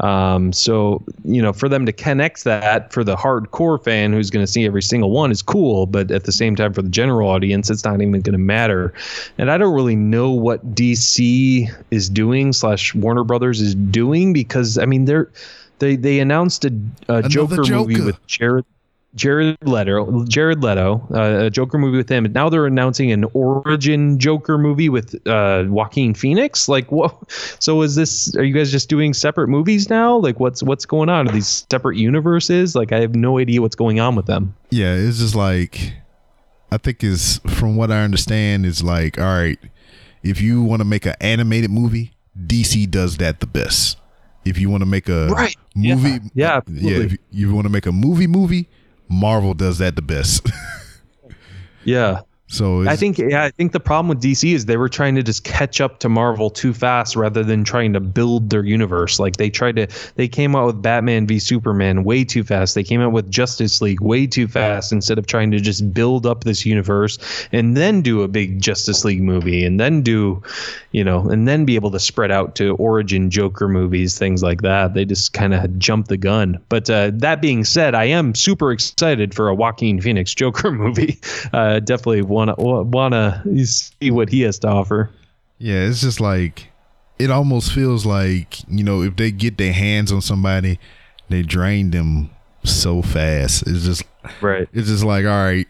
[0.00, 4.44] Um, so you know, for them to connect that for the hardcore fan who's going
[4.44, 7.30] to see every single one is cool, but at the same time, for the general
[7.30, 8.92] audience, it's not even going to matter.
[9.38, 14.78] And I don't really know what DC is doing slash Warner Brothers is doing because
[14.78, 15.30] I mean they're
[15.78, 16.72] they they announced a,
[17.08, 18.64] a Joker, movie with Jared.
[19.14, 22.26] Jared Leto, Jared Leto, uh, a Joker movie with him.
[22.26, 26.68] And now they're announcing an origin Joker movie with uh, Joaquin Phoenix.
[26.68, 27.16] Like, what?
[27.58, 28.36] So is this?
[28.36, 30.18] Are you guys just doing separate movies now?
[30.18, 31.28] Like, what's what's going on?
[31.28, 32.76] Are these separate universes?
[32.76, 34.54] Like, I have no idea what's going on with them.
[34.68, 35.94] Yeah, it's just like
[36.70, 39.58] I think is from what I understand is like all right,
[40.22, 42.12] if you want to make an animated movie,
[42.46, 43.98] DC does that the best.
[44.44, 45.56] If you want to make a Right.
[45.74, 46.60] movie, Yeah.
[46.66, 48.68] Yeah, yeah, if you, you want to make a movie movie,
[49.08, 50.46] Marvel does that the best.
[51.84, 52.22] Yeah.
[52.48, 55.22] So I think yeah, I think the problem with DC is they were trying to
[55.22, 59.18] just catch up to Marvel too fast rather than trying to build their universe.
[59.18, 62.76] Like they tried to they came out with Batman v Superman way too fast.
[62.76, 66.24] They came out with Justice League way too fast instead of trying to just build
[66.24, 67.18] up this universe
[67.50, 70.40] and then do a big Justice League movie and then do,
[70.92, 74.62] you know, and then be able to spread out to origin Joker movies, things like
[74.62, 74.94] that.
[74.94, 76.62] They just kind of jumped the gun.
[76.68, 81.18] But uh, that being said, I am super excited for a Joaquin Phoenix Joker movie.
[81.52, 82.54] Uh, definitely wanna
[82.84, 85.10] wanna see what he has to offer.
[85.58, 86.68] yeah, it's just like
[87.18, 90.78] it almost feels like you know if they get their hands on somebody,
[91.28, 92.30] they drain them
[92.64, 93.62] so fast.
[93.66, 94.02] It's just
[94.40, 94.68] Right.
[94.72, 95.66] It's just like, all right,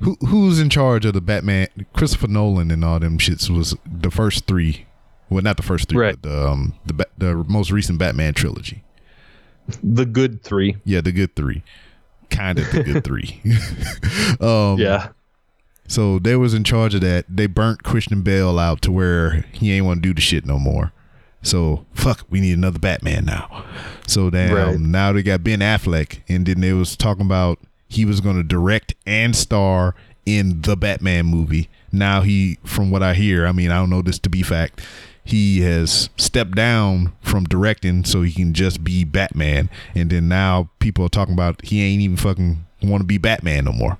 [0.00, 1.68] who who's in charge of the Batman?
[1.92, 4.86] Christopher Nolan and all them shits was the first three.
[5.30, 6.20] Well, not the first three, Right.
[6.20, 8.82] but the um the the most recent Batman trilogy.
[9.82, 10.76] The good three.
[10.84, 11.62] Yeah, the good three,
[12.30, 13.40] kind of the good three.
[14.40, 15.08] um, Yeah.
[15.86, 17.26] So they was in charge of that.
[17.28, 20.58] They burnt Christian Bale out to where he ain't want to do the shit no
[20.58, 20.92] more.
[21.42, 23.64] So fuck, we need another Batman now.
[24.06, 24.80] So then Right.
[24.80, 28.42] now they got Ben Affleck, and then they was talking about he was going to
[28.42, 29.94] direct and star
[30.24, 31.68] in the Batman movie.
[31.92, 34.80] Now he, from what I hear, I mean I don't know this to be fact,
[35.24, 39.70] he has stepped down from directing so he can just be Batman.
[39.94, 43.64] And then now people are talking about he ain't even fucking want to be Batman
[43.64, 43.98] no more.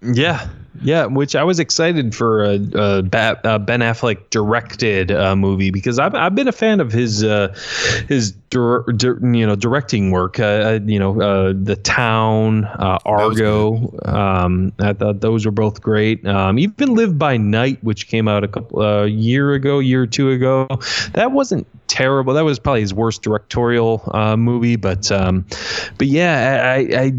[0.00, 0.48] Yeah,
[0.82, 1.06] yeah.
[1.06, 6.14] Which I was excited for a, a uh, Ben Affleck directed uh, movie because I've,
[6.14, 7.54] I've been a fan of his uh,
[8.08, 10.38] his dir- dir- you know directing work.
[10.38, 13.92] Uh, uh, you know, uh, The Town, uh, Argo.
[14.04, 16.26] Um, I thought those were both great.
[16.26, 20.06] Um, even Live by Night, which came out a couple uh, year ago, year or
[20.06, 20.66] two ago.
[21.14, 22.34] That wasn't terrible.
[22.34, 25.46] That was probably his worst directorial uh, movie, but um,
[25.96, 27.10] but yeah, I, I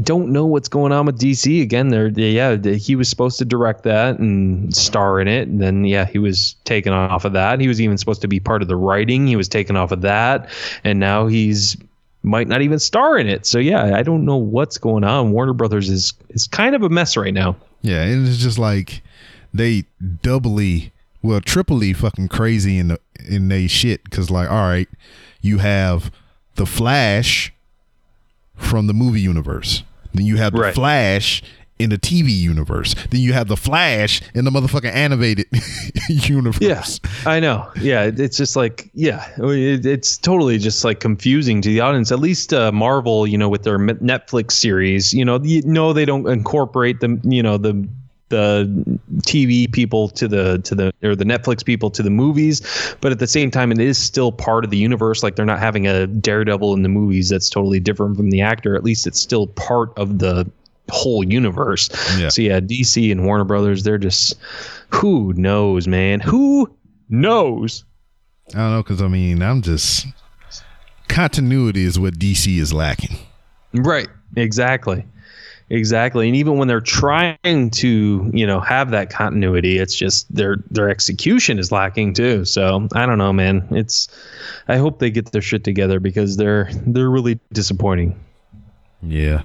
[0.00, 1.88] don't know what's going on with DC again.
[1.88, 6.04] There, yeah, he was supposed to direct that and star in it, and then yeah,
[6.04, 7.60] he was taken off of that.
[7.60, 9.26] He was even supposed to be part of the writing.
[9.26, 10.50] He was taken off of that,
[10.84, 11.76] and now he's
[12.22, 13.46] might not even star in it.
[13.46, 15.32] So yeah, I don't know what's going on.
[15.32, 17.56] Warner Brothers is is kind of a mess right now.
[17.80, 19.02] Yeah, and it's just like
[19.54, 19.84] they
[20.22, 20.92] doubly,
[21.22, 24.88] well, triply fucking crazy in the in they shit because like, all right,
[25.40, 26.10] you have
[26.56, 27.52] the Flash
[28.56, 30.74] from the movie universe, then you have the Right.
[30.74, 31.42] Flash
[31.78, 35.46] in the TV universe, then you have the Flash in the motherfucking animated
[36.08, 36.60] universe.
[36.60, 37.70] Yeah, I know.
[37.80, 42.12] Yeah, it's just like yeah, it's totally just like confusing to the audience.
[42.12, 46.04] At least uh, Marvel, you know, with their Netflix series, you know, you know they
[46.04, 47.88] don't incorporate the you know the
[48.28, 52.60] the TV people to the to the or the Netflix people to the movies,
[53.00, 55.22] but at the same time, it is still part of the universe.
[55.22, 58.74] Like they're not having a Daredevil in the movies that's totally different from the actor.
[58.74, 60.50] At least it's still part of the
[60.90, 61.88] whole universe.
[62.18, 62.28] Yeah.
[62.28, 64.34] So yeah, DC and Warner Brothers, they're just
[64.90, 66.20] who knows, man?
[66.20, 66.74] Who
[67.08, 67.84] knows?
[68.54, 70.06] I don't know because I mean I'm just
[71.08, 73.16] continuity is what DC is lacking.
[73.74, 74.08] Right.
[74.36, 75.04] Exactly.
[75.70, 76.28] Exactly.
[76.28, 80.88] And even when they're trying to, you know, have that continuity, it's just their their
[80.88, 82.46] execution is lacking too.
[82.46, 83.66] So I don't know, man.
[83.70, 84.08] It's
[84.68, 88.18] I hope they get their shit together because they're they're really disappointing.
[89.02, 89.42] Yeah.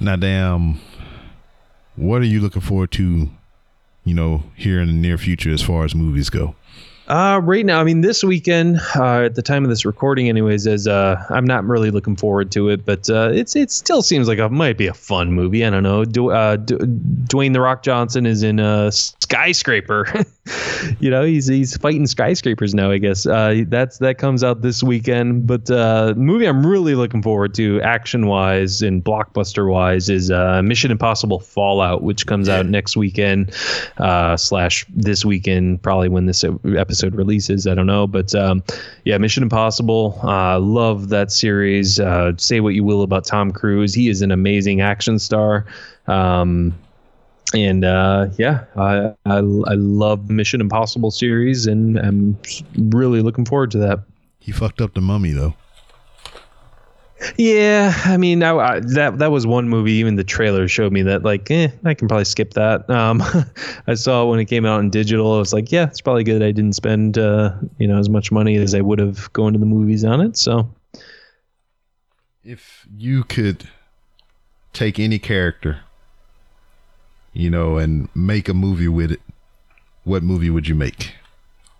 [0.00, 0.80] Now, damn.
[1.96, 3.30] what are you looking forward to?
[4.04, 6.56] You know, here in the near future, as far as movies go.
[7.08, 10.66] Uh, right now, I mean, this weekend, uh, at the time of this recording, anyways,
[10.66, 14.28] is uh, I'm not really looking forward to it, but uh, it's it still seems
[14.28, 15.64] like it might be a fun movie.
[15.64, 16.04] I don't know.
[16.04, 20.24] Du- uh, Du- Dwayne the Rock Johnson is in a skyscraper.
[21.00, 22.90] you know, he's he's fighting skyscrapers now.
[22.90, 25.46] I guess uh, that's that comes out this weekend.
[25.46, 30.62] But uh, movie I'm really looking forward to, action wise and blockbuster wise, is uh,
[30.62, 33.52] Mission Impossible Fallout, which comes out next weekend
[33.98, 37.66] uh, slash this weekend, probably when this episode releases.
[37.66, 38.62] I don't know, but um,
[39.04, 40.18] yeah, Mission Impossible.
[40.22, 42.00] Uh, love that series.
[42.00, 45.66] Uh, say what you will about Tom Cruise, he is an amazing action star.
[46.06, 46.74] Um,
[47.54, 52.38] and uh, yeah, I, I I love Mission Impossible series, and I'm
[52.76, 54.00] really looking forward to that.
[54.38, 55.54] He fucked up the mummy though.
[57.42, 59.94] Yeah, I mean, I, I, that that was one movie.
[59.94, 62.88] Even the trailer showed me that, like, eh, I can probably skip that.
[62.88, 63.20] Um,
[63.88, 65.34] I saw when it came out in digital.
[65.34, 66.40] I was like, yeah, it's probably good.
[66.40, 69.58] I didn't spend, uh, you know, as much money as I would have going to
[69.58, 70.36] the movies on it.
[70.36, 70.70] So,
[72.44, 73.68] If you could
[74.72, 75.80] take any character,
[77.32, 79.20] you know, and make a movie with it,
[80.04, 81.14] what movie would you make?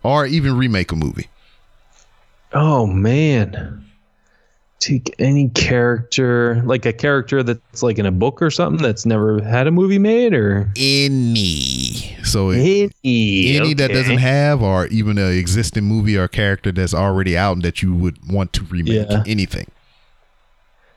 [0.03, 1.29] Or even remake a movie?
[2.53, 3.85] oh man,
[4.83, 9.41] take any character, like a character that's like in a book or something that's never
[9.43, 12.17] had a movie made, or Any.
[12.25, 17.37] So any, any that doesn't have, or even an existing movie or character that's already
[17.39, 19.09] out and that you would want to remake.
[19.09, 19.23] Yeah.
[19.27, 19.69] Anything.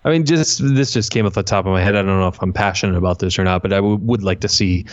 [0.06, 1.95] I mean, just this just came off the top of my head.
[1.95, 4.40] I don't know if I'm passionate about this or not, but I w- would like
[4.41, 4.86] to see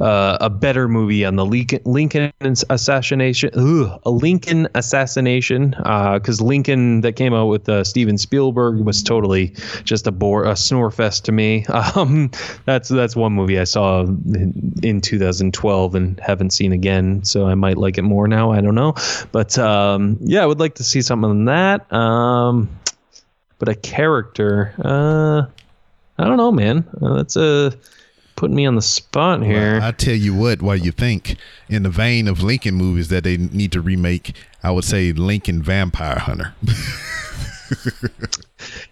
[0.00, 3.50] uh, a better movie on the Lincoln, Lincoln assassination.
[3.54, 9.48] Ugh, a Lincoln assassination, because Lincoln that came out with uh, Steven Spielberg was totally
[9.84, 11.64] just a bore, a snore fest to me.
[11.96, 12.30] Um,
[12.64, 17.54] that's that's one movie I saw in, in 2012 and haven't seen again, so I
[17.54, 18.50] might like it more now.
[18.50, 18.94] I don't know,
[19.30, 21.90] but um, yeah, I would like to see something on that.
[21.92, 22.68] Um,
[23.58, 25.46] but a character uh
[26.18, 27.70] i don't know man uh, that's uh
[28.36, 31.36] putting me on the spot here Well, I tell you what, while you think
[31.70, 35.62] in the vein of Lincoln movies that they need to remake, I would say Lincoln
[35.62, 36.54] Vampire Hunter.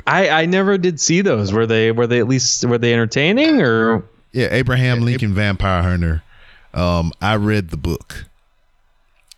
[0.07, 3.61] i i never did see those were they were they at least were they entertaining
[3.61, 6.23] or yeah, Abraham Lincoln Vampire Hunter.
[6.73, 8.25] Um, I read the book.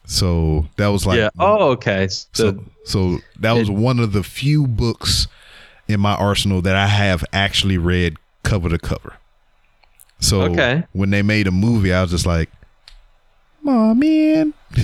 [0.07, 4.23] So that was like yeah oh okay so, so so that was one of the
[4.23, 5.27] few books
[5.89, 9.15] in my arsenal that I have actually read cover to cover.
[10.21, 10.85] So Okay.
[10.93, 12.49] when they made a movie, I was just like,
[13.67, 14.55] "Oh man,"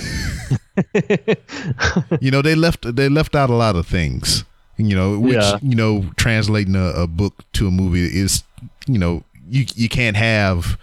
[2.19, 4.43] you know they left they left out a lot of things.
[4.77, 5.59] You know, which Yeah.
[5.61, 8.43] you know translating a, a book to a movie is
[8.87, 10.77] you know you you can't have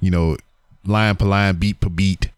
[0.00, 0.36] you know
[0.86, 2.30] line per line, beat per beat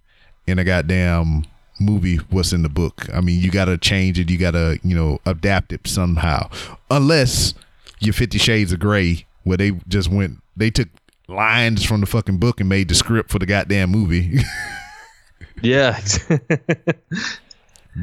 [0.49, 1.45] in a goddamn
[1.81, 3.07] movie what's in the book.
[3.13, 4.31] I mean, you got to change it.
[4.31, 6.51] You got to, you know, adapt it somehow.
[6.91, 7.55] Unless
[8.01, 10.89] you're 50 Shades of Grey, where they just went, they took
[11.29, 14.41] lines from the fucking book and made the script for the goddamn movie.
[15.63, 16.01] yeah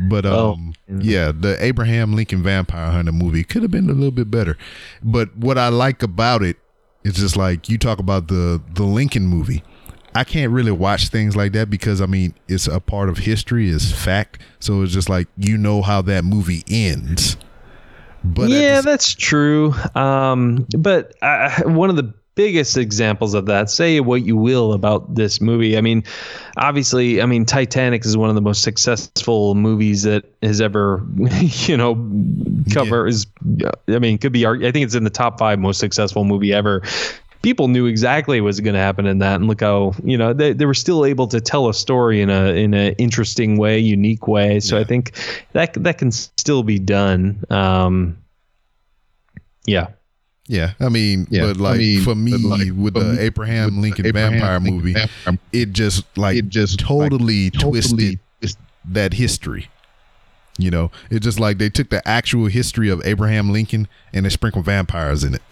[0.10, 4.12] but Oh, um, yeah, the Abraham Lincoln Vampire Hunter movie could have been a little
[4.12, 4.58] bit better.
[5.02, 6.58] But what I like about it
[7.04, 9.64] is just like you talk about the the Lincoln movie.
[10.16, 13.70] I can't really watch things like that because I mean it's a part of history,
[13.70, 14.42] it's fact.
[14.60, 17.38] So it's just like you know how that movie ends.
[18.24, 19.74] But yeah, the that's true.
[19.94, 25.16] Um, but uh, one of the biggest examples of that, say what you will about
[25.16, 25.78] this movie.
[25.78, 26.04] I mean,
[26.58, 31.06] obviously, I mean, Titanic is one of the most successful movies that has ever,
[31.42, 31.96] you know,
[32.74, 33.26] cover is.
[33.88, 34.46] I mean, could be.
[34.46, 36.84] I think it's in the top five most successful movie ever.
[37.46, 40.34] People knew exactly what was going to happen in that, and look how you know
[40.34, 43.78] they, they were still able to tell a story in a in an interesting way,
[43.78, 44.60] unique way.
[44.60, 45.12] So I think
[45.54, 47.44] that that can still be done.
[47.52, 48.18] Um,
[49.68, 49.90] yeah.
[50.48, 53.20] Yeah, I mean, Yeah, but I like mean, for me, like, with for the me,
[53.20, 56.88] Abraham with the Lincoln Abraham Vampire Lincoln movie, Vampire- it just like it just like,
[56.88, 59.70] totally totally twisted twist- that history.
[60.58, 64.30] You know, it's just like they took the actual history of Abraham Lincoln and they
[64.30, 65.42] sprinkled vampires in it.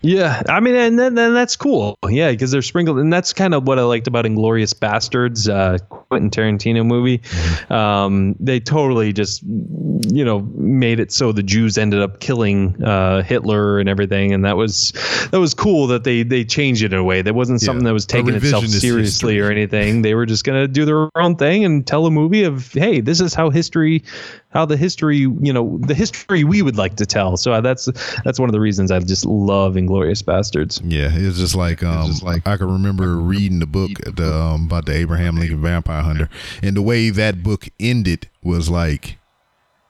[0.00, 1.96] Yeah, I mean, and then, that's cool.
[2.08, 5.48] Yeah, because they're sprinkled, and that's kind of what I liked about Inglourious Basterds.
[5.52, 7.20] Uh, Quentin Tarantino movie.
[7.68, 13.22] Um, they totally just, you know, made it so the Jews ended up killing uh,
[13.22, 14.92] Hitler and everything, and that was
[15.32, 17.90] that was cool that they they changed it in a way that wasn't something Yeah.
[17.90, 19.40] that was taking itself seriously history.
[19.40, 20.02] or anything.
[20.02, 23.20] They were just gonna do their own thing and tell a movie of, hey, this
[23.20, 24.02] is how history,
[24.50, 27.36] how the history, you know, the history we would like to tell.
[27.36, 27.86] So that's
[28.24, 30.80] that's one of the reasons I just love Inglourious Basterds.
[30.84, 34.66] Yeah, it's just like um, just like- I can remember reading the book the, um,
[34.66, 36.28] about the Abraham Lincoln Vampire Hunter,
[36.62, 39.18] and the way that book ended was like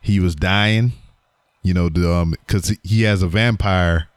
[0.01, 0.93] he was dying,
[1.63, 4.09] you know, the, um, because he has a vampire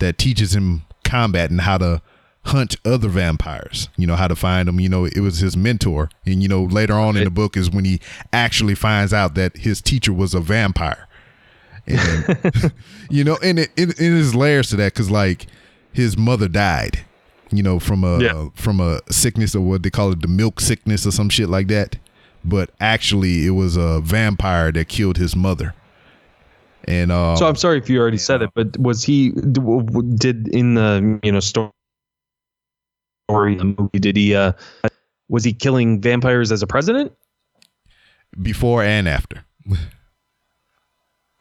[0.00, 2.02] that teaches him combat and how to
[2.44, 3.88] hunt other vampires.
[3.96, 4.80] You know how to find them.
[4.80, 7.70] You know, it was his mentor, and you know later on in the book is
[7.70, 8.00] when he
[8.32, 11.06] actually finds out that his teacher was a vampire.
[11.86, 12.72] And,
[13.10, 15.46] you know, and it, it, it is layers to that because like
[15.92, 17.00] his mother died,
[17.50, 18.48] you know, from a Yeah.
[18.54, 21.68] from a sickness or what they call it, the milk sickness or some shit like
[21.68, 21.96] that.
[22.44, 25.74] But actually, it was a vampire that killed his mother.
[26.84, 29.82] And uh, So I'm sorry if you already said it, but was he d- w-
[29.82, 31.70] w- did in the you know story
[33.28, 34.52] the movie did he uh
[35.28, 37.12] was he killing vampires as a president?
[38.40, 39.44] before and after.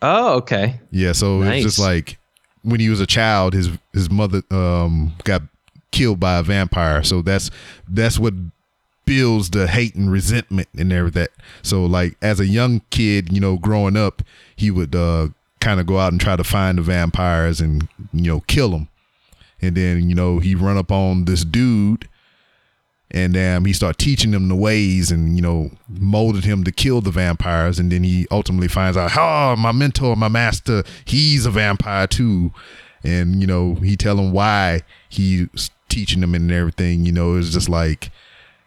[0.02, 0.80] Oh, okay.
[0.92, 2.20] Yeah, so it's just like
[2.64, 5.42] when he was a child, his his mother um got
[5.92, 7.04] killed by a vampire.
[7.04, 7.50] So that's
[7.88, 8.34] that's what
[9.06, 11.28] builds the hate and resentment and everything.
[11.62, 14.22] So like as a young kid, you know, growing up,
[14.56, 18.32] he would uh kind of go out and try to find the vampires and you
[18.32, 18.90] know kill them.
[19.62, 22.08] And then you know he run up on this dude
[23.10, 27.02] and um, he started teaching him the ways and you know molded him to kill
[27.02, 27.80] the vampires.
[27.80, 32.52] And then he ultimately finds out oh my mentor my master he's a vampire too.
[33.04, 37.06] And you know he tell him why he's teaching him and everything.
[37.06, 38.12] You know it's just like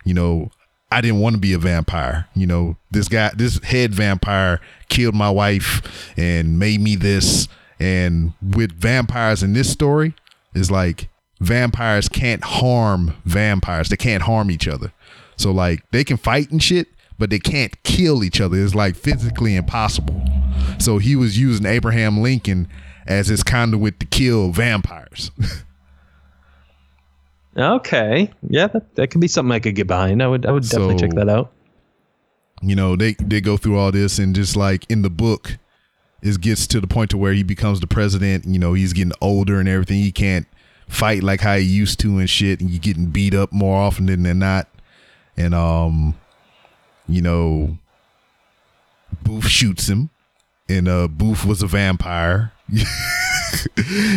[0.05, 0.51] you know
[0.91, 2.27] i didn't want to be a vampire.
[2.35, 7.47] You know this guy this head vampire killed my wife and made me this.
[7.79, 10.15] And with vampires in this story
[10.55, 11.09] is like
[11.41, 13.89] vampires can't harm vampires.
[13.89, 14.93] They can't harm each other.
[15.37, 18.63] So like they can fight and shit, but they can't kill each other.
[18.63, 20.23] It's like physically impossible.
[20.79, 22.69] So he was using Abraham Lincoln
[23.07, 25.31] as his conduit to kill vampires.
[27.57, 28.31] Okay.
[28.49, 30.23] Yeah, that, that could be something I could get behind.
[30.23, 31.53] I would I would definitely So- check that out.
[32.63, 35.59] you know, they they go through all this and just like in the book,
[36.23, 38.45] it gets to the point to where he becomes the president.
[38.47, 39.99] You know, he's getting older and everything.
[40.03, 40.47] He can't
[40.89, 42.61] fight like how he used to and shit.
[42.61, 44.69] And you're getting beat up more often than than not.
[45.37, 46.15] And um,
[47.09, 47.79] you know,
[49.23, 50.11] Booth shoots him,
[50.69, 52.53] and uh, Booth was a vampire.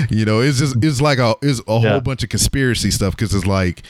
[0.10, 1.90] you know, it's just it's like a it's a Yeah.
[1.92, 3.84] whole bunch of conspiracy stuff because it's like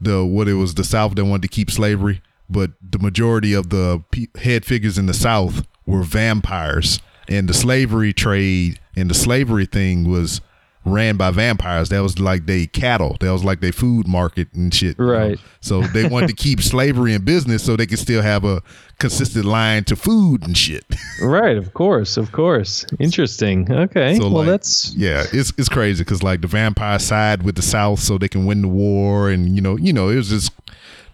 [0.00, 3.70] the what it was the South that wanted to keep slavery, but the majority of
[3.70, 9.14] the pe- head figures in the South were vampires, and the slavery trade and the
[9.14, 10.40] slavery thing was
[10.84, 11.90] ran by vampires.
[11.90, 13.16] That was like they cattle.
[13.20, 14.98] That was like their food market and shit.
[14.98, 15.38] Right.
[15.60, 18.62] So they wanted to keep slavery in business so they could still have a
[18.98, 20.84] consistent line to food and shit.
[21.22, 22.86] Right, of course, of course.
[22.98, 23.70] Interesting.
[23.70, 24.16] Okay.
[24.16, 27.62] So well, like, that's yeah, it's it's crazy because like the vampire side with the
[27.62, 30.50] South so they can win the war, and you know, you know, it was just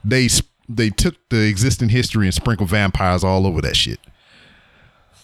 [0.04, 0.28] they
[0.68, 3.98] they took the existing history and sprinkled vampires all over that shit.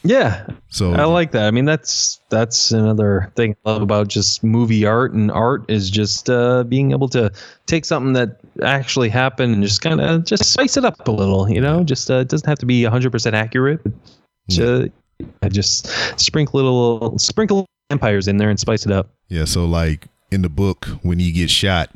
[0.03, 0.47] Yeah.
[0.69, 1.47] So I like that.
[1.47, 5.91] I mean, that's that's another thing I love about just movie art and art is
[5.91, 7.31] just uh, being able to
[7.67, 11.49] take something that actually happened and just kind of just spice it up a little.
[11.51, 13.81] You know, just uh, it doesn't have to be hundred percent accurate.
[14.49, 14.93] Just,
[15.43, 15.87] uh, just
[16.19, 19.11] sprinkle little sprinkle vampires in there and spice it up.
[19.29, 21.91] yeah, so like in the book when he gets shot,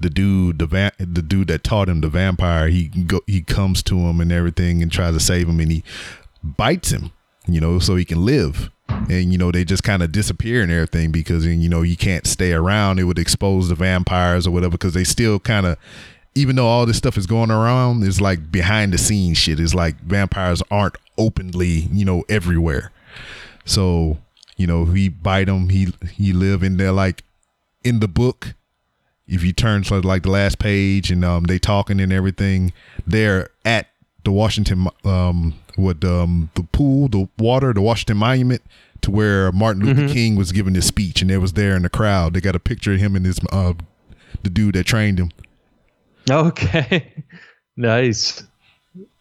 [0.00, 3.82] the dude the va- the dude that taught him the vampire he go he comes
[3.84, 5.84] to him and everything and tries to save him and he
[6.42, 7.12] bites him,
[7.46, 8.70] you know, so he can live.
[9.08, 12.26] And you know they just kind of disappear and everything because you know you can't
[12.26, 12.98] stay around.
[12.98, 15.78] It would expose the vampires or whatever because they still kind of,
[16.34, 19.60] even though all this stuff is going around, it's like behind the scenes shit.
[19.60, 22.92] It's like vampires aren't openly you know everywhere.
[23.64, 24.18] So
[24.56, 25.70] you know he bite him.
[25.70, 27.24] He he live in there like
[27.82, 28.54] in the book.
[29.26, 32.72] If you turn to like the last page and um they talking and everything,
[33.06, 33.88] they're at
[34.24, 38.62] the Washington um what um the pool, the water, the Washington Monument
[39.02, 41.90] to where Martin Luther King was giving his speech and they was there in the
[41.90, 42.34] crowd.
[42.34, 43.74] They got a picture of him and his uh
[44.42, 45.30] the dude that trained him.
[46.30, 47.12] Okay.
[47.76, 48.42] nice.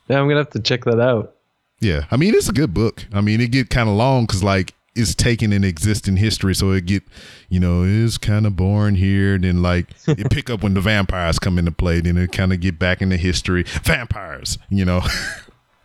[0.08, 1.36] Yeah, I'm gonna have to check that out.
[1.80, 3.06] Yeah, I mean it's a good book.
[3.14, 6.72] I mean it get kind of long because like it's taking an existing history, so
[6.72, 7.04] it get
[7.50, 9.38] you know it's kind of boring here.
[9.38, 12.02] Then like it pick up when the vampires come into play.
[12.02, 13.64] Then it kind of get back into history.
[13.84, 15.02] Vampires, you know.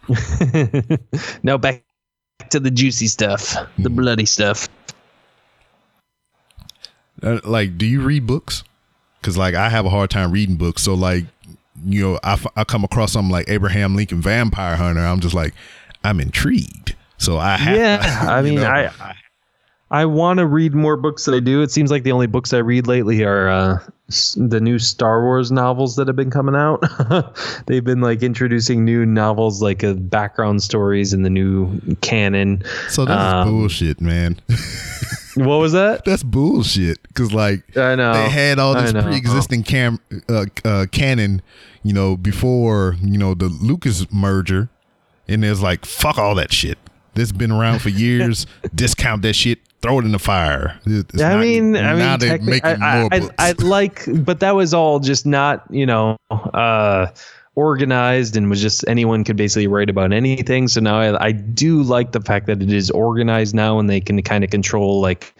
[1.42, 1.84] now back
[2.50, 3.90] to the juicy stuff, the Mm-hmm.
[3.90, 4.68] bloody stuff.
[7.22, 8.62] Uh, like, do you read books?
[9.20, 10.82] Because like I have a hard time reading books.
[10.82, 11.24] So like,
[11.84, 15.00] you know, I, f- I come across something like Abraham Lincoln Vampire Hunter.
[15.00, 15.54] I'm just like,
[16.04, 16.94] I'm intrigued.
[17.18, 17.80] So I have.
[17.80, 19.14] Yeah, to, I mean, know, I I,
[19.90, 21.62] I want to read more books than I do.
[21.62, 23.78] It seems like the only books I read lately are uh,
[24.36, 26.84] the new Star Wars novels that have been coming out.
[27.66, 32.64] They've been like introducing new novels, like uh, background stories in the new canon.
[32.88, 34.40] so that's um, bullshit, man.
[35.36, 36.04] What was that?
[36.06, 36.98] that's bullshit.
[37.08, 41.42] Because like I know they had all this pre-existing cam uh, uh, canon,
[41.82, 44.70] you know, before you know the Lucas merger,
[45.28, 46.78] and there's like fuck all that shit.
[47.16, 48.46] This been around for years.
[48.74, 49.58] Discount that shit.
[49.82, 50.78] Throw it in the fire.
[50.86, 53.34] It's I not- mean, I now mean, making I, more I, books.
[53.38, 57.06] I, I like, but that was all just not, you know, uh,
[57.54, 60.68] organized and was just anyone could basically write about anything.
[60.68, 64.00] So now I, I do like the fact that it is organized now and they
[64.00, 65.34] can kind of control like,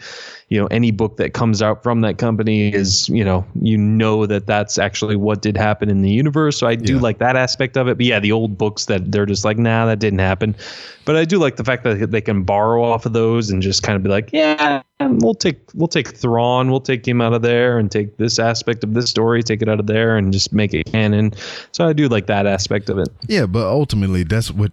[0.49, 4.25] you know, any book that comes out from that company is, you know, you know
[4.25, 6.57] that that's actually what did happen in the universe.
[6.57, 7.01] So I do Yeah.
[7.01, 7.97] like that aspect of it.
[7.97, 10.55] But yeah, the old books that they're just like, nah, that didn't happen.
[11.03, 13.83] But I do like the fact that they can borrow off of those and just
[13.83, 17.41] kind of be like, yeah, we'll take we'll take Thrawn, we'll take him out of
[17.41, 20.53] there and take this aspect of this story, take it out of there and just
[20.53, 21.33] make it canon.
[21.73, 23.09] So I do like that aspect of it.
[23.27, 24.71] Yeah, but ultimately, that's what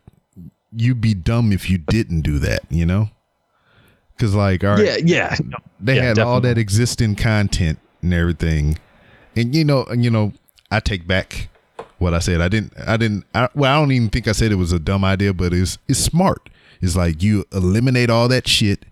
[0.76, 3.10] you'd be dumb if you didn't do that, you know?
[4.16, 5.36] Because, like, all right, Yeah, yeah.
[5.80, 8.78] they yeah, had all that existing content and everything,
[9.36, 10.32] and you know, you know,
[10.70, 11.48] I take back
[11.98, 12.40] what I said.
[12.40, 13.24] I didn't, I didn't.
[13.34, 15.78] I, well, I don't even think I said it was a dumb idea, but it's
[15.88, 16.48] it's smart.
[16.80, 18.84] It's like you eliminate all that shit,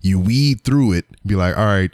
[0.00, 1.90] you weed through it, be like, all right.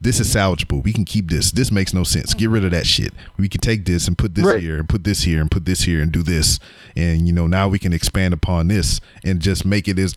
[0.00, 0.84] This is salvageable.
[0.84, 1.50] We can keep this.
[1.50, 2.32] This makes no sense.
[2.32, 3.12] Get rid of that shit.
[3.36, 4.60] We can take this and put this Right.
[4.62, 6.60] here and put this here and put this here and do this.
[6.94, 10.14] And you know, now we can expand upon this and just make it as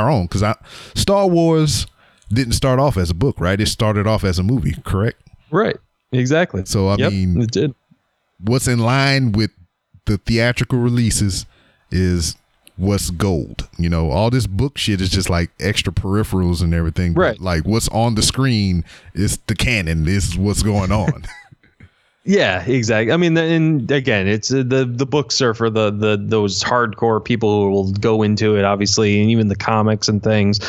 [0.00, 0.54] our own because I
[0.94, 1.86] Star Wars
[2.32, 3.60] didn't start off as a book, right?
[3.60, 5.20] It started off as a movie, correct?
[5.50, 5.76] Right.
[6.12, 6.62] Exactly.
[6.64, 7.74] So I Yep, mean, it did.
[8.40, 9.50] what's in line with
[10.06, 11.46] the theatrical releases
[11.90, 12.36] is
[12.76, 13.68] what's gold.
[13.78, 17.14] You know, all this book shit is just like extra peripherals and everything.
[17.14, 17.38] Right.
[17.40, 20.04] like what's on the screen is the canon.
[20.04, 21.24] This is what's going on.
[22.24, 23.12] Yeah, exactly.
[23.12, 27.24] I mean, and again, it's uh, the the books are for the the those hardcore
[27.24, 30.60] people who will go into it, obviously, and even the comics and things.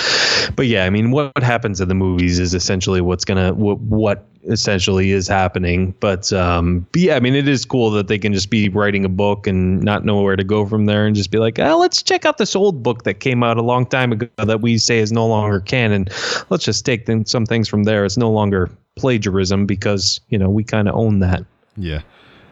[0.56, 4.26] But yeah, I mean, what happens in the movies is essentially what's gonna what, what
[4.48, 5.94] essentially is happening.
[6.00, 9.06] But um, but yeah, I mean, it is cool that they can just be writing
[9.06, 11.78] a book and not know where to go from there, and just be like, oh,
[11.78, 14.78] let's check out this old book that came out a long time ago that we
[14.78, 16.08] say is no longer canon.
[16.50, 18.06] Let's just take them, some things from there.
[18.06, 21.44] It's no longer plagiarism because you know we kind of own that.
[21.78, 22.02] yeah.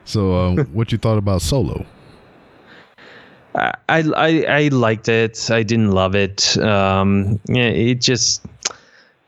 [0.04, 1.86] So, um, what you thought about Solo?
[3.54, 5.52] I, I I liked it.
[5.52, 6.58] I didn't love it.
[6.58, 8.46] Um, yeah, it just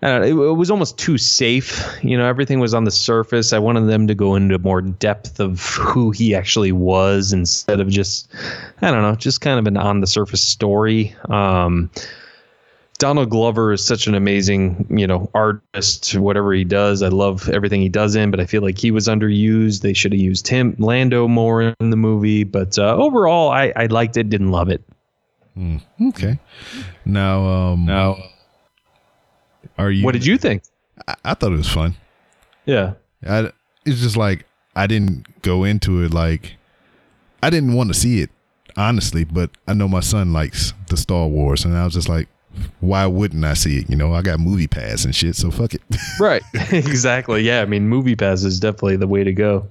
[0.03, 1.83] know, it, it was almost too safe.
[2.01, 3.53] You know, everything was on the surface.
[3.53, 7.89] I wanted them to go into more depth of who he actually was instead of
[7.89, 8.33] just
[8.81, 11.15] I don't know, just kind of an on the surface story.
[11.29, 11.89] Um,
[12.99, 16.15] Donald Glover is such an amazing, you know, artist.
[16.15, 18.31] Whatever he does, I love everything he does in.
[18.31, 19.81] But I feel like he was underused.
[19.81, 22.43] They should have used him, Lando, more in the movie.
[22.43, 24.29] But uh, overall, I, I liked it.
[24.29, 24.83] Didn't love it.
[26.01, 26.39] Okay.
[27.05, 28.17] Now, um, now,
[29.77, 30.03] are you?
[30.03, 30.63] What did you think?
[31.07, 31.95] I, I thought it was fun.
[32.65, 32.93] Yeah.
[33.27, 33.51] I,
[33.85, 34.45] it's just like
[34.75, 36.55] I didn't go into it like
[37.41, 38.29] I didn't want to see it
[38.77, 42.27] honestly, but I know my son likes the Star Wars, and I was just like,
[42.79, 43.89] why wouldn't I see it?
[43.89, 45.81] You know, I got Movie Pass and shit, so fuck it.
[46.19, 46.43] Right.
[46.71, 47.41] exactly.
[47.41, 47.61] Yeah.
[47.61, 49.67] I mean, Movie Pass is definitely the way to go.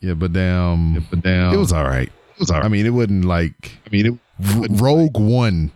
[0.00, 2.08] yeah, but damn, yeah, but damn, it was all right.
[2.08, 2.66] It was all right.
[2.66, 5.72] I mean, it wasn't like I mean, it, Rogue One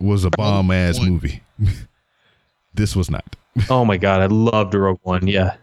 [0.00, 1.42] was a bomb ass movie.
[2.74, 3.36] this was not.
[3.68, 4.22] Oh my God.
[4.22, 5.26] I loved Rogue One.
[5.26, 5.56] Yeah.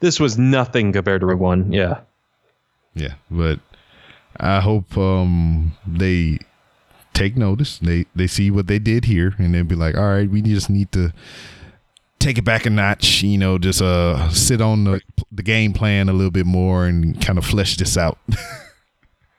[0.00, 1.72] This was nothing compared to Rogue One.
[1.72, 2.00] Yeah.
[2.94, 3.58] Yeah, but
[4.38, 6.40] I hope um they
[7.14, 7.78] take notice.
[7.78, 10.68] They they see what they did here, and they'll be like, all right, we just
[10.68, 11.14] need to
[12.18, 13.22] take it back a notch.
[13.22, 15.00] You know, just uh sit on the
[15.30, 18.18] the game plan a little bit more and kind of flesh this out.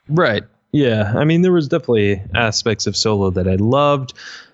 [0.09, 0.43] Right.
[0.73, 1.13] Yeah.
[1.15, 4.13] I mean, there was definitely aspects of Solo that I loved.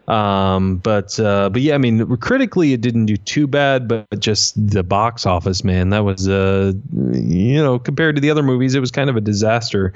[0.10, 4.56] Um, but uh, but yeah, I mean, critically, it didn't do too bad, but just
[4.69, 6.73] the box office, man, that was uh,
[7.14, 9.94] you know, compared to the other movies, it was kind of a disaster.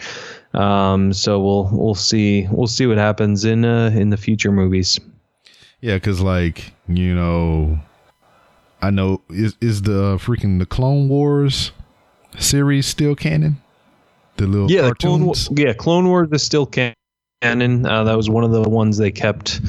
[0.53, 4.99] Um, so we'll we'll see we'll see what happens in uh, in the future movies.
[5.81, 7.79] Yeah, because like you know,
[8.83, 11.71] I know is is the freaking the Clone Wars
[12.37, 13.61] series still canon?
[14.37, 16.93] The little Yeah, the Clone, yeah, Clone Wars is still canon.
[17.43, 19.61] Uh, that was one of the ones they kept,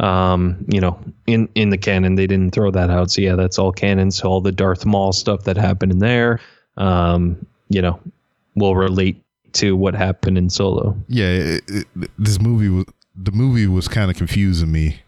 [0.00, 2.16] um, you know, in in the canon.
[2.16, 3.10] They didn't throw that out.
[3.10, 4.10] So yeah, that's all canon.
[4.10, 6.40] So all the Darth Maul stuff that happened in there,
[6.76, 8.00] um, you know,
[8.54, 9.22] will relate
[9.52, 10.96] to what happened in Solo.
[11.08, 15.02] yeah, it, it, this movie was the movie was kind of confusing me,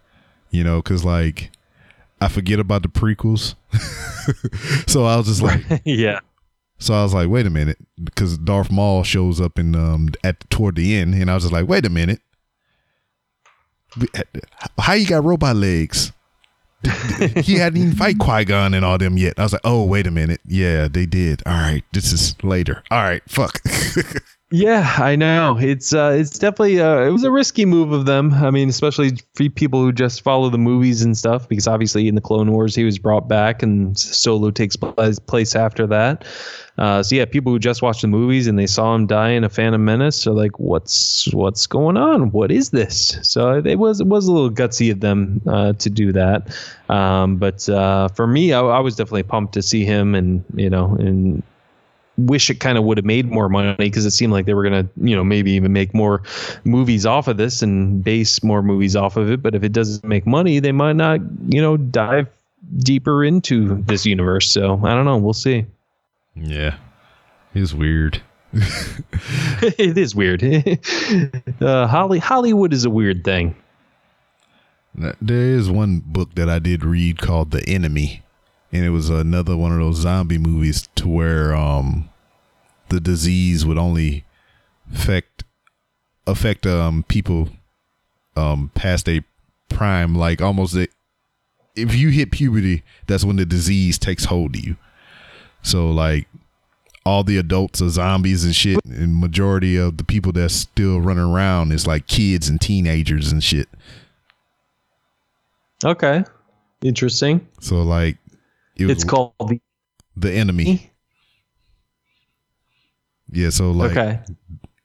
[0.51, 1.51] you know, because like
[2.21, 3.55] I forget about the prequels,
[4.89, 6.21] so I was just like, yeah.
[6.79, 10.49] So I was like, wait a minute, because Darth Maul shows up in um at
[10.51, 12.21] toward the end, and I was just like, wait a minute,
[14.79, 16.13] how you got robot legs?
[17.37, 19.39] he hadn't even fight Qui Gon and all them yet.
[19.39, 21.43] I was like, oh wait a minute, yeah, they did.
[21.47, 22.83] All right, this is later.
[22.91, 23.61] All right, fuck.
[24.57, 25.59] Yeah, I know.
[25.59, 28.33] It's uh, it's definitely uh, it was a risky move of them.
[28.35, 32.15] I mean, especially for people who just follow the movies and stuff, because obviously in
[32.15, 34.93] the Clone Wars he was brought back, and Solo takes pl-
[35.27, 36.25] place after that.
[36.79, 39.43] Uh, so yeah, people who just watched the movies and they saw him die in
[39.43, 42.31] a Phantom Menace are like, "What's what's going on?
[42.31, 45.91] What is this?" So it was it was a little gutsy of them uh, to
[45.91, 46.57] do that.
[46.89, 50.71] Um, but uh, for me, I, I was definitely pumped to see him, and you
[50.71, 51.43] know, and
[52.17, 54.63] wish it kind of would have made more money because it seemed like they were
[54.63, 56.23] gonna, you know, maybe even make more
[56.65, 59.43] movies off of this and base more movies off of it.
[59.43, 62.29] But if it doesn't make money, they might not, you know, dive
[62.79, 64.51] deeper into this universe.
[64.51, 65.17] So I don't know.
[65.17, 65.67] We'll see.
[66.35, 66.77] yeah,
[67.55, 68.23] it's weird.
[68.53, 70.43] it is weird.
[71.61, 73.57] uh, Holly Hollywood is a weird thing.
[75.21, 78.23] There is one book that I did read called The Enemy,
[78.75, 82.11] and it was another one of those zombie movies to where um
[82.89, 84.25] the disease would only
[84.93, 85.45] affect
[86.27, 87.49] affect um people
[88.37, 89.23] um past a
[89.69, 90.15] prime.
[90.15, 90.89] Like almost a,
[91.77, 94.77] if you hit puberty that's when the disease takes hold of you.
[95.63, 96.27] So like
[97.07, 101.25] all the adults are zombies and shit and majority of the people that's still running
[101.25, 103.69] around is like kids and teenagers and shit.
[105.85, 106.25] Okay,
[106.83, 107.47] interesting.
[107.61, 108.17] So like
[108.77, 109.61] it It's called the.
[110.17, 110.91] the enemy.
[113.31, 114.21] Yeah, so like okay.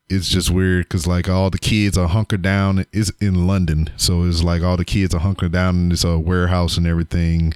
[0.10, 2.86] it's just weird because like all the kids are hunkered down.
[2.91, 6.18] It's in London, so it's like all the kids are hunkered down in this uh,
[6.18, 7.53] warehouse and everything,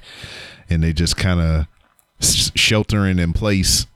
[0.68, 1.66] and they just kind of
[2.20, 3.86] s- sheltering in place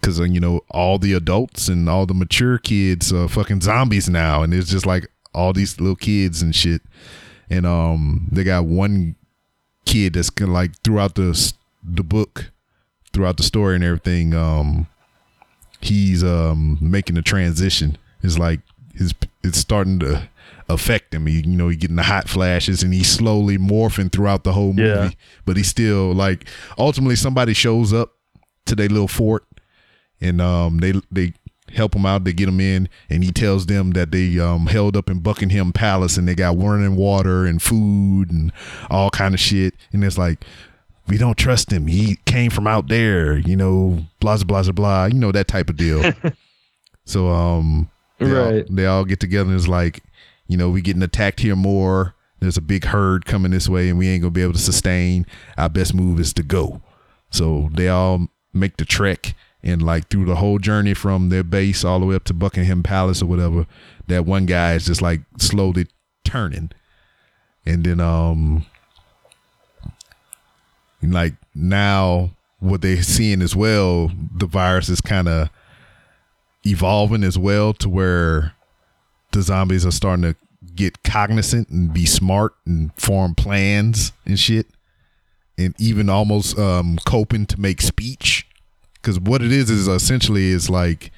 [0.00, 4.42] because you know all the adults and all the mature kids are fucking zombies now,
[4.42, 6.80] and it's just like all these little kids and shit,
[7.50, 9.16] and um they got one
[9.84, 11.52] kid that's like throughout the
[11.82, 12.50] the book,
[13.12, 14.34] throughout the story and everything.
[14.34, 14.86] Um,
[15.80, 17.98] he's um making a transition.
[18.22, 18.60] It's like
[18.94, 20.28] his it's starting to
[20.68, 21.26] affect him.
[21.26, 24.72] He, you know, he getting the hot flashes and he's slowly morphing throughout the whole
[24.72, 24.88] movie.
[24.88, 25.10] Yeah.
[25.44, 26.48] But he's still like
[26.78, 28.12] ultimately somebody shows up
[28.66, 29.44] to their little fort
[30.20, 31.34] and um they they
[31.74, 34.96] help him out, they get him in, and he tells them that they um held
[34.96, 38.52] up in Buckingham Palace and they got running water and food and
[38.90, 39.74] all kind of shit.
[39.92, 40.44] And it's like
[41.06, 41.86] we don't trust him.
[41.86, 45.68] He came from out there, you know, blah blah blah blah, you know that type
[45.68, 46.12] of deal.
[47.04, 48.66] so um, they all- Right.
[48.70, 50.02] they all get together and it's like,
[50.46, 52.14] you know, we getting attacked here more.
[52.40, 55.24] There's a big herd coming this way, and we ain't gonna be able to sustain.
[55.56, 56.82] Our best move is to go.
[57.30, 59.34] So they all make the trek,
[59.64, 62.82] and like through the whole journey from their base all the way up to Buckingham
[62.82, 63.66] Palace or whatever,
[64.06, 65.86] that one guy is just like slowly
[66.24, 66.70] turning,
[67.66, 68.66] and then um
[71.02, 72.30] like now
[72.60, 75.50] what they're seeing as well the virus is kind of
[76.64, 78.54] evolving as well to where
[79.32, 80.36] the zombies are starting to
[80.74, 84.66] get cognizant and be smart and form plans and shit.
[85.56, 88.46] And even almost um coping to make speech
[89.04, 91.12] because what it is is essentially is like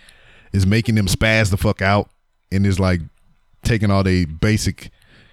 [0.53, 2.11] is making them spaz the fuck out
[2.51, 3.01] and is like
[3.63, 4.91] taking all the basic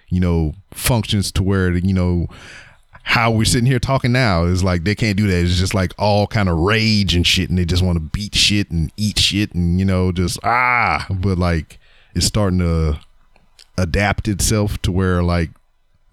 [0.08, 2.28] you know functions to where you know
[3.02, 5.44] how we're sitting here talking now is like they can't do that.
[5.44, 8.34] It's just like all kind of rage and shit, and they just want to beat
[8.34, 11.06] shit and eat shit, and you know, just ah.
[11.10, 11.78] But like,
[12.14, 12.98] it's starting to
[13.76, 15.50] adapt itself to where like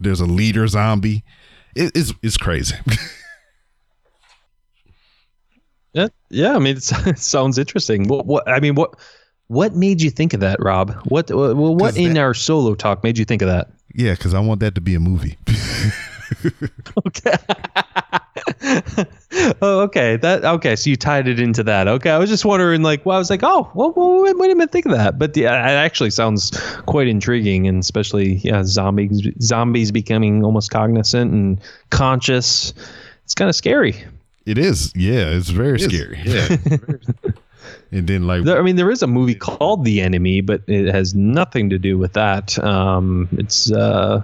[0.01, 1.23] there's a leader zombie.
[1.75, 2.75] It, it's it's crazy.
[5.93, 6.55] Yeah, yeah.
[6.55, 8.07] I mean, it's, it sounds interesting.
[8.07, 8.47] What, what?
[8.47, 8.95] I mean, what?
[9.47, 10.93] What made you think of that, Rob?
[11.05, 11.29] What?
[11.29, 13.71] What, what in that- our solo talk made you think of that?
[13.93, 15.37] yeah, because I want that to be a movie.
[17.05, 17.35] Okay.
[19.61, 20.17] oh, okay.
[20.17, 20.75] That okay.
[20.75, 21.87] So you tied it into that.
[21.87, 24.51] Okay, I was just wondering, like, well, I was like, oh, well, well wait, wait
[24.51, 25.19] a minute, think of that.
[25.19, 26.51] But yeah, it actually sounds
[26.85, 31.59] quite intriguing, and especially yeah, zombies, zombies becoming almost cognizant and
[31.89, 32.73] conscious.
[33.23, 33.95] It's kind of scary.
[34.45, 34.91] It is.
[34.95, 36.19] Yeah, it's very scary.
[36.25, 36.57] Yeah.
[37.91, 40.93] And then like There, I mean, there is a movie called The Enemy, but it
[40.93, 42.57] has nothing to do with that.
[42.63, 44.23] Um, it's uh,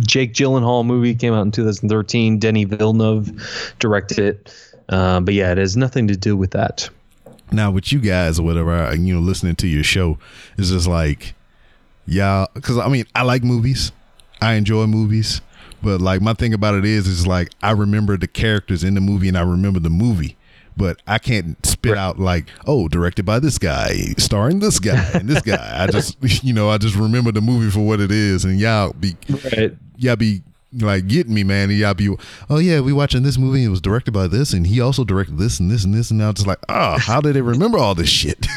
[0.00, 2.38] Jake Gyllenhaal movie came out in 2013.
[2.38, 3.30] Denis Villeneuve
[3.78, 4.54] directed it.
[4.88, 6.88] Uh, but yeah, it has nothing to do with that.
[7.52, 10.18] now with you guys or whatever, you know, listening to your show
[10.56, 11.34] is just like,
[12.06, 13.92] yeah, because I mean, I like movies,
[14.40, 15.40] I enjoy movies,
[15.82, 19.00] but like my thing about it is, is like I remember the characters in the
[19.00, 20.36] movie and I remember the movie.
[20.76, 25.28] But I can't spit out like, oh, directed by this guy, starring this guy and
[25.28, 25.82] this guy.
[25.82, 28.92] I just, you know, I just remember the movie for what it is, and y'all
[28.92, 29.76] be, Right.
[29.96, 30.42] y'all be
[30.72, 31.70] like getting me, man.
[31.70, 32.14] And y'all be,
[32.48, 33.64] oh yeah, we watching this movie.
[33.64, 36.10] It was directed by this, and he also directed this and this and this.
[36.12, 38.46] And now it's like, oh, how did they remember all this shit?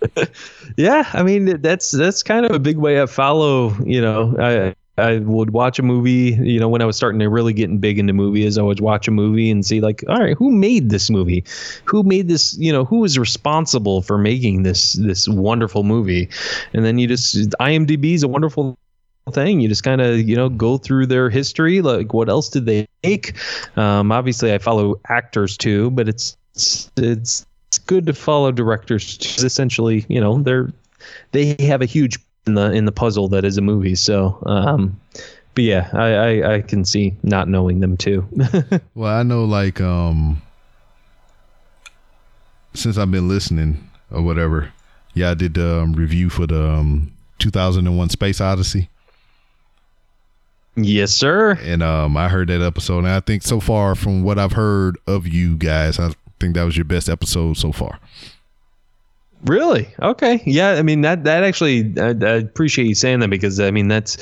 [0.76, 3.74] Yeah, I mean that's that's kind of a big way I follow.
[3.84, 6.38] You know, I I would watch a movie.
[6.40, 9.08] You know, when I was starting to really getting big into movies, I would watch
[9.08, 11.44] a movie and see like, all right, who made this movie?
[11.84, 12.56] Who made this?
[12.58, 16.28] You know, who is responsible for making this this wonderful movie?
[16.72, 18.78] And then you just IMDb is a wonderful
[19.32, 19.60] thing.
[19.60, 21.80] You just kind of you know go through their history.
[21.80, 23.34] Like, what else did they make?
[23.76, 26.90] Um, obviously, I follow actors too, but it's it's
[27.68, 29.18] it's good to follow directors.
[29.42, 30.72] Essentially, you know, they're
[31.32, 32.18] they have a huge
[32.48, 33.94] in the in the puzzle that is a movie.
[33.94, 35.00] So, um,
[35.54, 38.26] but yeah, I, I I can see not knowing them too.
[38.94, 40.42] well, I know like um
[42.74, 44.72] since I've been listening or whatever,
[45.14, 48.88] yeah, I did the um, review for the um, 2001 Space Odyssey.
[50.76, 51.58] yes, sir.
[51.62, 54.96] and um, I heard that episode, and I think so far from what I've heard
[55.06, 57.98] of you guys, I think that was your best episode so far.
[59.44, 59.88] Really?
[60.02, 60.42] Okay.
[60.44, 60.70] Yeah.
[60.72, 64.16] I mean that that actually I, I appreciate you saying that because I mean that's.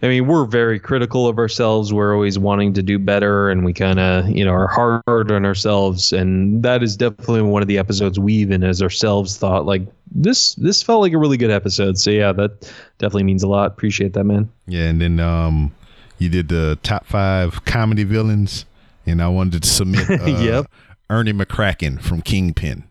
[0.00, 1.92] I mean, we're very critical of ourselves.
[1.92, 5.44] We're always wanting to do better, and we kind of, you know, are hard on
[5.44, 6.12] ourselves.
[6.12, 9.82] And that is definitely one of the episodes we even, as ourselves, thought like
[10.12, 10.54] this.
[10.54, 11.98] This felt like a really good episode.
[11.98, 13.72] So yeah, that definitely means a lot.
[13.72, 14.48] Appreciate that, man.
[14.68, 15.74] Yeah, and then um,
[16.18, 18.66] you did the top five comedy villains,
[19.04, 20.66] and I wanted to submit uh, Yep.
[21.10, 22.84] Ernie McCracken from Kingpin.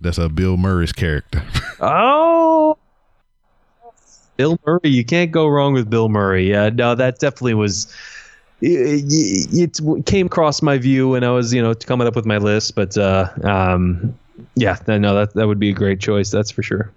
[0.00, 1.42] That's a Bill Murray's character.
[1.78, 2.78] Oh,
[4.38, 4.80] Bill Murray.
[4.88, 6.48] You can't go wrong with Bill Murray.
[6.50, 7.94] Yeah, no, that definitely was.
[8.62, 9.04] It,
[9.78, 12.74] it came across my view when I was, you know, coming up with my list.
[12.74, 14.18] But uh, um,
[14.54, 16.30] yeah, no, that that would be a great choice.
[16.30, 16.90] That's for sure.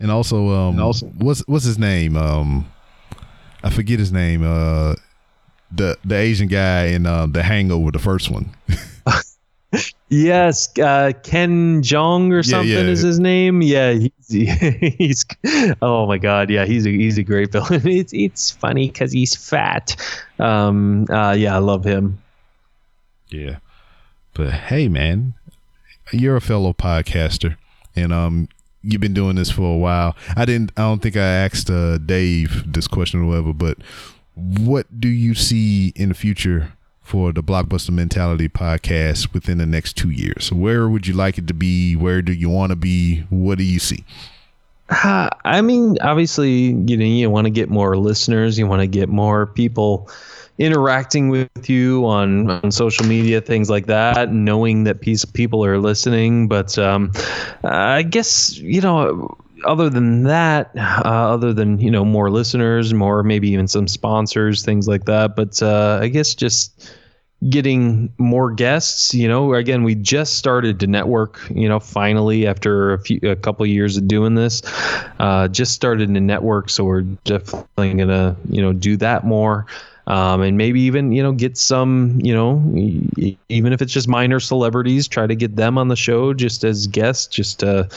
[0.00, 2.16] and also, um, also- what's what's his name?
[2.16, 2.68] Um,
[3.62, 4.42] I forget his name.
[4.44, 4.94] Uh,
[5.70, 8.50] the the Asian guy in uh, the Hangover, the first one.
[10.14, 12.78] Yes, uh, Ken Jeong or something yeah.
[12.78, 13.62] is his name.
[13.62, 15.26] Yeah, he's, he's
[15.82, 17.82] oh my god, yeah, he's a he's a great villain.
[17.84, 19.96] It's it's funny because he's fat.
[20.38, 22.22] Um, uh, yeah, I love him.
[23.28, 23.56] Yeah.
[24.34, 25.34] But hey man,
[26.12, 27.56] you're a fellow podcaster
[27.96, 28.48] and um
[28.82, 30.14] you've been doing this for a while.
[30.36, 33.78] I didn't I don't think I asked uh Dave this question or whatever, but
[34.36, 36.72] what do you see in the future
[37.04, 40.50] for the Blockbuster Mentality podcast within the next 2 years?
[40.50, 41.94] Where would you like it to be?
[41.94, 43.20] Where do you want to be?
[43.30, 44.04] What do you see?
[44.88, 48.58] Uh, I mean, obviously, you know, you want to get more listeners.
[48.58, 50.10] You want to get more people
[50.58, 55.78] interacting with you on, on social media, things like that, knowing that piece people are
[55.78, 56.48] listening.
[56.48, 57.12] But um,
[57.64, 63.22] I guess you know, other than that, uh, other than you know, more listeners, more
[63.22, 65.36] maybe even some sponsors, things like that.
[65.36, 66.90] But uh, I guess just
[67.50, 72.94] getting more guests you know again we just started to network you know finally after
[72.94, 74.62] a few a couple of years of doing this
[75.18, 79.66] uh, just started to network so we're definitely gonna you know do that more
[80.06, 82.62] um, and maybe even you know get some you know
[83.48, 86.86] even if it's just minor celebrities try to get them on the show just as
[86.86, 87.88] guests just to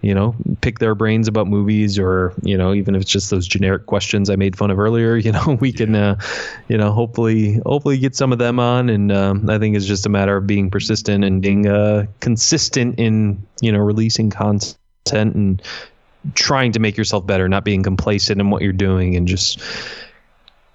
[0.00, 3.46] you know pick their brains about movies or you know even if it's just those
[3.46, 6.18] generic questions i made fun of earlier you know we can uh,
[6.68, 8.88] you know hopefully hopefully get some of them on.
[8.88, 12.98] And um, i think it's just a matter of being persistent and being uh, consistent
[12.98, 15.62] in you know releasing content and
[16.34, 19.60] trying to make yourself better not being complacent in what you're doing and just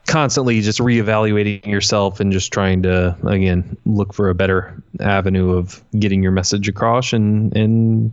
[0.08, 5.84] constantly just reevaluating yourself and just trying to again look for a better avenue of
[6.00, 8.12] getting your message across and and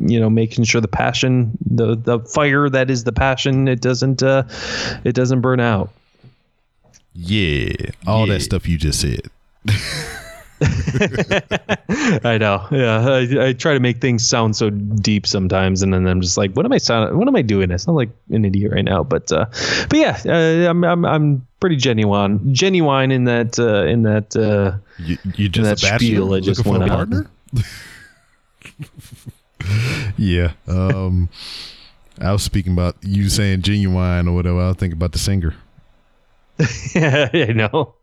[0.00, 4.22] you know making sure the passion the the fire that is the passion it doesn't
[4.22, 4.42] uh
[5.04, 5.90] it doesn't burn out
[7.14, 7.72] Yeah,
[8.06, 8.34] all Yeah.
[8.34, 9.22] that stuff you just said.
[12.24, 12.66] I know.
[12.70, 16.36] Yeah, I, I try to make things sound so deep sometimes, and then I'm just
[16.36, 17.16] like, what am I sound?
[17.16, 17.72] What am I doing?
[17.72, 19.02] I sound like an idiot right now.
[19.02, 19.46] But uh,
[19.88, 24.36] but yeah, uh, I'm I'm I'm pretty genuine, genuine in that uh, in that.
[24.36, 27.30] Uh, You, you just that spiel I just for a partner?
[30.16, 30.52] yeah.
[30.66, 31.28] Um,
[32.20, 34.60] I was speaking about you saying genuine or whatever.
[34.60, 35.54] I was thinking about the singer.
[36.94, 37.94] yeah, I know.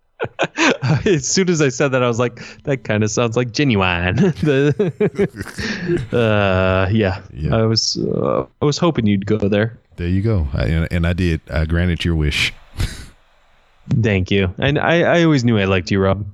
[1.06, 4.18] As soon as I said that, I was like, that kind of sounds like Ginuwine.
[4.42, 7.56] The- uh, yeah, Yeah.
[7.56, 9.78] I was uh, I was hoping you'd go there.
[9.98, 10.48] There you go.
[10.54, 11.42] I, and, and I did.
[11.52, 12.54] I granted your wish.
[14.02, 14.54] Thank you.
[14.60, 16.26] And I, I always knew I liked you, Rob.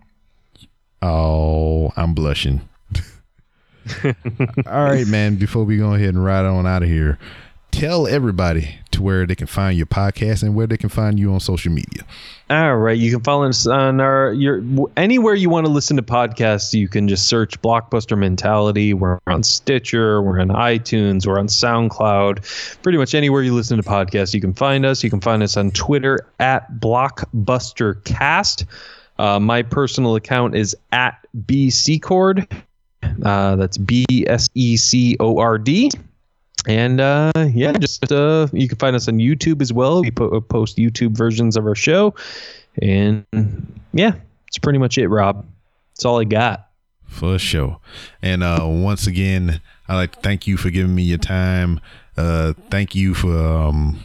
[1.02, 2.62] Oh, I'm blushing.
[4.04, 4.14] All
[4.66, 5.36] right, man.
[5.36, 7.20] Before we go ahead and ride on out of here,
[7.72, 11.34] tell everybody to where they can find your podcast and where they can find you
[11.34, 12.04] on social media.
[12.50, 14.64] All right, you can follow us on our your
[14.98, 16.74] anywhere you want to listen to podcasts.
[16.74, 18.94] You can just search Blockbuster Mentality.
[18.94, 22.82] We're on Stitcher, we're on iTunes, we're on SoundCloud.
[22.82, 25.04] Pretty much anywhere you listen to podcasts, you can find us.
[25.04, 28.66] You can find us on Twitter at BlockbusterCast.
[29.20, 32.48] Uh, my personal account is at bccord.
[33.24, 35.90] Uh, that's B S E C O R D.
[36.68, 40.02] And uh, yeah, just uh, you can find us on YouTube as well.
[40.02, 42.16] We po- post YouTube versions of our show,
[42.82, 43.26] and
[43.92, 44.14] yeah,
[44.48, 45.46] it's pretty much it, Rob.
[45.92, 46.70] That's all I got.
[47.08, 47.80] For sure.
[48.22, 51.80] And uh, once again, I'd like to thank you for giving me your time.
[52.18, 54.00] Uh, thank you for um,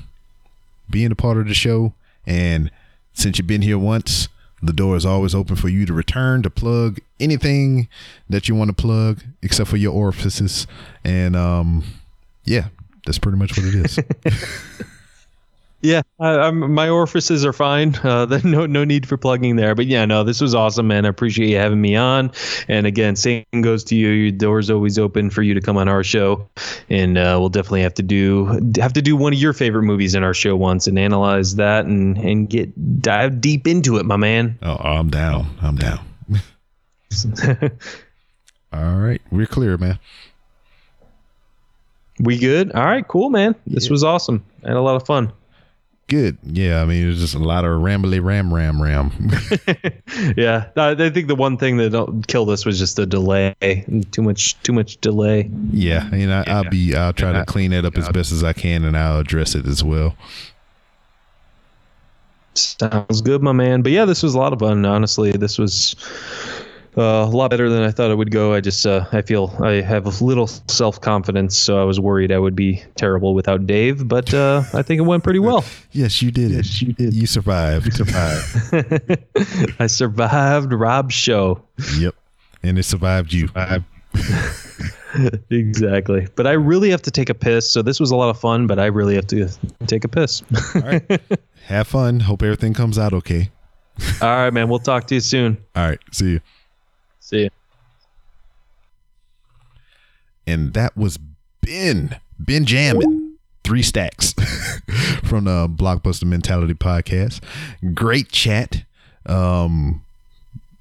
[0.90, 1.94] being a part of the show.
[2.26, 2.70] And
[3.14, 4.28] since you've been here once,
[4.62, 7.88] the door is always open for you to return to plug anything
[8.28, 10.66] that you want to plug, except for your orifices.
[11.04, 11.84] And um,
[12.48, 12.68] yeah,
[13.06, 13.98] that's pretty much what it is.
[15.80, 17.94] Yeah, I, I'm, my orifices are fine.
[17.94, 19.74] Uh, no no need for plugging there.
[19.76, 21.06] But yeah, no, this was awesome, man.
[21.06, 22.32] I appreciate you having me on.
[22.66, 24.08] And again, same goes to you.
[24.08, 26.48] Your door's always open for you to come on our show,
[26.90, 28.46] and uh, we'll definitely have to do
[28.80, 31.86] have to do one of your favorite movies in our show once and analyze that
[31.86, 34.58] and and get dive deep into it, my man.
[34.62, 35.56] oh, I'm down.
[35.62, 36.00] I'm down.
[38.72, 39.22] All right.
[39.30, 39.98] We're clear, man.
[42.20, 42.72] We good?
[42.72, 43.54] All right, cool, man.
[43.66, 44.44] This was awesome.
[44.64, 45.32] I had a lot of fun.
[46.08, 46.38] Good.
[46.42, 46.80] Yeah.
[46.80, 49.12] I mean, it was just a lot of rambly ram ram ram.
[50.36, 53.54] Yeah, I think the one thing that killed us was just the delay.
[54.10, 55.50] Too much, too much delay.
[55.70, 58.52] Yeah, and I, I'll be I'll try to clean it up as best as I
[58.52, 60.16] can, and I'll address it as well.
[62.54, 63.82] Sounds good, my man.
[63.82, 64.84] But yeah, this was a lot of fun.
[64.84, 65.94] Honestly, this was
[66.97, 68.55] uh, a lot better than I thought it would go.
[68.55, 72.32] I just uh, I feel I have a little self confidence, so I was worried
[72.32, 74.06] I would be terrible without Dave.
[74.09, 75.65] But uh, I think it went pretty well.
[75.93, 76.81] Yes, you did it.
[76.81, 77.15] you did.
[77.15, 77.86] You survived.
[77.86, 79.19] You survived.
[79.81, 81.62] I survived Rob's show.
[81.98, 82.15] yep,
[82.62, 83.48] and it survived you.
[83.48, 83.85] Survived.
[85.51, 86.28] Exactly.
[86.36, 87.69] But I really have to take a piss.
[87.70, 89.48] So this was a lot of fun, but I really have to
[89.86, 90.43] take a piss.
[90.74, 91.20] All right.
[91.66, 92.20] Have fun.
[92.20, 93.51] Hope everything comes out okay.
[94.23, 94.69] All right, man.
[94.69, 95.59] We'll talk to you soon.
[95.74, 95.98] All right.
[96.12, 96.40] See you.
[97.28, 97.50] See you.
[100.46, 101.18] And that was
[101.60, 102.18] Ben.
[102.38, 103.36] Ben Jammin.
[103.64, 104.32] Three stacks
[105.24, 107.42] from the Blockbuster Mentality podcast.
[107.92, 108.84] Great chat.
[109.26, 110.06] Um,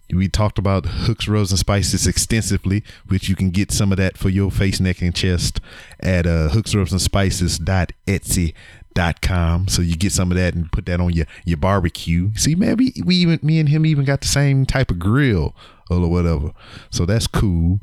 [0.10, 4.18] we talked about hooks, robes, and spices extensively, which you can get some of that
[4.18, 5.60] for your face, neck, and chest
[6.00, 8.54] at uh, hooksrobesandspices.etsy.com.
[8.98, 12.32] So you get some of that and put that on your, your barbecue.
[12.36, 15.56] See, man, we, we even me and him even got the same type of grill
[15.90, 16.52] or whatever.
[16.90, 17.80] So that's cool.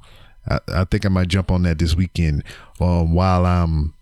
[0.49, 2.45] I, I think I might jump on that this weekend
[2.81, 3.95] um, while I'm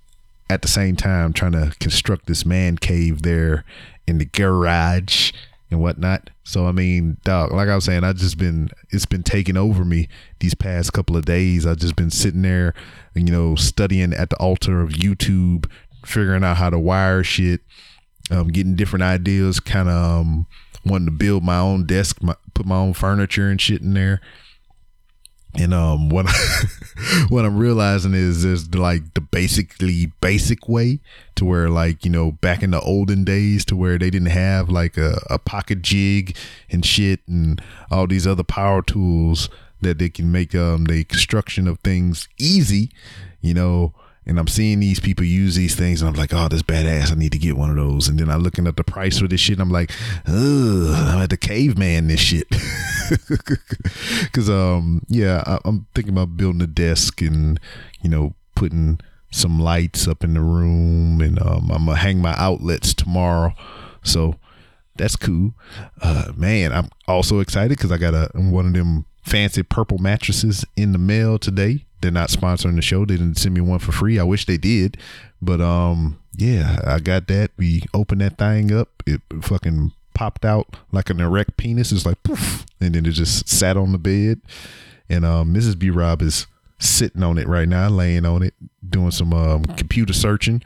[0.51, 3.65] at the same time trying to construct this man cave there
[4.07, 5.33] in the garage
[5.71, 6.31] and whatnot.
[6.45, 9.85] So I mean, dog, like I was saying, I just been it's been taking over
[9.85, 10.09] me
[10.41, 11.67] these past couple of days.
[11.67, 12.75] I've just been sitting there,
[13.15, 15.71] you know, studying at the altar of YouTube,
[16.05, 17.61] figuring out how to wire shit,
[18.31, 20.47] um, getting different ideas, kind of um,
[20.85, 24.21] wanting to build my own desk, my, put my own furniture and shit in there.
[25.55, 26.27] And um, what
[27.29, 31.01] what I'm realizing is there's like the basically basic way
[31.35, 34.71] to where like you know back in the olden days to where they didn't have
[34.71, 36.37] like a, a pocket jig
[36.71, 37.61] and shit and
[37.91, 39.51] all these other power tools
[39.83, 42.91] that they can make um the construction of things easy,
[43.41, 43.93] you know.
[44.25, 47.11] And I'm seeing these people use these things, and I'm like, oh, this badass.
[47.11, 48.07] I need to get one of those.
[48.07, 49.91] And then I'm looking at the price for this shit, and I'm like,
[50.27, 52.47] ugh, I'm at the caveman this shit.
[54.33, 57.59] Cause um yeah, I, I'm thinking about building a desk and
[58.01, 59.01] you know putting
[59.31, 63.55] some lights up in the room, and um, I'm gonna hang my outlets tomorrow.
[64.03, 64.37] So
[64.97, 65.55] That's cool.
[66.01, 70.65] Uh, man, I'm also excited because I got a one of them fancy purple mattresses
[70.77, 71.87] in the mail today.
[72.03, 73.05] They're not sponsoring the show.
[73.05, 74.19] They didn't send me one for free.
[74.19, 74.97] I wish they did,
[75.41, 77.53] but um, yeah, I got that.
[77.57, 79.03] We opened that thing up.
[79.07, 81.93] It fucking popped out like an erect penis.
[81.93, 84.41] It's like poof, and then it just sat on the bed.
[85.09, 85.79] And um, Mrs.
[85.79, 86.47] B Rob is
[86.79, 88.55] sitting on it right now, laying on it,
[88.87, 90.63] doing some um, computer searching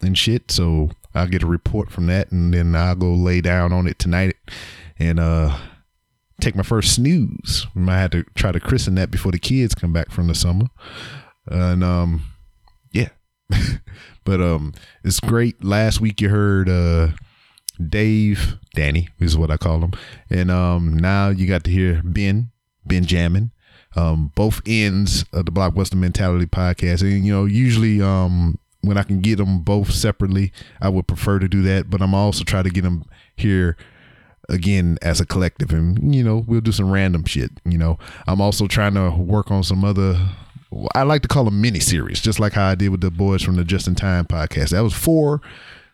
[0.00, 0.50] and shit.
[0.50, 3.98] So I'll get a report from that, and then I'll go lay down on it
[3.98, 4.36] tonight
[4.98, 5.56] and uh
[6.40, 7.66] take my first snooze.
[7.74, 10.34] I might have to try to christen that before the kids come back from the
[10.34, 10.66] summer.
[11.46, 12.24] And um,
[12.92, 13.08] yeah,
[14.24, 14.74] but um,
[15.04, 15.64] it's great.
[15.64, 17.08] Last week you heard uh
[17.84, 19.92] Dave, Danny is what I call him,
[20.28, 22.50] and um, now you got to hear Ben,
[22.84, 23.52] Benjamin.
[23.96, 29.02] Um, both ends of the Blockbuster Mentality podcast, and you know, usually um when I
[29.02, 31.90] can get them both separately, I would prefer to do that.
[31.90, 33.04] But I'm also try to get them
[33.36, 33.76] here
[34.48, 37.50] again as a collective, and you know we'll do some random shit.
[37.64, 40.18] You know, I'm also trying to work on some other.
[40.94, 43.42] I like to call them mini series, just like how I did with the boys
[43.42, 44.70] from the Just in Time podcast.
[44.70, 45.40] That was four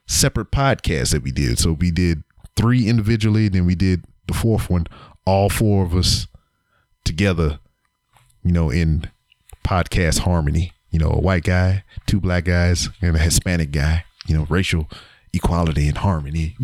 [0.07, 1.59] separate podcasts that we did.
[1.59, 2.25] So we did
[2.57, 4.87] three individually, then we did the fourth one,
[5.25, 6.27] all four of us
[7.05, 7.61] together.
[8.43, 9.11] You know, in
[9.65, 14.37] podcast harmony you know, a white guy, two black guys, and a Hispanic guy, you
[14.39, 14.89] know, racial
[15.33, 16.57] equality and harmony.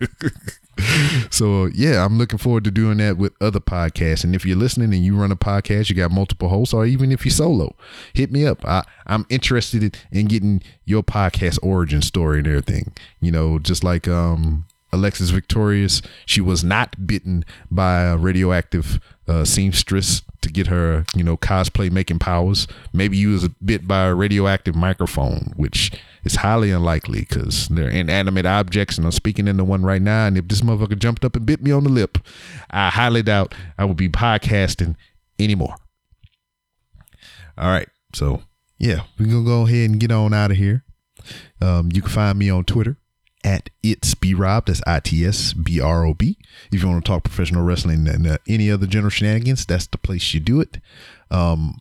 [1.30, 4.24] so yeah, I'm looking forward to doing that with other podcasts.
[4.24, 7.12] And if you're listening and you run a podcast, you got multiple hosts, or even
[7.12, 7.74] if you're solo,
[8.12, 8.64] hit me up.
[8.64, 12.92] I, I'm interested in getting your podcast origin story and everything.
[13.20, 19.44] You know, just like um Alexis Victorious, she was not bitten by a radioactive uh,
[19.44, 22.66] seamstress to get her, you know, cosplay making powers.
[22.92, 25.92] Maybe you was a bit by a radioactive microphone, which
[26.24, 30.26] is highly unlikely because they're inanimate objects, and I'm speaking into one right now.
[30.26, 32.18] And if this motherfucker jumped up and bit me on the lip,
[32.70, 34.96] I highly doubt I would be podcasting
[35.38, 35.74] anymore.
[37.58, 38.42] All right, so
[38.78, 40.84] yeah, we're gonna go ahead and get on out of here.
[41.60, 42.96] Um, you can find me on Twitter
[43.44, 44.66] at it's B Rob.
[44.66, 46.38] That's I T S B R O B.
[46.72, 49.98] If you want to talk professional wrestling and uh, any other general shenanigans, that's the
[49.98, 50.78] place you do it.
[51.30, 51.80] Um,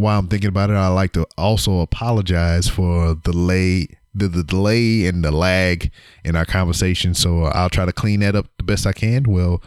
[0.00, 4.42] while I'm thinking about it, I like to also apologize for the delay, the, the
[4.42, 5.90] delay and the lag
[6.24, 7.14] in our conversation.
[7.14, 9.24] So I'll try to clean that up the best I can.
[9.24, 9.62] Well,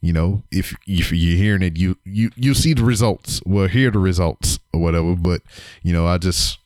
[0.00, 3.40] you know, if if you're hearing it, you you you see the results.
[3.46, 5.14] Well, hear the results or whatever.
[5.14, 5.42] But
[5.82, 6.58] you know, I just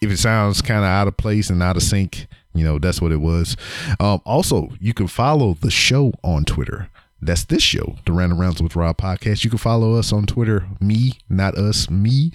[0.00, 3.02] if it sounds kind of out of place and out of sync, you know, that's
[3.02, 3.56] what it was.
[3.98, 6.88] Um, also, you can follow the show on Twitter.
[7.20, 9.42] That's this show, the Random Rounds with Rob podcast.
[9.42, 12.30] You can follow us on Twitter, me, not us, me,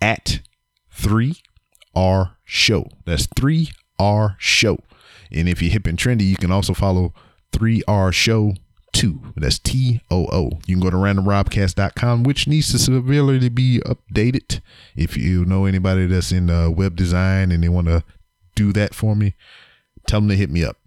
[0.00, 0.40] at
[0.94, 2.88] 3R Show.
[3.04, 4.78] That's 3R Show.
[5.30, 7.12] And if you're hip and trendy, you can also follow
[7.52, 8.54] 3R Show
[8.92, 9.34] 2.
[9.36, 10.50] That's T O O.
[10.66, 14.60] You can go to randomrobcast.com, which needs to severely be updated.
[14.96, 18.02] If you know anybody that's in uh, web design and they want to
[18.54, 19.34] do that for me,
[20.06, 20.78] tell them to hit me up.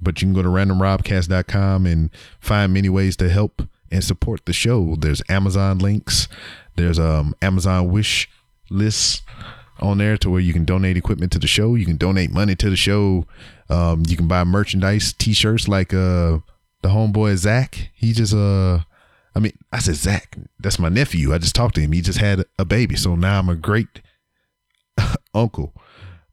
[0.00, 2.10] But you can go to randomrobcast.com and
[2.40, 4.96] find many ways to help and support the show.
[4.96, 6.28] There's Amazon links,
[6.76, 8.28] there's um Amazon wish
[8.70, 9.22] lists
[9.78, 11.74] on there to where you can donate equipment to the show.
[11.74, 13.26] You can donate money to the show.
[13.68, 16.38] Um, you can buy merchandise, t-shirts like uh
[16.82, 17.90] the homeboy Zach.
[17.94, 18.80] He just uh
[19.34, 21.34] I mean, I said Zach, that's my nephew.
[21.34, 21.92] I just talked to him.
[21.92, 22.96] He just had a baby.
[22.96, 24.00] So now I'm a great
[25.34, 25.74] uncle.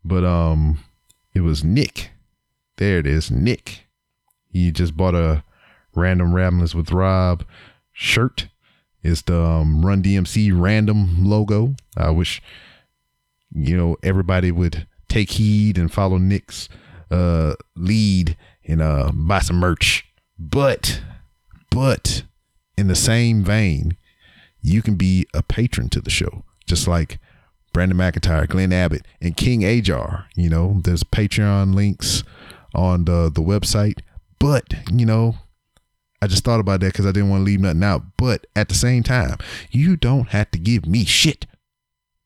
[0.04, 0.80] But um
[1.34, 2.12] it was Nick.
[2.78, 3.88] There it is, Nick.
[4.52, 5.44] He just bought a
[5.96, 7.44] random ramblings with Rob
[7.92, 8.48] shirt.
[9.02, 11.76] It's the um, Run DMC random logo.
[11.98, 12.42] I wish
[13.54, 16.70] you know everybody would take heed and follow Nick's
[17.12, 18.36] uh lead
[18.66, 20.06] and uh buy some merch.
[20.40, 21.02] But
[21.70, 22.24] but
[22.78, 23.98] in the same vein,
[24.62, 27.20] you can be a patron to the show, just like
[27.74, 30.28] Brandon McIntyre, Glenn Abbott, and King Ajar.
[30.36, 32.24] You know, there's Patreon links
[32.74, 34.00] on the the website.
[34.40, 35.36] But you know,
[36.22, 38.04] I just thought about that because I didn't want to leave nothing out.
[38.18, 39.38] But at the same time,
[39.72, 41.46] you don't have to give me shit.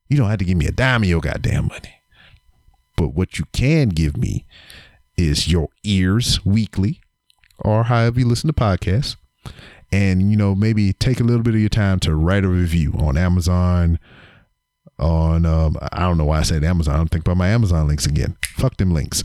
[0.09, 1.95] You don't have to give me a dime of your goddamn money.
[2.95, 4.45] But what you can give me
[5.17, 7.01] is your ears weekly,
[7.59, 9.15] or however you listen to podcasts.
[9.91, 12.93] And you know, maybe take a little bit of your time to write a review
[12.97, 13.99] on Amazon,
[14.99, 16.99] on um, I don't know why I said Amazon.
[16.99, 18.37] I'm thinking about my Amazon links again.
[18.43, 19.23] Fuck them links.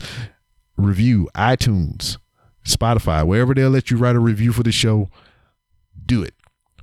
[0.77, 2.17] Review iTunes,
[2.65, 5.09] Spotify, wherever they'll let you write a review for the show.
[6.05, 6.33] Do it.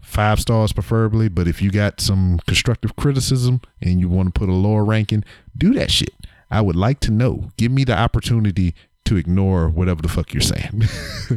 [0.01, 4.49] Five stars preferably, but if you got some constructive criticism and you want to put
[4.49, 5.25] a lower ranking,
[5.57, 6.15] do that shit.
[6.51, 7.51] I would like to know.
[7.57, 10.83] Give me the opportunity to ignore whatever the fuck you're saying.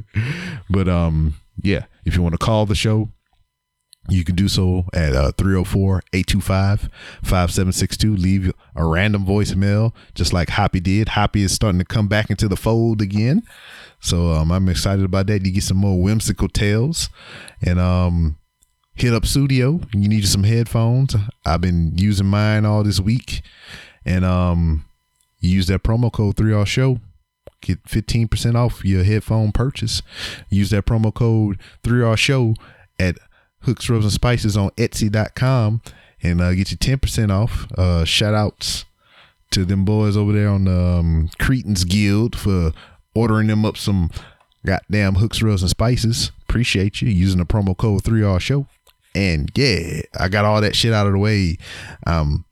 [0.69, 3.09] but um, yeah, if you want to call the show,
[4.09, 8.19] you can do so at uh, 304-825-5762.
[8.19, 11.09] Leave a random voicemail, just like Hoppy did.
[11.09, 13.43] Hoppy is starting to come back into the fold again.
[14.01, 15.45] So um, I'm excited about that.
[15.45, 17.09] You get some more whimsical tales.
[17.65, 18.37] And um,
[18.93, 19.87] hit up Sudio.
[19.93, 21.15] You need some headphones.
[21.45, 23.41] I've been using mine all this week.
[24.05, 24.83] And um,
[25.39, 26.99] use that promo code 3R Show.
[27.61, 30.01] Get 15% off your headphone purchase.
[30.49, 32.55] Use that promo code 3R Show
[32.99, 33.17] at
[33.63, 35.81] Hooks, Rubs, and Spices on Etsy.com
[36.21, 37.67] and uh, get you 10% off.
[37.77, 38.85] Uh, shout outs
[39.51, 42.71] to them boys over there on the um, Cretans Guild for
[43.13, 44.09] ordering them up some
[44.65, 46.31] goddamn Hooks, Rubs, and Spices.
[46.43, 48.67] Appreciate you using the promo code 3R Show.
[49.15, 51.57] And yeah, I got all that shit out of the way.
[52.05, 52.45] I'm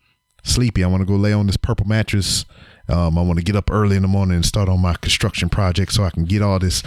[0.44, 0.84] sleepy.
[0.84, 2.46] I want to go lay on this purple mattress.
[2.88, 5.50] Um, I want to get up early in the morning and start on my construction
[5.50, 6.84] project so I can get all this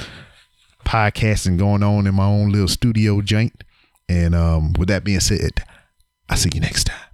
[0.85, 3.64] podcasting going on in my own little studio joint.
[4.09, 5.65] And um, with that being said,
[6.29, 7.14] I'll see you next time.